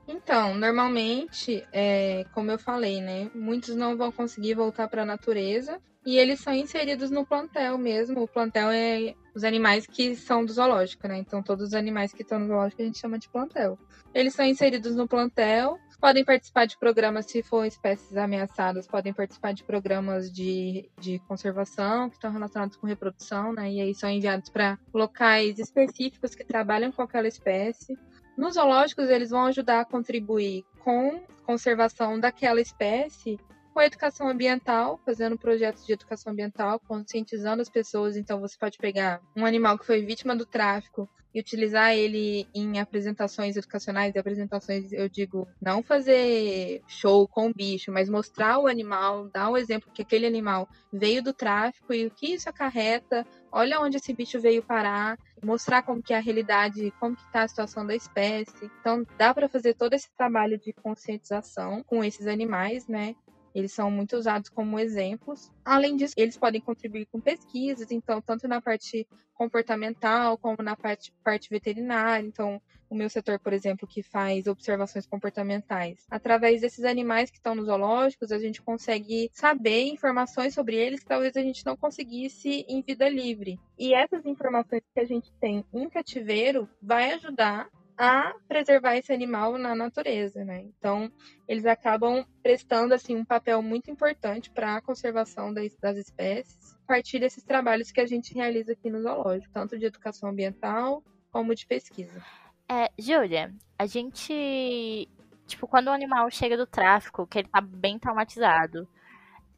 Então, 0.07 0.55
normalmente, 0.55 1.68
é, 1.72 2.26
como 2.34 2.49
eu 2.49 2.57
falei, 2.57 3.01
né? 3.01 3.30
Muitos 3.36 3.76
não 3.76 3.97
vão 3.97 4.11
conseguir 4.11 4.53
voltar 4.53 4.88
para 4.88 5.03
a 5.03 5.05
natureza 5.05 5.82
e 6.05 6.18
eles 6.18 6.39
são 6.39 6.53
inseridos 6.53 7.11
no 7.11 7.26
plantel 7.26 7.78
mesmo. 7.78 8.24
O 8.24 8.28
plantel 8.28 8.72
é 8.72 9.13
os 9.36 9.43
animais 9.43 9.86
que 9.86 10.15
são 10.15 10.45
do 10.45 10.53
zoológico, 10.53 11.07
né? 11.07 11.18
Então, 11.18 11.43
todos 11.43 11.68
os 11.68 11.74
animais 11.74 12.13
que 12.13 12.22
estão 12.22 12.39
no 12.39 12.47
zoológico 12.47 12.82
a 12.82 12.86
gente 12.86 12.99
chama 12.99 13.20
de 13.20 13.28
plantel. 13.30 13.78
Eles 14.13 14.34
são 14.34 14.45
inseridos 14.45 14.95
no 14.95 15.07
plantel, 15.07 15.78
podem 15.99 16.23
participar 16.23 16.65
de 16.65 16.77
programas 16.77 17.25
se 17.25 17.41
for 17.41 17.65
espécies 17.65 18.15
ameaçadas, 18.15 18.87
podem 18.87 19.13
participar 19.13 19.53
de 19.53 19.63
programas 19.63 20.31
de, 20.31 20.89
de 20.99 21.19
conservação 21.27 22.09
que 22.09 22.15
estão 22.15 22.31
relacionados 22.31 22.77
com 22.77 22.87
reprodução, 22.87 23.53
né? 23.53 23.71
E 23.71 23.81
aí 23.81 23.95
são 23.95 24.09
enviados 24.09 24.49
para 24.49 24.77
locais 24.93 25.59
específicos 25.59 26.35
que 26.35 26.43
trabalham 26.43 26.91
com 26.91 27.01
aquela 27.01 27.27
espécie. 27.27 27.97
Nos 28.37 28.53
zoológicos, 28.53 29.09
eles 29.09 29.31
vão 29.31 29.45
ajudar 29.45 29.81
a 29.81 29.85
contribuir 29.85 30.63
com 30.79 31.23
conservação 31.43 32.19
daquela 32.19 32.61
espécie, 32.61 33.39
com 33.73 33.81
educação 33.81 34.27
ambiental, 34.27 34.99
fazendo 35.03 35.37
projetos 35.37 35.85
de 35.85 35.93
educação 35.93 36.31
ambiental, 36.33 36.79
conscientizando 36.79 37.61
as 37.61 37.69
pessoas. 37.69 38.15
Então, 38.15 38.39
você 38.39 38.55
pode 38.57 38.77
pegar 38.77 39.21
um 39.35 39.45
animal 39.45 39.77
que 39.77 39.85
foi 39.85 40.05
vítima 40.05 40.35
do 40.35 40.45
tráfico 40.45 41.09
e 41.38 41.39
utilizar 41.39 41.93
ele 41.93 42.47
em 42.51 42.79
apresentações 42.79 43.55
educacionais 43.55 44.15
e 44.15 44.17
apresentações, 44.17 44.91
eu 44.91 45.07
digo, 45.07 45.47
não 45.61 45.83
fazer 45.83 46.81
show 46.88 47.27
com 47.27 47.47
o 47.47 47.53
bicho, 47.53 47.91
mas 47.91 48.09
mostrar 48.09 48.57
o 48.57 48.65
animal, 48.65 49.29
dar 49.29 49.47
o 49.49 49.53
um 49.53 49.57
exemplo 49.57 49.91
que 49.93 50.01
aquele 50.01 50.25
animal 50.25 50.67
veio 50.91 51.21
do 51.21 51.31
tráfico 51.31 51.93
e 51.93 52.07
o 52.07 52.11
que 52.11 52.33
isso 52.33 52.49
acarreta, 52.49 53.23
olha 53.51 53.79
onde 53.79 53.97
esse 53.97 54.11
bicho 54.13 54.41
veio 54.41 54.63
parar, 54.63 55.15
mostrar 55.43 55.83
como 55.83 56.01
que 56.01 56.11
é 56.11 56.17
a 56.17 56.21
realidade, 56.21 56.91
como 56.99 57.15
que 57.15 57.21
está 57.21 57.43
a 57.43 57.47
situação 57.47 57.85
da 57.85 57.93
espécie. 57.93 58.71
Então, 58.81 59.05
dá 59.15 59.31
para 59.31 59.47
fazer 59.47 59.75
todo 59.75 59.93
esse 59.93 60.09
trabalho 60.17 60.57
de 60.57 60.73
conscientização 60.73 61.83
com 61.83 62.03
esses 62.03 62.25
animais, 62.25 62.88
né? 62.88 63.15
Eles 63.57 63.71
são 63.71 63.89
muito 63.89 64.15
usados 64.15 64.49
como 64.49 64.77
exemplos. 64.77 65.51
Além 65.65 65.95
disso, 65.95 66.13
eles 66.15 66.37
podem 66.37 66.61
contribuir 66.61 67.07
com 67.07 67.19
pesquisas, 67.19 67.89
então, 67.89 68.21
tanto 68.21 68.47
na 68.47 68.61
parte 68.61 69.07
comportamental 69.33 70.37
como 70.37 70.57
na 70.61 70.75
parte, 70.75 71.11
parte 71.23 71.49
veterinária. 71.49 72.23
Então, 72.23 72.61
o 72.87 72.93
meu 72.93 73.09
setor, 73.09 73.39
por 73.39 73.53
exemplo, 73.53 73.87
que 73.87 74.03
faz 74.03 74.45
observações 74.45 75.07
comportamentais. 75.07 76.05
Através 76.07 76.61
desses 76.61 76.85
animais 76.85 77.31
que 77.31 77.37
estão 77.37 77.55
nos 77.55 77.65
zoológicos, 77.65 78.31
a 78.31 78.37
gente 78.37 78.61
consegue 78.61 79.31
saber 79.33 79.87
informações 79.87 80.53
sobre 80.53 80.75
eles 80.75 80.99
que 80.99 81.07
talvez 81.07 81.35
a 81.35 81.41
gente 81.41 81.65
não 81.65 81.75
conseguisse 81.75 82.63
em 82.69 82.83
vida 82.83 83.09
livre. 83.09 83.59
E 83.75 83.91
essas 83.91 84.23
informações 84.23 84.83
que 84.93 84.99
a 84.99 85.05
gente 85.05 85.33
tem 85.41 85.65
em 85.73 85.89
cativeiro 85.89 86.69
vai 86.79 87.13
ajudar 87.13 87.67
a 87.97 88.33
preservar 88.47 88.95
esse 88.95 89.11
animal 89.11 89.57
na 89.57 89.75
natureza, 89.75 90.45
né? 90.45 90.61
Então, 90.61 91.11
eles 91.47 91.65
acabam 91.65 92.23
prestando 92.43 92.93
assim 92.93 93.15
um 93.15 93.25
papel 93.25 93.61
muito 93.61 93.89
importante 93.89 94.51
para 94.51 94.75
a 94.75 94.81
conservação 94.81 95.51
das, 95.53 95.75
das 95.77 95.97
espécies, 95.97 96.75
a 96.83 96.87
partir 96.87 97.19
desses 97.19 97.43
trabalhos 97.43 97.91
que 97.91 97.99
a 97.99 98.05
gente 98.05 98.35
realiza 98.35 98.73
aqui 98.73 98.89
no 98.89 99.01
zoológico, 99.01 99.51
tanto 99.51 99.77
de 99.77 99.85
educação 99.85 100.29
ambiental 100.29 101.03
como 101.31 101.55
de 101.55 101.65
pesquisa. 101.65 102.23
É, 102.69 102.89
Júlia, 102.99 103.53
a 103.79 103.85
gente, 103.85 105.09
tipo, 105.47 105.67
quando 105.67 105.87
o 105.87 105.91
animal 105.91 106.29
chega 106.29 106.55
do 106.55 106.67
tráfico, 106.67 107.25
que 107.25 107.39
ele 107.39 107.47
tá 107.47 107.61
bem 107.61 107.97
traumatizado, 107.97 108.87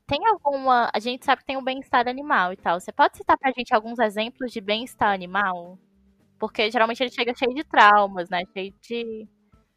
tem 0.07 0.25
alguma, 0.27 0.89
a 0.93 0.99
gente 0.99 1.25
sabe 1.25 1.41
que 1.41 1.45
tem 1.45 1.57
o 1.57 1.59
um 1.59 1.63
bem-estar 1.63 2.07
animal 2.07 2.53
e 2.53 2.57
tal. 2.57 2.79
Você 2.79 2.91
pode 2.91 3.17
citar 3.17 3.37
pra 3.37 3.51
gente 3.55 3.73
alguns 3.75 3.99
exemplos 3.99 4.51
de 4.51 4.61
bem-estar 4.61 5.13
animal? 5.13 5.77
Porque 6.39 6.71
geralmente 6.71 7.01
ele 7.03 7.11
chega 7.11 7.35
cheio 7.35 7.53
de 7.53 7.63
traumas, 7.63 8.29
né? 8.29 8.43
Cheio 8.53 8.73
de 8.81 9.27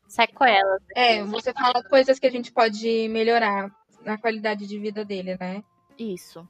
sequelas. 0.07 0.83
É, 0.95 1.23
você 1.25 1.53
fala 1.53 1.83
coisas 1.83 2.19
que 2.19 2.27
a 2.27 2.31
gente 2.31 2.53
pode 2.53 3.09
melhorar 3.09 3.71
na 4.05 4.19
qualidade 4.19 4.67
de 4.67 4.79
vida 4.79 5.05
dele, 5.05 5.37
né? 5.39 5.63
Isso. 5.99 6.47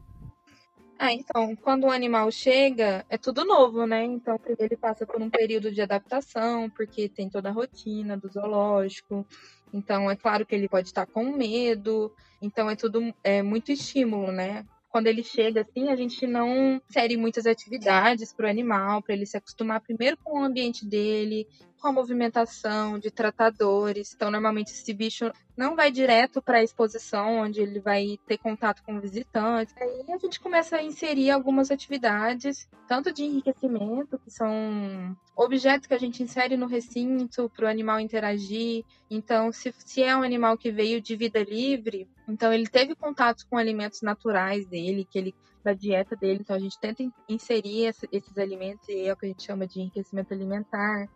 Ah, 0.99 1.13
então, 1.13 1.57
quando 1.57 1.85
o 1.85 1.91
animal 1.91 2.31
chega, 2.31 3.05
é 3.11 3.19
tudo 3.19 3.45
novo, 3.45 3.87
né? 3.87 4.05
Então, 4.05 4.39
primeiro 4.39 4.73
ele 4.73 4.77
passa 4.77 5.05
por 5.05 5.21
um 5.21 5.29
período 5.29 5.73
de 5.73 5.83
adaptação, 5.83 6.71
porque 6.71 7.09
tem 7.09 7.29
toda 7.29 7.49
a 7.49 7.53
rotina 7.53 8.17
do 8.17 8.29
zoológico. 8.29 9.27
Então, 9.73 10.09
é 10.09 10.15
claro 10.15 10.47
que 10.47 10.55
ele 10.55 10.69
pode 10.69 10.89
estar 10.89 11.07
com 11.07 11.25
medo. 11.25 12.15
Então, 12.41 12.71
é 12.71 12.77
tudo 12.77 13.13
é 13.25 13.43
muito 13.43 13.73
estímulo, 13.73 14.31
né? 14.31 14.65
Quando 14.93 15.07
ele 15.07 15.25
chega 15.25 15.63
assim, 15.63 15.89
a 15.89 15.97
gente 15.97 16.27
não 16.27 16.81
insere 16.89 17.17
muitas 17.17 17.47
atividades 17.47 18.31
para 18.31 18.47
o 18.47 18.51
animal, 18.51 19.03
para 19.03 19.15
ele 19.15 19.25
se 19.25 19.39
acostumar 19.39 19.81
primeiro 19.81 20.19
com 20.19 20.39
o 20.39 20.45
ambiente 20.45 20.85
dele, 20.85 21.49
com 21.81 21.89
a 21.89 21.93
movimentação 21.93 22.99
de 22.99 23.11
tratadores. 23.11 24.13
Então, 24.15 24.31
normalmente 24.31 24.71
esse 24.71 24.93
bicho 24.93 25.33
não 25.57 25.75
vai 25.75 25.91
direto 25.91 26.43
para 26.43 26.59
a 26.59 26.63
exposição, 26.63 27.39
onde 27.39 27.61
ele 27.61 27.81
vai 27.81 28.19
ter 28.27 28.37
contato 28.37 28.83
com 28.83 29.01
visitantes. 29.01 29.75
Aí 29.77 30.05
a 30.13 30.19
gente 30.19 30.39
começa 30.39 30.77
a 30.77 30.83
inserir 30.83 31.31
algumas 31.31 31.71
atividades, 31.71 32.69
tanto 32.87 33.13
de 33.13 33.25
enriquecimento, 33.25 34.19
que 34.19 34.31
são 34.31 35.17
objetos 35.35 35.87
que 35.87 35.95
a 35.95 35.99
gente 35.99 36.23
insere 36.23 36.57
no 36.57 36.67
recinto 36.67 37.51
para 37.57 37.65
o 37.65 37.69
animal 37.69 37.99
interagir. 37.99 38.85
Então, 39.11 39.51
se, 39.51 39.75
se 39.79 40.03
é 40.03 40.15
um 40.15 40.23
animal 40.23 40.57
que 40.57 40.71
veio 40.71 41.01
de 41.01 41.17
vida 41.17 41.43
livre, 41.43 42.07
então 42.29 42.53
ele 42.53 42.69
teve 42.69 42.95
contato 42.95 43.47
com 43.49 43.57
alimentos 43.57 44.03
naturais 44.03 44.67
dele, 44.67 45.07
que 45.11 45.19
ele 45.19 45.35
da 45.65 45.73
dieta 45.73 46.17
dele. 46.17 46.41
Então 46.41 46.57
a 46.57 46.59
gente 46.59 46.79
tenta 46.79 47.05
inserir 47.29 47.93
esses 48.11 48.39
alimentos 48.39 48.89
e 48.89 49.07
é 49.07 49.13
o 49.13 49.17
que 49.17 49.27
a 49.27 49.29
gente 49.29 49.45
chama 49.45 49.67
de 49.67 49.81
enriquecimento 49.81 50.33
alimentar 50.33 51.09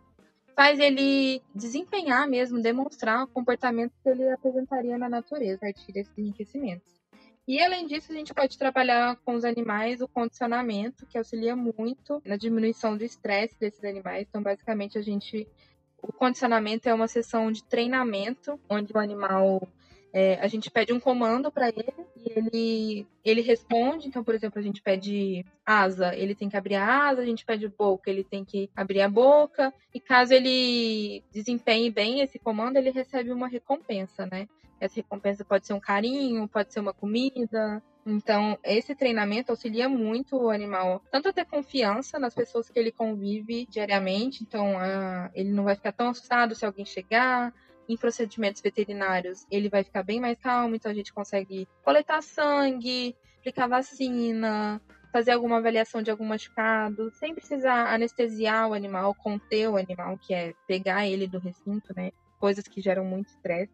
faz 0.57 0.79
ele 0.79 1.39
desempenhar 1.53 2.27
mesmo, 2.27 2.59
demonstrar 2.59 3.23
o 3.23 3.27
comportamento 3.27 3.93
que 4.01 4.09
ele 4.09 4.27
apresentaria 4.27 4.97
na 4.97 5.07
natureza 5.07 5.57
a 5.57 5.71
partir 5.71 5.91
desses 5.91 6.17
enriquecimentos. 6.17 6.97
E 7.47 7.61
além 7.61 7.85
disso, 7.85 8.11
a 8.11 8.15
gente 8.15 8.33
pode 8.33 8.57
trabalhar 8.57 9.17
com 9.17 9.35
os 9.35 9.45
animais 9.45 10.01
o 10.01 10.07
condicionamento, 10.07 11.05
que 11.05 11.15
auxilia 11.15 11.55
muito 11.55 12.19
na 12.25 12.35
diminuição 12.35 12.97
do 12.97 13.03
estresse 13.03 13.57
desses 13.59 13.83
animais. 13.83 14.25
Então, 14.27 14.41
basicamente, 14.41 14.97
a 14.97 15.01
gente 15.01 15.47
o 16.01 16.11
condicionamento 16.11 16.89
é 16.89 16.93
uma 16.93 17.07
sessão 17.07 17.51
de 17.51 17.63
treinamento, 17.63 18.59
onde 18.67 18.91
o 18.93 18.97
animal 18.97 19.67
é, 20.13 20.35
a 20.41 20.47
gente 20.47 20.71
pede 20.71 20.93
um 20.93 20.99
comando 20.99 21.51
para 21.51 21.69
ele 21.69 21.93
e 22.15 22.31
ele, 22.31 23.07
ele 23.23 23.41
responde. 23.41 24.07
Então, 24.07 24.23
por 24.23 24.33
exemplo, 24.33 24.59
a 24.59 24.61
gente 24.61 24.81
pede 24.81 25.45
asa, 25.65 26.15
ele 26.15 26.33
tem 26.33 26.49
que 26.49 26.57
abrir 26.57 26.75
a 26.75 27.09
asa, 27.09 27.21
a 27.21 27.25
gente 27.25 27.45
pede 27.45 27.67
boca, 27.67 28.09
ele 28.09 28.23
tem 28.23 28.43
que 28.43 28.69
abrir 28.75 29.01
a 29.01 29.09
boca. 29.09 29.73
E 29.93 29.99
caso 29.99 30.33
ele 30.33 31.23
desempenhe 31.31 31.89
bem 31.89 32.21
esse 32.21 32.39
comando, 32.39 32.77
ele 32.77 32.89
recebe 32.89 33.31
uma 33.31 33.47
recompensa, 33.47 34.25
né? 34.25 34.47
Essa 34.79 34.95
recompensa 34.97 35.43
pode 35.43 35.65
ser 35.65 35.73
um 35.73 35.79
carinho, 35.79 36.47
pode 36.47 36.71
ser 36.71 36.79
uma 36.79 36.93
comida. 36.93 37.81
Então, 38.05 38.57
esse 38.63 38.95
treinamento 38.95 39.51
auxilia 39.51 39.89
muito 39.89 40.37
o 40.37 40.49
animal, 40.49 41.03
tanto 41.11 41.27
a 41.27 41.33
ter 41.33 41.45
confiança 41.45 42.17
nas 42.17 42.33
pessoas 42.33 42.69
que 42.69 42.79
ele 42.79 42.91
convive 42.91 43.65
diariamente. 43.69 44.43
Então, 44.43 44.75
ele 45.33 45.49
não 45.51 45.65
vai 45.65 45.75
ficar 45.75 45.91
tão 45.91 46.09
assustado 46.09 46.55
se 46.55 46.65
alguém 46.65 46.85
chegar, 46.85 47.53
em 47.87 47.97
procedimentos 47.97 48.61
veterinários, 48.61 49.45
ele 49.49 49.69
vai 49.69 49.83
ficar 49.83 50.03
bem 50.03 50.19
mais 50.19 50.37
calmo, 50.39 50.75
então 50.75 50.91
a 50.91 50.95
gente 50.95 51.13
consegue 51.13 51.67
coletar 51.83 52.21
sangue, 52.21 53.15
aplicar 53.39 53.67
vacina, 53.67 54.81
fazer 55.11 55.31
alguma 55.31 55.57
avaliação 55.57 56.01
de 56.01 56.11
algum 56.11 56.25
machucado, 56.25 57.09
sem 57.11 57.33
precisar 57.33 57.93
anestesiar 57.93 58.67
o 58.67 58.73
animal, 58.73 59.15
conter 59.15 59.67
o 59.69 59.77
animal, 59.77 60.17
que 60.17 60.33
é 60.33 60.53
pegar 60.67 61.07
ele 61.07 61.27
do 61.27 61.39
recinto, 61.39 61.93
né? 61.95 62.11
Coisas 62.39 62.67
que 62.67 62.81
geram 62.81 63.05
muito 63.05 63.29
estresse. 63.29 63.73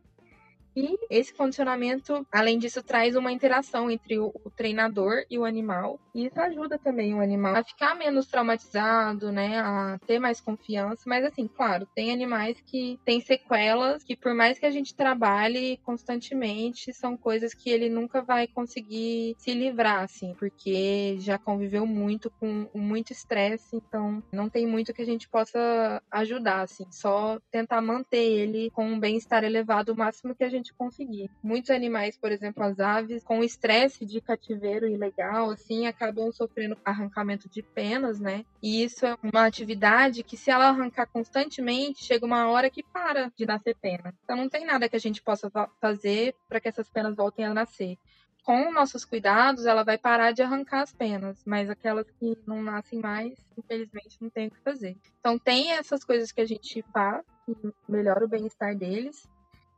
E 0.76 0.98
esse 1.10 1.34
condicionamento, 1.34 2.26
além 2.32 2.58
disso, 2.58 2.82
traz 2.84 3.16
uma 3.16 3.32
interação 3.32 3.90
entre 3.90 4.18
o, 4.20 4.32
treinador 4.56 5.24
e 5.30 5.38
o 5.38 5.46
animal. 5.46 6.00
E 6.14 6.26
isso 6.26 6.40
ajuda 6.40 6.78
também 6.78 7.14
o 7.14 7.22
animal 7.22 7.56
a 7.56 7.64
ficar 7.64 7.96
menos 7.96 8.28
traumatizado, 8.28 9.32
né? 9.32 9.60
A 9.60 10.00
ter 10.06 10.20
mais 10.20 10.40
confiança. 10.40 11.04
Mas, 11.06 11.26
assim, 11.26 11.48
claro, 11.48 11.88
tem 11.96 12.12
animais 12.12 12.60
que 12.62 13.00
têm 13.06 13.20
sequelas 13.20 14.04
que, 14.04 14.16
por 14.16 14.34
mais 14.34 14.60
que 14.60 14.66
a 14.66 14.72
gente 14.72 14.96
trabalhe 14.96 15.78
constantemente, 15.84 16.94
são 16.94 17.18
coisas 17.18 17.54
que 17.54 17.70
ele 17.70 17.90
nunca 17.90 18.22
vai 18.22 18.48
conseguir 18.48 19.36
se 19.38 19.54
livrar, 19.54 20.04
assim, 20.04 20.34
porque 20.36 21.18
já 21.20 21.38
conviveu 21.38 21.86
muito 21.86 22.30
com 22.40 22.68
muito 22.74 23.12
estresse. 23.12 23.76
Então, 23.76 24.24
não 24.32 24.50
tem 24.50 24.68
muito 24.68 24.94
que 24.94 25.02
a 25.02 25.06
gente 25.06 25.28
possa 25.28 26.02
ajudar, 26.12 26.62
assim. 26.62 26.86
Só 26.92 27.40
tentar 27.52 27.82
manter 27.82 28.24
ele 28.24 28.70
com 28.72 28.86
um 28.86 29.00
bem-estar 29.00 29.44
elevado 29.44 29.94
o 29.94 29.98
máximo 29.98 30.36
que 30.36 30.44
a 30.44 30.50
gente 30.50 30.63
conseguir. 30.72 31.32
Muitos 31.42 31.72
animais, 31.72 32.16
por 32.16 32.32
exemplo, 32.32 32.64
as 32.64 32.80
aves, 32.80 33.24
com 33.24 33.44
estresse 33.44 34.06
de 34.06 34.22
cativeiro 34.22 34.88
ilegal, 34.88 35.50
assim, 35.50 35.88
acabam 35.88 36.32
sofrendo 36.32 36.78
arrancamento 36.86 37.50
de 37.50 37.64
penas, 37.64 38.20
né? 38.20 38.46
E 38.62 38.84
isso 38.84 39.04
é 39.06 39.18
uma 39.24 39.46
atividade 39.46 40.22
que, 40.22 40.38
se 40.38 40.52
ela 40.52 40.70
arrancar 40.70 41.08
constantemente, 41.08 42.04
chega 42.04 42.26
uma 42.26 42.48
hora 42.48 42.70
que 42.70 42.84
para 42.84 43.32
de 43.36 43.48
nascer 43.48 43.76
pena. 43.76 44.14
Então, 44.24 44.38
não 44.38 44.48
tem 44.48 44.64
nada 44.64 44.88
que 44.88 44.96
a 44.96 45.00
gente 45.00 45.24
possa 45.24 45.52
fazer 45.82 46.36
para 46.48 46.60
que 46.60 46.70
essas 46.70 46.88
penas 46.88 47.16
voltem 47.16 47.46
a 47.46 47.54
nascer 47.54 47.98
com 48.44 48.72
nossos 48.72 49.06
cuidados, 49.06 49.66
ela 49.66 49.84
vai 49.84 49.98
parar 49.98 50.32
de 50.32 50.42
arrancar 50.42 50.82
as 50.82 50.94
penas, 50.94 51.42
mas 51.46 51.70
aquelas 51.70 52.10
que 52.12 52.38
não 52.46 52.62
nascem 52.62 53.00
mais, 53.00 53.34
infelizmente, 53.58 54.18
não 54.22 54.30
tem 54.30 54.48
o 54.48 54.52
que 54.52 54.60
fazer. 54.60 54.98
Então, 55.20 55.40
tem 55.40 55.72
essas 55.72 56.04
coisas 56.04 56.32
que 56.32 56.42
a 56.42 56.46
gente 56.46 56.84
faz, 56.94 57.24
que 57.46 57.56
melhora 57.88 58.26
o 58.26 58.28
bem-estar 58.28 58.76
deles, 58.78 59.28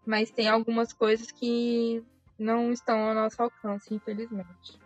mas 0.06 0.32
tem 0.32 0.48
algumas 0.48 0.94
coisas 0.94 1.32
que 1.32 2.04
não 2.38 2.72
estão 2.72 3.00
ao 3.08 3.16
nosso 3.16 3.42
alcance, 3.42 3.94
infelizmente. 3.94 4.80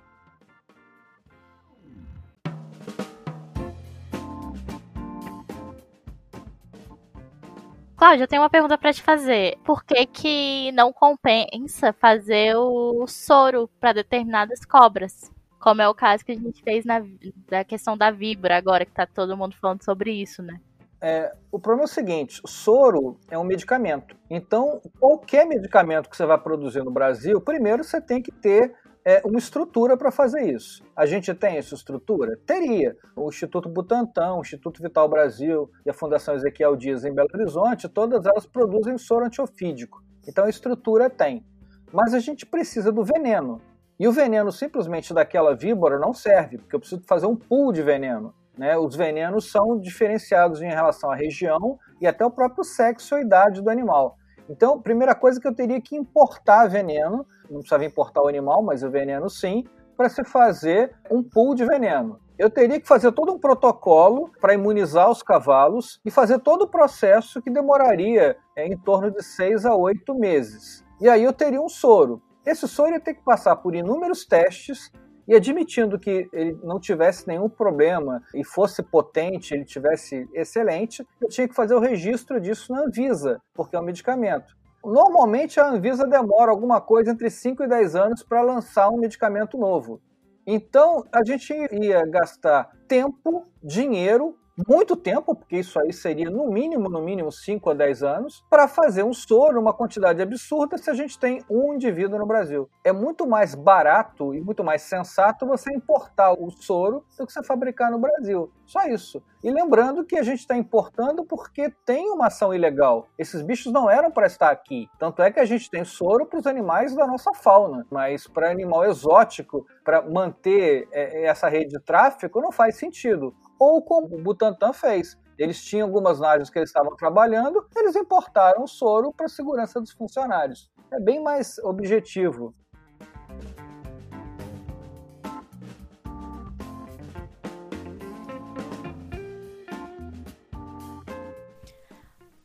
Cláudia, 8.00 8.24
eu 8.24 8.28
tenho 8.30 8.42
uma 8.42 8.50
pergunta 8.50 8.78
para 8.78 8.94
te 8.94 9.02
fazer. 9.02 9.58
Por 9.66 9.84
que 9.84 10.06
que 10.06 10.72
não 10.72 10.94
compensa 10.94 11.92
fazer 11.92 12.56
o 12.56 13.06
soro 13.08 13.70
para 13.78 13.92
determinadas 13.92 14.64
cobras? 14.64 15.30
Como 15.60 15.82
é 15.82 15.90
o 15.90 15.94
caso 15.94 16.24
que 16.24 16.32
a 16.32 16.36
gente 16.36 16.64
fez 16.64 16.86
na 16.86 17.02
da 17.50 17.66
questão 17.66 17.98
da 17.98 18.10
víbora 18.10 18.56
agora, 18.56 18.86
que 18.86 18.94
tá 18.94 19.06
todo 19.06 19.36
mundo 19.36 19.54
falando 19.58 19.84
sobre 19.84 20.14
isso, 20.14 20.42
né? 20.42 20.62
É, 21.02 21.34
o 21.52 21.60
problema 21.60 21.84
é 21.84 21.86
o 21.86 21.94
seguinte: 21.94 22.42
soro 22.46 23.18
é 23.30 23.38
um 23.38 23.44
medicamento. 23.44 24.16
Então, 24.30 24.82
qualquer 25.00 25.46
medicamento 25.46 26.10
que 26.10 26.18
você 26.18 26.26
vai 26.26 26.38
produzir 26.38 26.84
no 26.84 26.92
Brasil, 26.92 27.40
primeiro 27.40 27.84
você 27.84 28.02
tem 28.02 28.22
que 28.22 28.32
ter 28.32 28.74
é, 29.06 29.22
uma 29.26 29.40
estrutura 29.40 29.96
para 29.98 30.12
fazer 30.12 30.54
isso. 30.54 30.84
A 30.96 31.06
gente 31.06 31.34
tem 31.34 31.58
essa 31.58 31.74
estrutura? 31.74 32.38
Teria. 32.46 32.96
O 33.16 33.30
Instituto 33.30 33.70
Butantan, 33.70 34.36
o 34.36 34.42
Instituto 34.42 34.82
Vital 34.82 35.08
Brasil 35.08 35.70
e 35.86 35.90
a 35.90 35.94
Fundação 35.94 36.36
Ezequiel 36.36 36.76
Dias 36.76 37.06
em 37.06 37.14
Belo 37.14 37.30
Horizonte, 37.34 37.88
todas 37.88 38.26
elas 38.26 38.46
produzem 38.46 38.98
soro 38.98 39.26
antiofídico. 39.26 40.04
Então 40.28 40.46
a 40.46 40.50
estrutura 40.50 41.10
tem. 41.10 41.46
Mas 41.92 42.14
a 42.14 42.20
gente 42.20 42.46
precisa 42.46 42.92
do 42.92 43.04
veneno. 43.04 43.62
E 44.00 44.08
o 44.08 44.12
veneno 44.12 44.52
simplesmente 44.52 45.14
daquela 45.14 45.56
víbora 45.56 45.98
não 45.98 46.14
serve, 46.14 46.58
porque 46.58 46.76
eu 46.76 46.80
preciso 46.80 47.02
fazer 47.08 47.26
um 47.26 47.36
pool 47.36 47.74
de 47.74 47.82
veneno. 47.82 48.34
Né? 48.60 48.78
Os 48.78 48.94
venenos 48.94 49.50
são 49.50 49.80
diferenciados 49.80 50.62
em 50.62 50.68
relação 50.68 51.10
à 51.10 51.16
região 51.16 51.80
e 52.02 52.06
até 52.06 52.26
o 52.26 52.30
próprio 52.30 52.66
sexo 52.66 53.16
ou 53.16 53.22
idade 53.22 53.62
do 53.62 53.70
animal. 53.70 54.18
Então, 54.50 54.82
primeira 54.82 55.16
coisa 55.16 55.40
que 55.40 55.48
eu 55.48 55.56
teria 55.56 55.80
que 55.80 55.96
importar 55.96 56.68
veneno, 56.68 57.26
não 57.50 57.60
precisava 57.60 57.86
importar 57.86 58.22
o 58.22 58.28
animal, 58.28 58.62
mas 58.62 58.84
o 58.84 58.90
veneno 58.90 59.30
sim, 59.30 59.64
para 59.96 60.10
se 60.10 60.26
fazer 60.26 60.94
um 61.10 61.24
pool 61.24 61.56
de 61.56 61.66
veneno. 61.66 62.20
Eu 62.38 62.50
teria 62.50 62.82
que 62.82 62.88
fazer 62.88 63.14
todo 63.14 63.32
um 63.32 63.40
protocolo 63.40 64.30
para 64.42 64.54
imunizar 64.54 65.10
os 65.10 65.24
cavalos 65.24 66.02
e 66.04 66.12
fazer 66.12 66.40
todo 66.40 66.64
o 66.64 66.70
processo 66.70 67.42
que 67.42 67.50
demoraria 67.50 68.36
é, 68.58 68.68
em 68.68 68.78
torno 68.78 69.10
de 69.10 69.24
seis 69.24 69.66
a 69.66 69.74
oito 69.74 70.14
meses. 70.14 70.84
E 71.00 71.08
aí 71.08 71.24
eu 71.24 71.32
teria 71.32 71.62
um 71.62 71.70
soro. 71.70 72.22
Esse 72.46 72.68
soro 72.68 72.92
ia 72.92 73.00
ter 73.00 73.14
que 73.14 73.24
passar 73.24 73.56
por 73.56 73.74
inúmeros 73.74 74.26
testes 74.26 74.92
e 75.30 75.36
admitindo 75.36 76.00
que 76.00 76.28
ele 76.34 76.58
não 76.64 76.80
tivesse 76.80 77.28
nenhum 77.28 77.48
problema 77.48 78.24
e 78.34 78.44
fosse 78.44 78.82
potente, 78.82 79.54
ele 79.54 79.64
tivesse 79.64 80.28
excelente, 80.34 81.06
eu 81.22 81.30
tinha 81.30 81.48
que 81.48 81.54
fazer 81.54 81.76
o 81.76 81.80
registro 81.80 82.42
disso 82.42 82.74
na 82.74 82.82
Anvisa, 82.82 83.40
porque 83.54 83.76
é 83.76 83.80
um 83.80 83.84
medicamento. 83.84 84.58
Normalmente 84.84 85.60
a 85.60 85.70
Anvisa 85.70 86.08
demora 86.08 86.50
alguma 86.50 86.82
coisa 86.82 87.12
entre 87.12 87.30
5 87.30 87.64
e 87.64 87.68
10 87.68 87.96
anos 87.96 88.24
para 88.24 88.42
lançar 88.42 88.90
um 88.90 88.98
medicamento 88.98 89.56
novo. 89.56 90.02
Então 90.48 91.06
a 91.12 91.24
gente 91.24 91.54
ia 91.54 92.04
gastar 92.08 92.72
tempo, 92.88 93.46
dinheiro 93.64 94.36
muito 94.68 94.96
tempo, 94.96 95.36
porque 95.36 95.58
isso 95.58 95.80
aí 95.80 95.94
seria 95.94 96.30
no 96.30 96.48
mínimo, 96.50 96.90
no 96.90 97.02
mínimo 97.02 97.32
5 97.32 97.70
a 97.70 97.74
10 97.74 98.04
anos, 98.04 98.46
para 98.50 98.68
fazer 98.68 99.04
um 99.04 99.14
soro, 99.14 99.60
uma 99.60 99.74
quantidade 99.74 100.22
absurda, 100.22 100.78
se 100.78 100.90
a 100.90 100.94
gente 100.94 101.18
tem 101.18 101.44
um 101.50 101.74
indivíduo 101.74 102.20
no 102.20 102.26
Brasil. 102.26 102.70
É 102.84 102.92
muito 102.92 103.28
mais 103.28 103.56
barato 103.56 104.34
e 104.34 104.42
muito 104.42 104.64
mais 104.64 104.82
sensato 104.82 105.46
você 105.46 105.74
importar 105.74 106.34
o 106.34 106.50
soro 106.52 107.04
do 107.18 107.26
que 107.26 107.34
você 107.34 107.44
fabricar 107.44 107.92
no 107.92 108.00
Brasil. 108.00 108.52
Só 108.66 108.86
isso. 108.86 109.24
E 109.44 109.50
lembrando 109.50 110.06
que 110.06 110.18
a 110.18 110.24
gente 110.24 110.40
está 110.40 110.56
importando 110.56 111.26
porque 111.26 111.74
tem 111.86 112.12
uma 112.12 112.28
ação 112.28 112.54
ilegal. 112.54 113.08
Esses 113.18 113.42
bichos 113.42 113.72
não 113.72 113.90
eram 113.90 114.12
para 114.12 114.28
estar 114.28 114.52
aqui. 114.52 114.88
Tanto 115.00 115.22
é 115.22 115.32
que 115.32 115.40
a 115.40 115.46
gente 115.46 115.70
tem 115.70 115.86
soro 115.86 116.26
para 116.26 116.40
os 116.40 116.46
animais 116.46 116.94
da 116.94 117.08
nossa 117.08 117.34
fauna, 117.34 117.88
mas 117.90 118.28
para 118.28 118.52
animal 118.52 118.86
exótico, 118.86 119.66
para 119.84 120.02
manter 120.02 120.88
é, 120.92 121.26
essa 121.26 121.48
rede 121.48 121.72
de 121.72 121.80
tráfico, 121.80 122.42
não 122.42 122.52
faz 122.52 122.76
sentido 122.76 123.34
ou 123.60 123.84
como 123.84 124.16
o 124.16 124.24
Butantan 124.24 124.72
fez. 124.72 125.18
Eles 125.38 125.64
tinham 125.64 125.88
algumas 125.88 126.20
naves 126.20 126.50
que 126.50 126.58
eles 126.58 126.70
estavam 126.70 126.96
trabalhando, 126.96 127.66
eles 127.76 127.96
importaram 127.96 128.66
soro 128.66 129.14
para 129.14 129.26
a 129.26 129.30
segurança 129.30 129.80
dos 129.80 129.92
funcionários. 129.92 130.72
É 130.92 131.00
bem 131.00 131.22
mais 131.22 131.58
objetivo. 131.60 132.56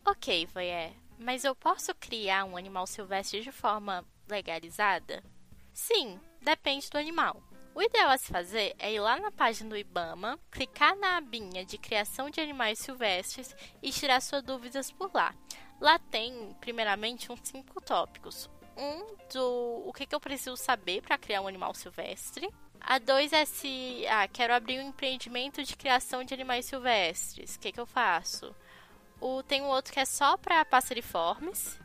Ok, 0.06 0.46
Voyeur, 0.46 0.90
mas 1.18 1.44
eu 1.44 1.54
posso 1.54 1.94
criar 1.96 2.44
um 2.44 2.56
animal 2.56 2.86
silvestre 2.86 3.40
de 3.40 3.52
forma 3.52 4.04
legalizada? 4.28 5.22
Sim, 5.72 6.18
depende 6.40 6.88
do 6.88 6.96
animal. 6.96 7.42
O 7.74 7.82
ideal 7.82 8.10
a 8.10 8.16
se 8.16 8.30
fazer 8.30 8.72
é 8.78 8.92
ir 8.92 9.00
lá 9.00 9.18
na 9.18 9.32
página 9.32 9.70
do 9.70 9.76
IBAMA, 9.76 10.38
clicar 10.48 10.94
na 10.94 11.16
abinha 11.16 11.64
de 11.64 11.76
criação 11.76 12.30
de 12.30 12.40
animais 12.40 12.78
silvestres 12.78 13.54
e 13.82 13.90
tirar 13.90 14.20
suas 14.20 14.44
dúvidas 14.44 14.92
por 14.92 15.10
lá. 15.12 15.34
Lá 15.80 15.98
tem, 15.98 16.54
primeiramente, 16.60 17.32
uns 17.32 17.40
cinco 17.42 17.80
tópicos. 17.80 18.48
Um 18.76 19.16
do 19.32 19.82
o 19.88 19.92
que, 19.92 20.06
que 20.06 20.14
eu 20.14 20.20
preciso 20.20 20.56
saber 20.56 21.02
para 21.02 21.18
criar 21.18 21.40
um 21.40 21.48
animal 21.48 21.74
silvestre. 21.74 22.48
A 22.80 23.00
dois 23.00 23.32
é 23.32 23.44
se 23.44 24.06
ah, 24.06 24.28
quero 24.28 24.54
abrir 24.54 24.78
um 24.78 24.88
empreendimento 24.88 25.64
de 25.64 25.76
criação 25.76 26.22
de 26.22 26.32
animais 26.32 26.66
silvestres. 26.66 27.56
O 27.56 27.58
que, 27.58 27.72
que 27.72 27.80
eu 27.80 27.86
faço? 27.86 28.54
O, 29.20 29.42
tem 29.42 29.62
um 29.62 29.66
outro 29.66 29.92
que 29.92 29.98
é 29.98 30.04
só 30.04 30.36
para 30.36 30.64
passeriformes. 30.64 31.80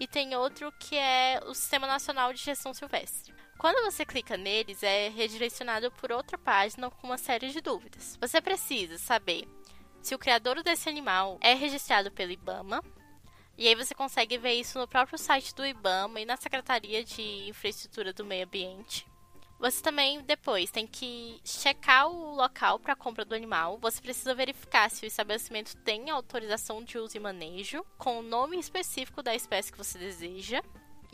E 0.00 0.06
tem 0.06 0.34
outro 0.34 0.72
que 0.72 0.96
é 0.96 1.38
o 1.46 1.54
Sistema 1.54 1.86
Nacional 1.86 2.32
de 2.32 2.40
Gestão 2.40 2.72
Silvestre. 2.72 3.33
Quando 3.58 3.84
você 3.84 4.04
clica 4.04 4.36
neles, 4.36 4.82
é 4.82 5.08
redirecionado 5.08 5.90
por 5.92 6.12
outra 6.12 6.36
página 6.36 6.90
com 6.90 7.06
uma 7.06 7.18
série 7.18 7.50
de 7.50 7.60
dúvidas. 7.60 8.18
Você 8.20 8.40
precisa 8.40 8.98
saber 8.98 9.48
se 10.02 10.14
o 10.14 10.18
criador 10.18 10.62
desse 10.62 10.88
animal 10.88 11.38
é 11.40 11.54
registrado 11.54 12.10
pelo 12.10 12.32
IBAMA. 12.32 12.82
E 13.56 13.68
aí 13.68 13.74
você 13.74 13.94
consegue 13.94 14.36
ver 14.36 14.54
isso 14.54 14.78
no 14.78 14.88
próprio 14.88 15.16
site 15.16 15.54
do 15.54 15.64
IBAMA 15.64 16.20
e 16.20 16.24
na 16.26 16.36
Secretaria 16.36 17.04
de 17.04 17.48
Infraestrutura 17.48 18.12
do 18.12 18.24
Meio 18.24 18.44
Ambiente. 18.44 19.06
Você 19.60 19.80
também 19.80 20.20
depois 20.20 20.70
tem 20.70 20.86
que 20.86 21.40
checar 21.44 22.08
o 22.08 22.34
local 22.34 22.78
para 22.78 22.96
compra 22.96 23.24
do 23.24 23.34
animal. 23.34 23.78
Você 23.78 24.02
precisa 24.02 24.34
verificar 24.34 24.90
se 24.90 25.04
o 25.04 25.06
estabelecimento 25.06 25.76
tem 25.78 26.10
autorização 26.10 26.82
de 26.82 26.98
uso 26.98 27.16
e 27.16 27.20
manejo 27.20 27.82
com 27.96 28.18
o 28.18 28.22
nome 28.22 28.58
específico 28.58 29.22
da 29.22 29.34
espécie 29.34 29.72
que 29.72 29.78
você 29.78 29.96
deseja. 29.96 30.60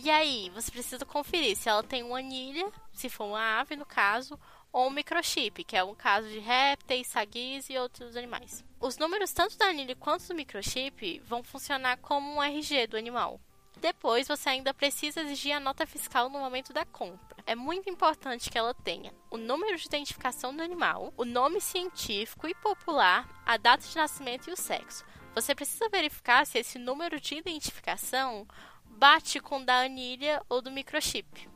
E 0.03 0.09
aí, 0.09 0.51
você 0.55 0.71
precisa 0.71 1.05
conferir 1.05 1.55
se 1.55 1.69
ela 1.69 1.83
tem 1.83 2.03
uma 2.03 2.21
anilha, 2.21 2.73
se 2.91 3.11
for 3.11 3.27
uma 3.27 3.61
ave 3.61 3.77
no 3.77 3.85
caso, 3.85 4.41
ou 4.73 4.87
um 4.87 4.91
microchip, 4.91 5.63
que 5.63 5.77
é 5.77 5.85
um 5.85 5.95
caso 5.95 6.27
de 6.27 6.39
répteis, 6.39 7.07
saguis 7.07 7.69
e 7.69 7.77
outros 7.77 8.17
animais. 8.17 8.65
Os 8.81 8.97
números 8.97 9.31
tanto 9.31 9.59
da 9.59 9.67
anilha 9.67 9.95
quanto 9.95 10.27
do 10.27 10.35
microchip 10.35 11.19
vão 11.27 11.43
funcionar 11.43 11.99
como 11.99 12.33
um 12.33 12.43
RG 12.43 12.87
do 12.87 12.97
animal. 12.97 13.39
Depois, 13.79 14.27
você 14.27 14.49
ainda 14.49 14.73
precisa 14.73 15.21
exigir 15.21 15.53
a 15.53 15.61
nota 15.61 15.87
fiscal 15.87 16.31
no 16.31 16.39
momento 16.39 16.73
da 16.73 16.87
compra. 16.87 17.37
É 17.47 17.55
muito 17.55 17.91
importante 17.91 18.49
que 18.49 18.57
ela 18.57 18.73
tenha 18.73 19.13
o 19.31 19.37
número 19.37 19.77
de 19.77 19.85
identificação 19.85 20.57
do 20.57 20.63
animal, 20.63 21.13
o 21.15 21.27
nome 21.27 21.61
científico 21.61 22.49
e 22.49 22.55
popular, 22.55 23.29
a 23.45 23.59
data 23.59 23.87
de 23.87 23.97
nascimento 23.97 24.49
e 24.49 24.53
o 24.55 24.57
sexo. 24.57 25.05
Você 25.35 25.55
precisa 25.55 25.91
verificar 25.91 26.47
se 26.47 26.59
esse 26.59 26.79
número 26.79 27.21
de 27.21 27.35
identificação 27.35 28.49
bate 28.91 29.41
com 29.41 29.65
da 29.65 29.81
anilha 29.81 30.43
ou 30.49 30.61
do 30.61 30.71
microchip. 30.71 31.49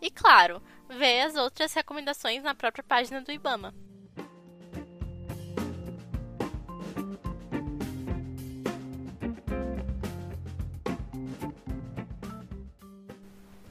E 0.00 0.10
claro, 0.10 0.62
vê 0.88 1.20
as 1.20 1.34
outras 1.34 1.72
recomendações 1.72 2.42
na 2.42 2.54
própria 2.54 2.84
página 2.84 3.20
do 3.20 3.32
IBAMA. 3.32 3.74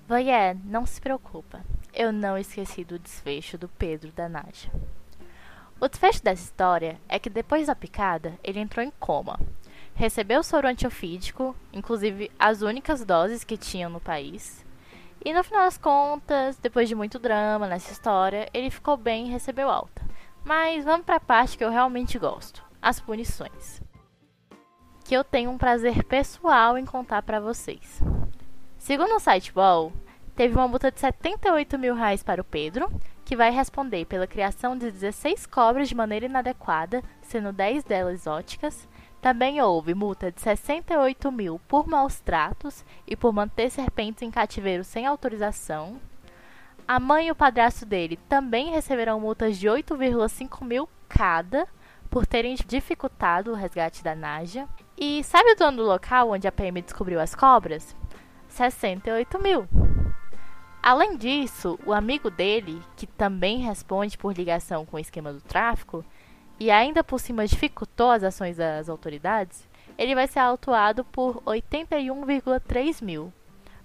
Voyeur, 0.07 0.55
não 0.63 0.85
se 0.85 1.01
preocupa. 1.01 1.65
Eu 1.93 2.13
não 2.13 2.37
esqueci 2.37 2.83
do 2.85 2.97
desfecho 2.97 3.57
do 3.57 3.67
Pedro 3.67 4.11
da 4.11 4.29
Nádia. 4.29 4.71
O 5.79 5.87
desfecho 5.87 6.23
dessa 6.23 6.43
história 6.43 6.99
é 7.09 7.19
que 7.19 7.29
depois 7.29 7.67
da 7.67 7.75
picada, 7.75 8.39
ele 8.43 8.59
entrou 8.59 8.85
em 8.85 8.91
coma 8.91 9.37
recebeu 9.97 10.43
soro 10.43 10.67
antiofídico, 10.67 11.55
inclusive 11.73 12.31
as 12.37 12.61
únicas 12.61 13.03
doses 13.03 13.43
que 13.43 13.57
tinham 13.57 13.89
no 13.89 13.99
país. 13.99 14.63
E 15.25 15.33
no 15.33 15.43
final 15.43 15.63
das 15.63 15.77
contas, 15.77 16.55
depois 16.57 16.87
de 16.87 16.93
muito 16.93 17.17
drama 17.17 17.65
nessa 17.65 17.91
história, 17.91 18.47
ele 18.53 18.69
ficou 18.69 18.95
bem 18.95 19.25
e 19.25 19.31
recebeu 19.31 19.71
alta. 19.71 20.05
Mas 20.45 20.85
vamos 20.85 21.03
para 21.03 21.15
a 21.15 21.19
parte 21.19 21.57
que 21.57 21.63
eu 21.63 21.71
realmente 21.71 22.19
gosto: 22.19 22.63
as 22.79 22.99
punições. 22.99 23.81
Que 25.03 25.15
eu 25.15 25.23
tenho 25.23 25.49
um 25.49 25.57
prazer 25.57 26.03
pessoal 26.03 26.77
em 26.77 26.85
contar 26.85 27.23
para 27.23 27.39
vocês. 27.39 27.99
Segundo 28.77 29.15
o 29.15 29.19
site 29.19 29.51
Ball, 29.51 29.91
teve 30.35 30.53
uma 30.53 30.67
multa 30.67 30.91
de 30.91 30.99
78 30.99 31.79
mil 31.79 31.95
reais 31.95 32.21
para 32.21 32.41
o 32.41 32.45
Pedro, 32.45 32.87
que 33.25 33.35
vai 33.35 33.49
responder 33.49 34.05
pela 34.05 34.27
criação 34.27 34.77
de 34.77 34.91
16 34.91 35.47
cobras 35.47 35.89
de 35.89 35.95
maneira 35.95 36.27
inadequada, 36.27 37.01
sendo 37.23 37.51
10 37.51 37.83
delas 37.83 38.21
exóticas. 38.21 38.87
Também 39.27 39.61
houve 39.61 39.93
multa 39.93 40.31
de 40.31 40.39
68 40.39 41.29
mil 41.33 41.59
por 41.67 41.85
maus 41.85 42.17
tratos 42.17 42.85
e 43.05 43.13
por 43.13 43.33
manter 43.33 43.69
serpentes 43.69 44.21
em 44.21 44.31
cativeiro 44.31 44.85
sem 44.85 45.05
autorização. 45.05 45.99
A 46.87 46.97
mãe 46.97 47.27
e 47.27 47.31
o 47.31 47.35
padrasto 47.35 47.85
dele 47.85 48.17
também 48.29 48.71
receberão 48.71 49.19
multas 49.19 49.57
de 49.57 49.67
8,5 49.67 50.63
mil 50.63 50.87
cada 51.09 51.67
por 52.09 52.25
terem 52.25 52.55
dificultado 52.55 53.51
o 53.51 53.53
resgate 53.53 54.01
da 54.01 54.15
Naja. 54.15 54.65
E 54.97 55.21
sabe 55.25 55.51
o 55.51 55.55
dono 55.57 55.75
do 55.75 55.83
local 55.83 56.29
onde 56.29 56.47
a 56.47 56.51
PM 56.53 56.81
descobriu 56.81 57.19
as 57.19 57.35
cobras? 57.35 57.93
68 58.47 59.43
mil. 59.43 59.67
Além 60.81 61.17
disso, 61.17 61.77
o 61.85 61.91
amigo 61.91 62.29
dele, 62.29 62.81
que 62.95 63.05
também 63.05 63.57
responde 63.57 64.17
por 64.17 64.33
ligação 64.33 64.85
com 64.85 64.95
o 64.95 65.01
esquema 65.01 65.33
do 65.33 65.41
tráfico, 65.41 66.05
e 66.59 66.71
ainda 66.71 67.03
por 67.03 67.19
cima 67.19 67.45
dificultou 67.47 68.11
as 68.11 68.23
ações 68.23 68.57
das 68.57 68.89
autoridades, 68.89 69.67
ele 69.97 70.15
vai 70.15 70.27
ser 70.27 70.39
autuado 70.39 71.03
por 71.03 71.41
81,3 71.43 73.03
mil. 73.03 73.33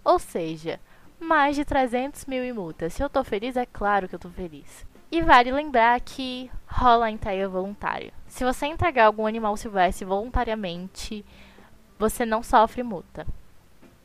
Ou 0.04 0.18
seja, 0.18 0.80
mais 1.18 1.56
de 1.56 1.64
300 1.64 2.26
mil 2.26 2.42
em 2.42 2.52
multa. 2.52 2.90
Se 2.90 3.02
eu 3.02 3.08
tô 3.08 3.22
feliz, 3.22 3.56
é 3.56 3.66
claro 3.66 4.08
que 4.08 4.14
eu 4.14 4.18
tô 4.18 4.28
feliz. 4.28 4.86
E 5.10 5.20
vale 5.22 5.52
lembrar 5.52 6.00
que 6.00 6.50
rola 6.66 7.06
a 7.06 7.10
entrega 7.10 7.48
voluntária. 7.48 8.12
Se 8.26 8.44
você 8.44 8.66
entregar 8.66 9.06
algum 9.06 9.26
animal 9.26 9.56
silvestre 9.56 10.04
voluntariamente, 10.04 11.24
você 11.98 12.24
não 12.24 12.42
sofre 12.42 12.82
multa. 12.82 13.26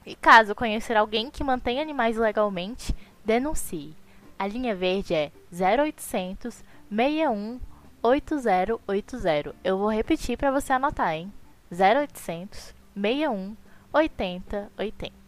E 0.05 0.15
caso 0.15 0.53
conhecer 0.53 0.95
alguém 0.95 1.31
que 1.31 1.43
mantém 1.43 1.81
animais 1.81 2.17
legalmente, 2.17 2.95
denuncie. 3.25 3.95
A 4.37 4.45
linha 4.47 4.75
verde 4.75 5.13
é 5.13 5.31
0800 5.51 6.63
61 6.89 7.59
8080. 8.07 9.55
Eu 9.63 9.77
vou 9.77 9.89
repetir 9.89 10.37
para 10.37 10.51
você 10.51 10.73
anotar, 10.73 11.13
hein? 11.13 11.31
0800 11.71 12.73
61 12.95 13.55
8080. 13.93 15.27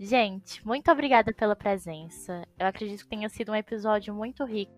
Gente, 0.00 0.64
muito 0.64 0.90
obrigada 0.92 1.32
pela 1.34 1.56
presença. 1.56 2.46
Eu 2.56 2.66
acredito 2.68 3.02
que 3.02 3.08
tenha 3.08 3.28
sido 3.28 3.50
um 3.50 3.56
episódio 3.56 4.14
muito 4.14 4.44
rico 4.44 4.72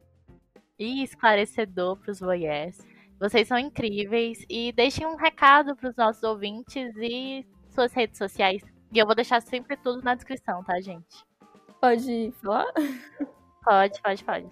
e 0.79 1.03
esclarecedor 1.03 1.99
para 1.99 2.11
os 2.11 2.21
voyeurs. 2.21 2.79
Vocês 3.21 3.47
são 3.47 3.59
incríveis 3.59 4.43
e 4.49 4.73
deixem 4.73 5.07
um 5.07 5.17
recado 5.17 5.77
para 5.77 5.91
os 5.91 5.97
nossos 5.97 6.23
ouvintes 6.23 6.97
e 6.97 7.45
suas 7.69 7.93
redes 7.93 8.17
sociais. 8.17 8.63
E 8.93 8.99
eu 8.99 9.07
vou 9.07 9.15
deixar 9.15 9.41
sempre 9.41 9.77
tudo 9.77 10.03
na 10.03 10.15
descrição, 10.15 10.65
tá, 10.65 10.81
gente? 10.81 11.25
Pode 11.81 12.33
falar? 12.43 12.67
Pode, 13.63 14.03
pode, 14.03 14.25
pode. 14.25 14.47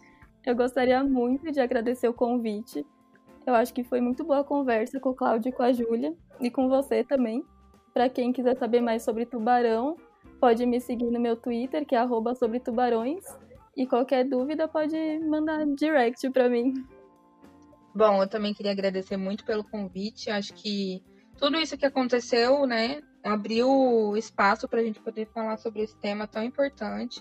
Eu 0.47 0.55
gostaria 0.55 1.03
muito 1.03 1.51
de 1.51 1.61
agradecer 1.61 2.09
o 2.09 2.15
convite. 2.15 2.87
Eu 3.47 3.55
acho 3.55 3.73
que 3.73 3.83
foi 3.83 4.01
muito 4.01 4.25
boa 4.25 4.41
a 4.41 4.45
conversa 4.45 5.01
com 5.01 5.11
o 5.11 5.15
Cláudio 5.15 5.49
e 5.49 5.53
com 5.53 5.63
a 5.63 5.73
Júlia 5.73 6.15
e 6.41 6.51
com 6.51 6.69
você 6.69 7.03
também. 7.03 7.45
Para 7.93 8.09
quem 8.09 8.33
quiser 8.33 8.57
saber 8.57 8.81
mais 8.81 9.03
sobre 9.03 9.27
tubarão, 9.27 9.97
pode 10.41 10.65
me 10.67 10.81
seguir 10.81 11.11
no 11.11 11.19
meu 11.19 11.37
Twitter, 11.37 11.85
que 11.85 11.97
é 11.97 12.07
sobre 12.37 12.61
tubarões. 12.61 13.25
E 13.77 13.87
qualquer 13.87 14.25
dúvida 14.25 14.69
pode 14.69 14.97
mandar 15.21 15.67
direct 15.67 16.29
para 16.31 16.49
mim. 16.49 16.75
Bom, 17.95 18.23
eu 18.23 18.29
também 18.29 18.55
queria 18.55 18.73
agradecer 18.73 19.17
muito 19.17 19.45
pelo 19.45 19.65
convite. 19.65 20.31
Acho 20.31 20.53
que 20.55 21.03
tudo 21.37 21.59
isso 21.59 21.77
que 21.77 21.87
aconteceu, 21.87 22.67
né, 22.67 23.01
abriu 23.23 24.17
espaço 24.17 24.69
para 24.69 24.81
a 24.81 24.85
gente 24.85 25.01
poder 25.01 25.27
falar 25.27 25.57
sobre 25.59 25.83
esse 25.83 25.97
tema 25.97 26.27
tão 26.27 26.43
importante. 26.43 27.21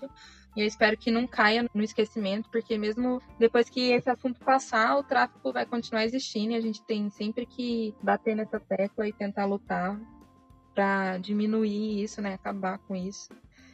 E 0.56 0.62
eu 0.62 0.66
espero 0.66 0.98
que 0.98 1.12
não 1.12 1.28
caia 1.28 1.70
no 1.74 1.84
esquecimento, 1.84 2.50
porque 2.50 2.78
mesmo 2.78 3.22
depois 3.38 3.70
que 3.70 3.92
esse 3.92 4.10
assunto 4.10 4.40
passar, 4.40 4.98
o 4.98 5.04
tráfico 5.04 5.54
vai 5.54 5.66
continuar 5.66 6.04
existindo 6.04 6.54
e 6.54 6.56
a 6.56 6.62
gente 6.62 6.84
tem 6.84 7.10
sempre 7.10 7.46
que 7.46 7.94
bater 8.02 8.36
nessa 8.36 8.60
tecla 8.60 9.08
e 9.08 9.14
tentar 9.14 9.46
lutar 9.46 10.00
para 10.74 11.18
diminuir 11.18 12.04
isso, 12.04 12.22
né, 12.22 12.34
acabar 12.34 12.80
com 12.80 12.96
isso. 12.96 13.30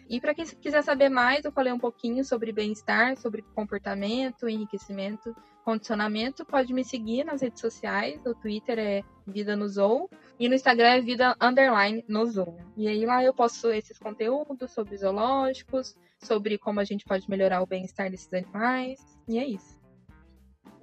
E 0.09 0.19
para 0.19 0.33
quem 0.33 0.45
quiser 0.45 0.83
saber 0.83 1.09
mais, 1.09 1.45
eu 1.45 1.51
falei 1.51 1.71
um 1.71 1.79
pouquinho 1.79 2.23
sobre 2.23 2.51
bem-estar, 2.51 3.17
sobre 3.17 3.41
comportamento, 3.55 4.49
enriquecimento, 4.49 5.35
condicionamento. 5.63 6.45
Pode 6.45 6.73
me 6.73 6.83
seguir 6.83 7.23
nas 7.23 7.41
redes 7.41 7.61
sociais. 7.61 8.21
O 8.25 8.35
Twitter 8.35 8.77
é 8.77 9.03
Vida 9.25 9.55
no 9.55 9.67
Zou 9.67 10.09
e 10.39 10.49
no 10.49 10.55
Instagram 10.55 10.87
é 10.87 11.01
Vida 11.01 11.35
Underline 11.39 12.03
no 12.07 12.25
Zou. 12.25 12.57
E 12.75 12.87
aí 12.87 13.05
lá 13.05 13.23
eu 13.23 13.33
posto 13.33 13.71
esses 13.71 13.97
conteúdos 13.97 14.71
sobre 14.71 14.97
zoológicos, 14.97 15.95
sobre 16.17 16.57
como 16.57 16.79
a 16.79 16.83
gente 16.83 17.05
pode 17.05 17.29
melhorar 17.29 17.61
o 17.61 17.67
bem-estar 17.67 18.09
desses 18.09 18.33
animais. 18.33 18.99
E 19.27 19.37
é 19.37 19.45
isso. 19.45 19.82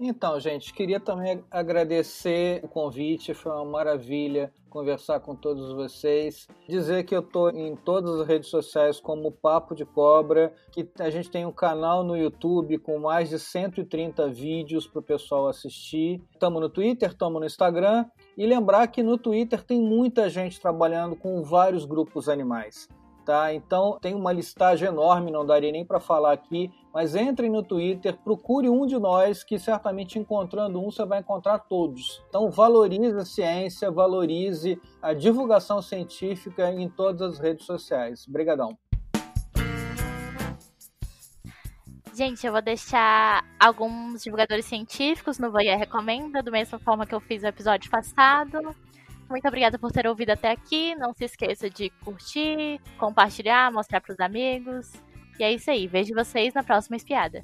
Então, 0.03 0.41
gente, 0.41 0.73
queria 0.73 0.99
também 0.99 1.45
agradecer 1.51 2.65
o 2.65 2.69
convite, 2.69 3.35
foi 3.35 3.53
uma 3.53 3.67
maravilha 3.67 4.51
conversar 4.71 5.21
com 5.21 5.37
todos 5.37 5.75
vocês. 5.75 6.49
Dizer 6.67 7.05
que 7.05 7.15
eu 7.15 7.21
estou 7.21 7.51
em 7.51 7.77
todas 7.77 8.19
as 8.19 8.27
redes 8.27 8.49
sociais 8.49 8.99
como 8.99 9.31
Papo 9.31 9.75
de 9.75 9.85
Cobra, 9.85 10.55
que 10.73 10.89
a 10.99 11.11
gente 11.11 11.31
tem 11.31 11.45
um 11.45 11.53
canal 11.53 12.03
no 12.03 12.17
YouTube 12.17 12.79
com 12.79 12.99
mais 12.99 13.29
de 13.29 13.39
130 13.39 14.31
vídeos 14.31 14.87
para 14.87 15.01
o 15.01 15.03
pessoal 15.03 15.49
assistir. 15.49 16.23
Estamos 16.33 16.63
no 16.63 16.71
Twitter, 16.71 17.11
estamos 17.11 17.39
no 17.39 17.47
Instagram. 17.47 18.07
E 18.39 18.47
lembrar 18.47 18.87
que 18.87 19.03
no 19.03 19.19
Twitter 19.19 19.63
tem 19.63 19.83
muita 19.83 20.31
gente 20.31 20.59
trabalhando 20.59 21.15
com 21.15 21.43
vários 21.43 21.85
grupos 21.85 22.27
animais. 22.27 22.89
Tá? 23.25 23.53
Então 23.55 23.99
tem 24.01 24.15
uma 24.15 24.33
listagem 24.33 24.89
enorme, 24.89 25.31
não 25.31 25.47
daria 25.47 25.71
nem 25.71 25.85
para 25.85 26.01
falar 26.01 26.33
aqui, 26.33 26.73
mas 26.93 27.15
entre 27.15 27.49
no 27.49 27.63
Twitter, 27.63 28.17
procure 28.17 28.69
um 28.69 28.87
de 28.87 28.99
nós, 28.99 29.45
que 29.45 29.59
certamente 29.59 30.19
encontrando 30.19 30.81
um 30.81 30.91
você 30.91 31.05
vai 31.05 31.21
encontrar 31.21 31.59
todos. 31.61 32.23
Então 32.29 32.51
valorize 32.51 33.17
a 33.17 33.25
ciência, 33.25 33.91
valorize 33.91 34.81
a 35.01 35.13
divulgação 35.13 35.81
científica 35.81 36.73
em 36.73 36.89
todas 36.89 37.35
as 37.35 37.39
redes 37.39 37.67
sociais. 37.67 38.27
Obrigadão. 38.27 38.77
Gente, 42.13 42.45
eu 42.45 42.53
vou 42.53 42.61
deixar 42.61 43.45
alguns 43.59 44.23
divulgadores 44.23 44.67
científicos 44.67 45.39
no 45.39 45.51
Voyeur 45.51 45.79
Recomenda, 45.79 46.43
da 46.43 46.51
mesma 46.51 46.79
forma 46.79 47.07
que 47.07 47.15
eu 47.15 47.21
fiz 47.21 47.43
no 47.43 47.49
episódio 47.49 47.91
passado. 47.91 48.75
Muito 49.31 49.47
obrigada 49.47 49.79
por 49.79 49.93
ter 49.93 50.09
ouvido 50.09 50.31
até 50.31 50.51
aqui. 50.51 50.95
Não 50.97 51.15
se 51.15 51.25
esqueça 51.25 51.71
de 51.71 51.89
curtir, 52.05 52.81
compartilhar, 52.99 53.73
mostrar 53.73 54.01
para 54.01 54.13
os 54.13 54.19
amigos. 54.19 54.93
E 55.39 55.45
é 55.45 55.53
isso 55.53 55.71
aí. 55.71 55.87
Vejo 55.87 56.13
vocês 56.15 56.53
na 56.53 56.65
próxima 56.65 56.97
espiada. 56.97 57.41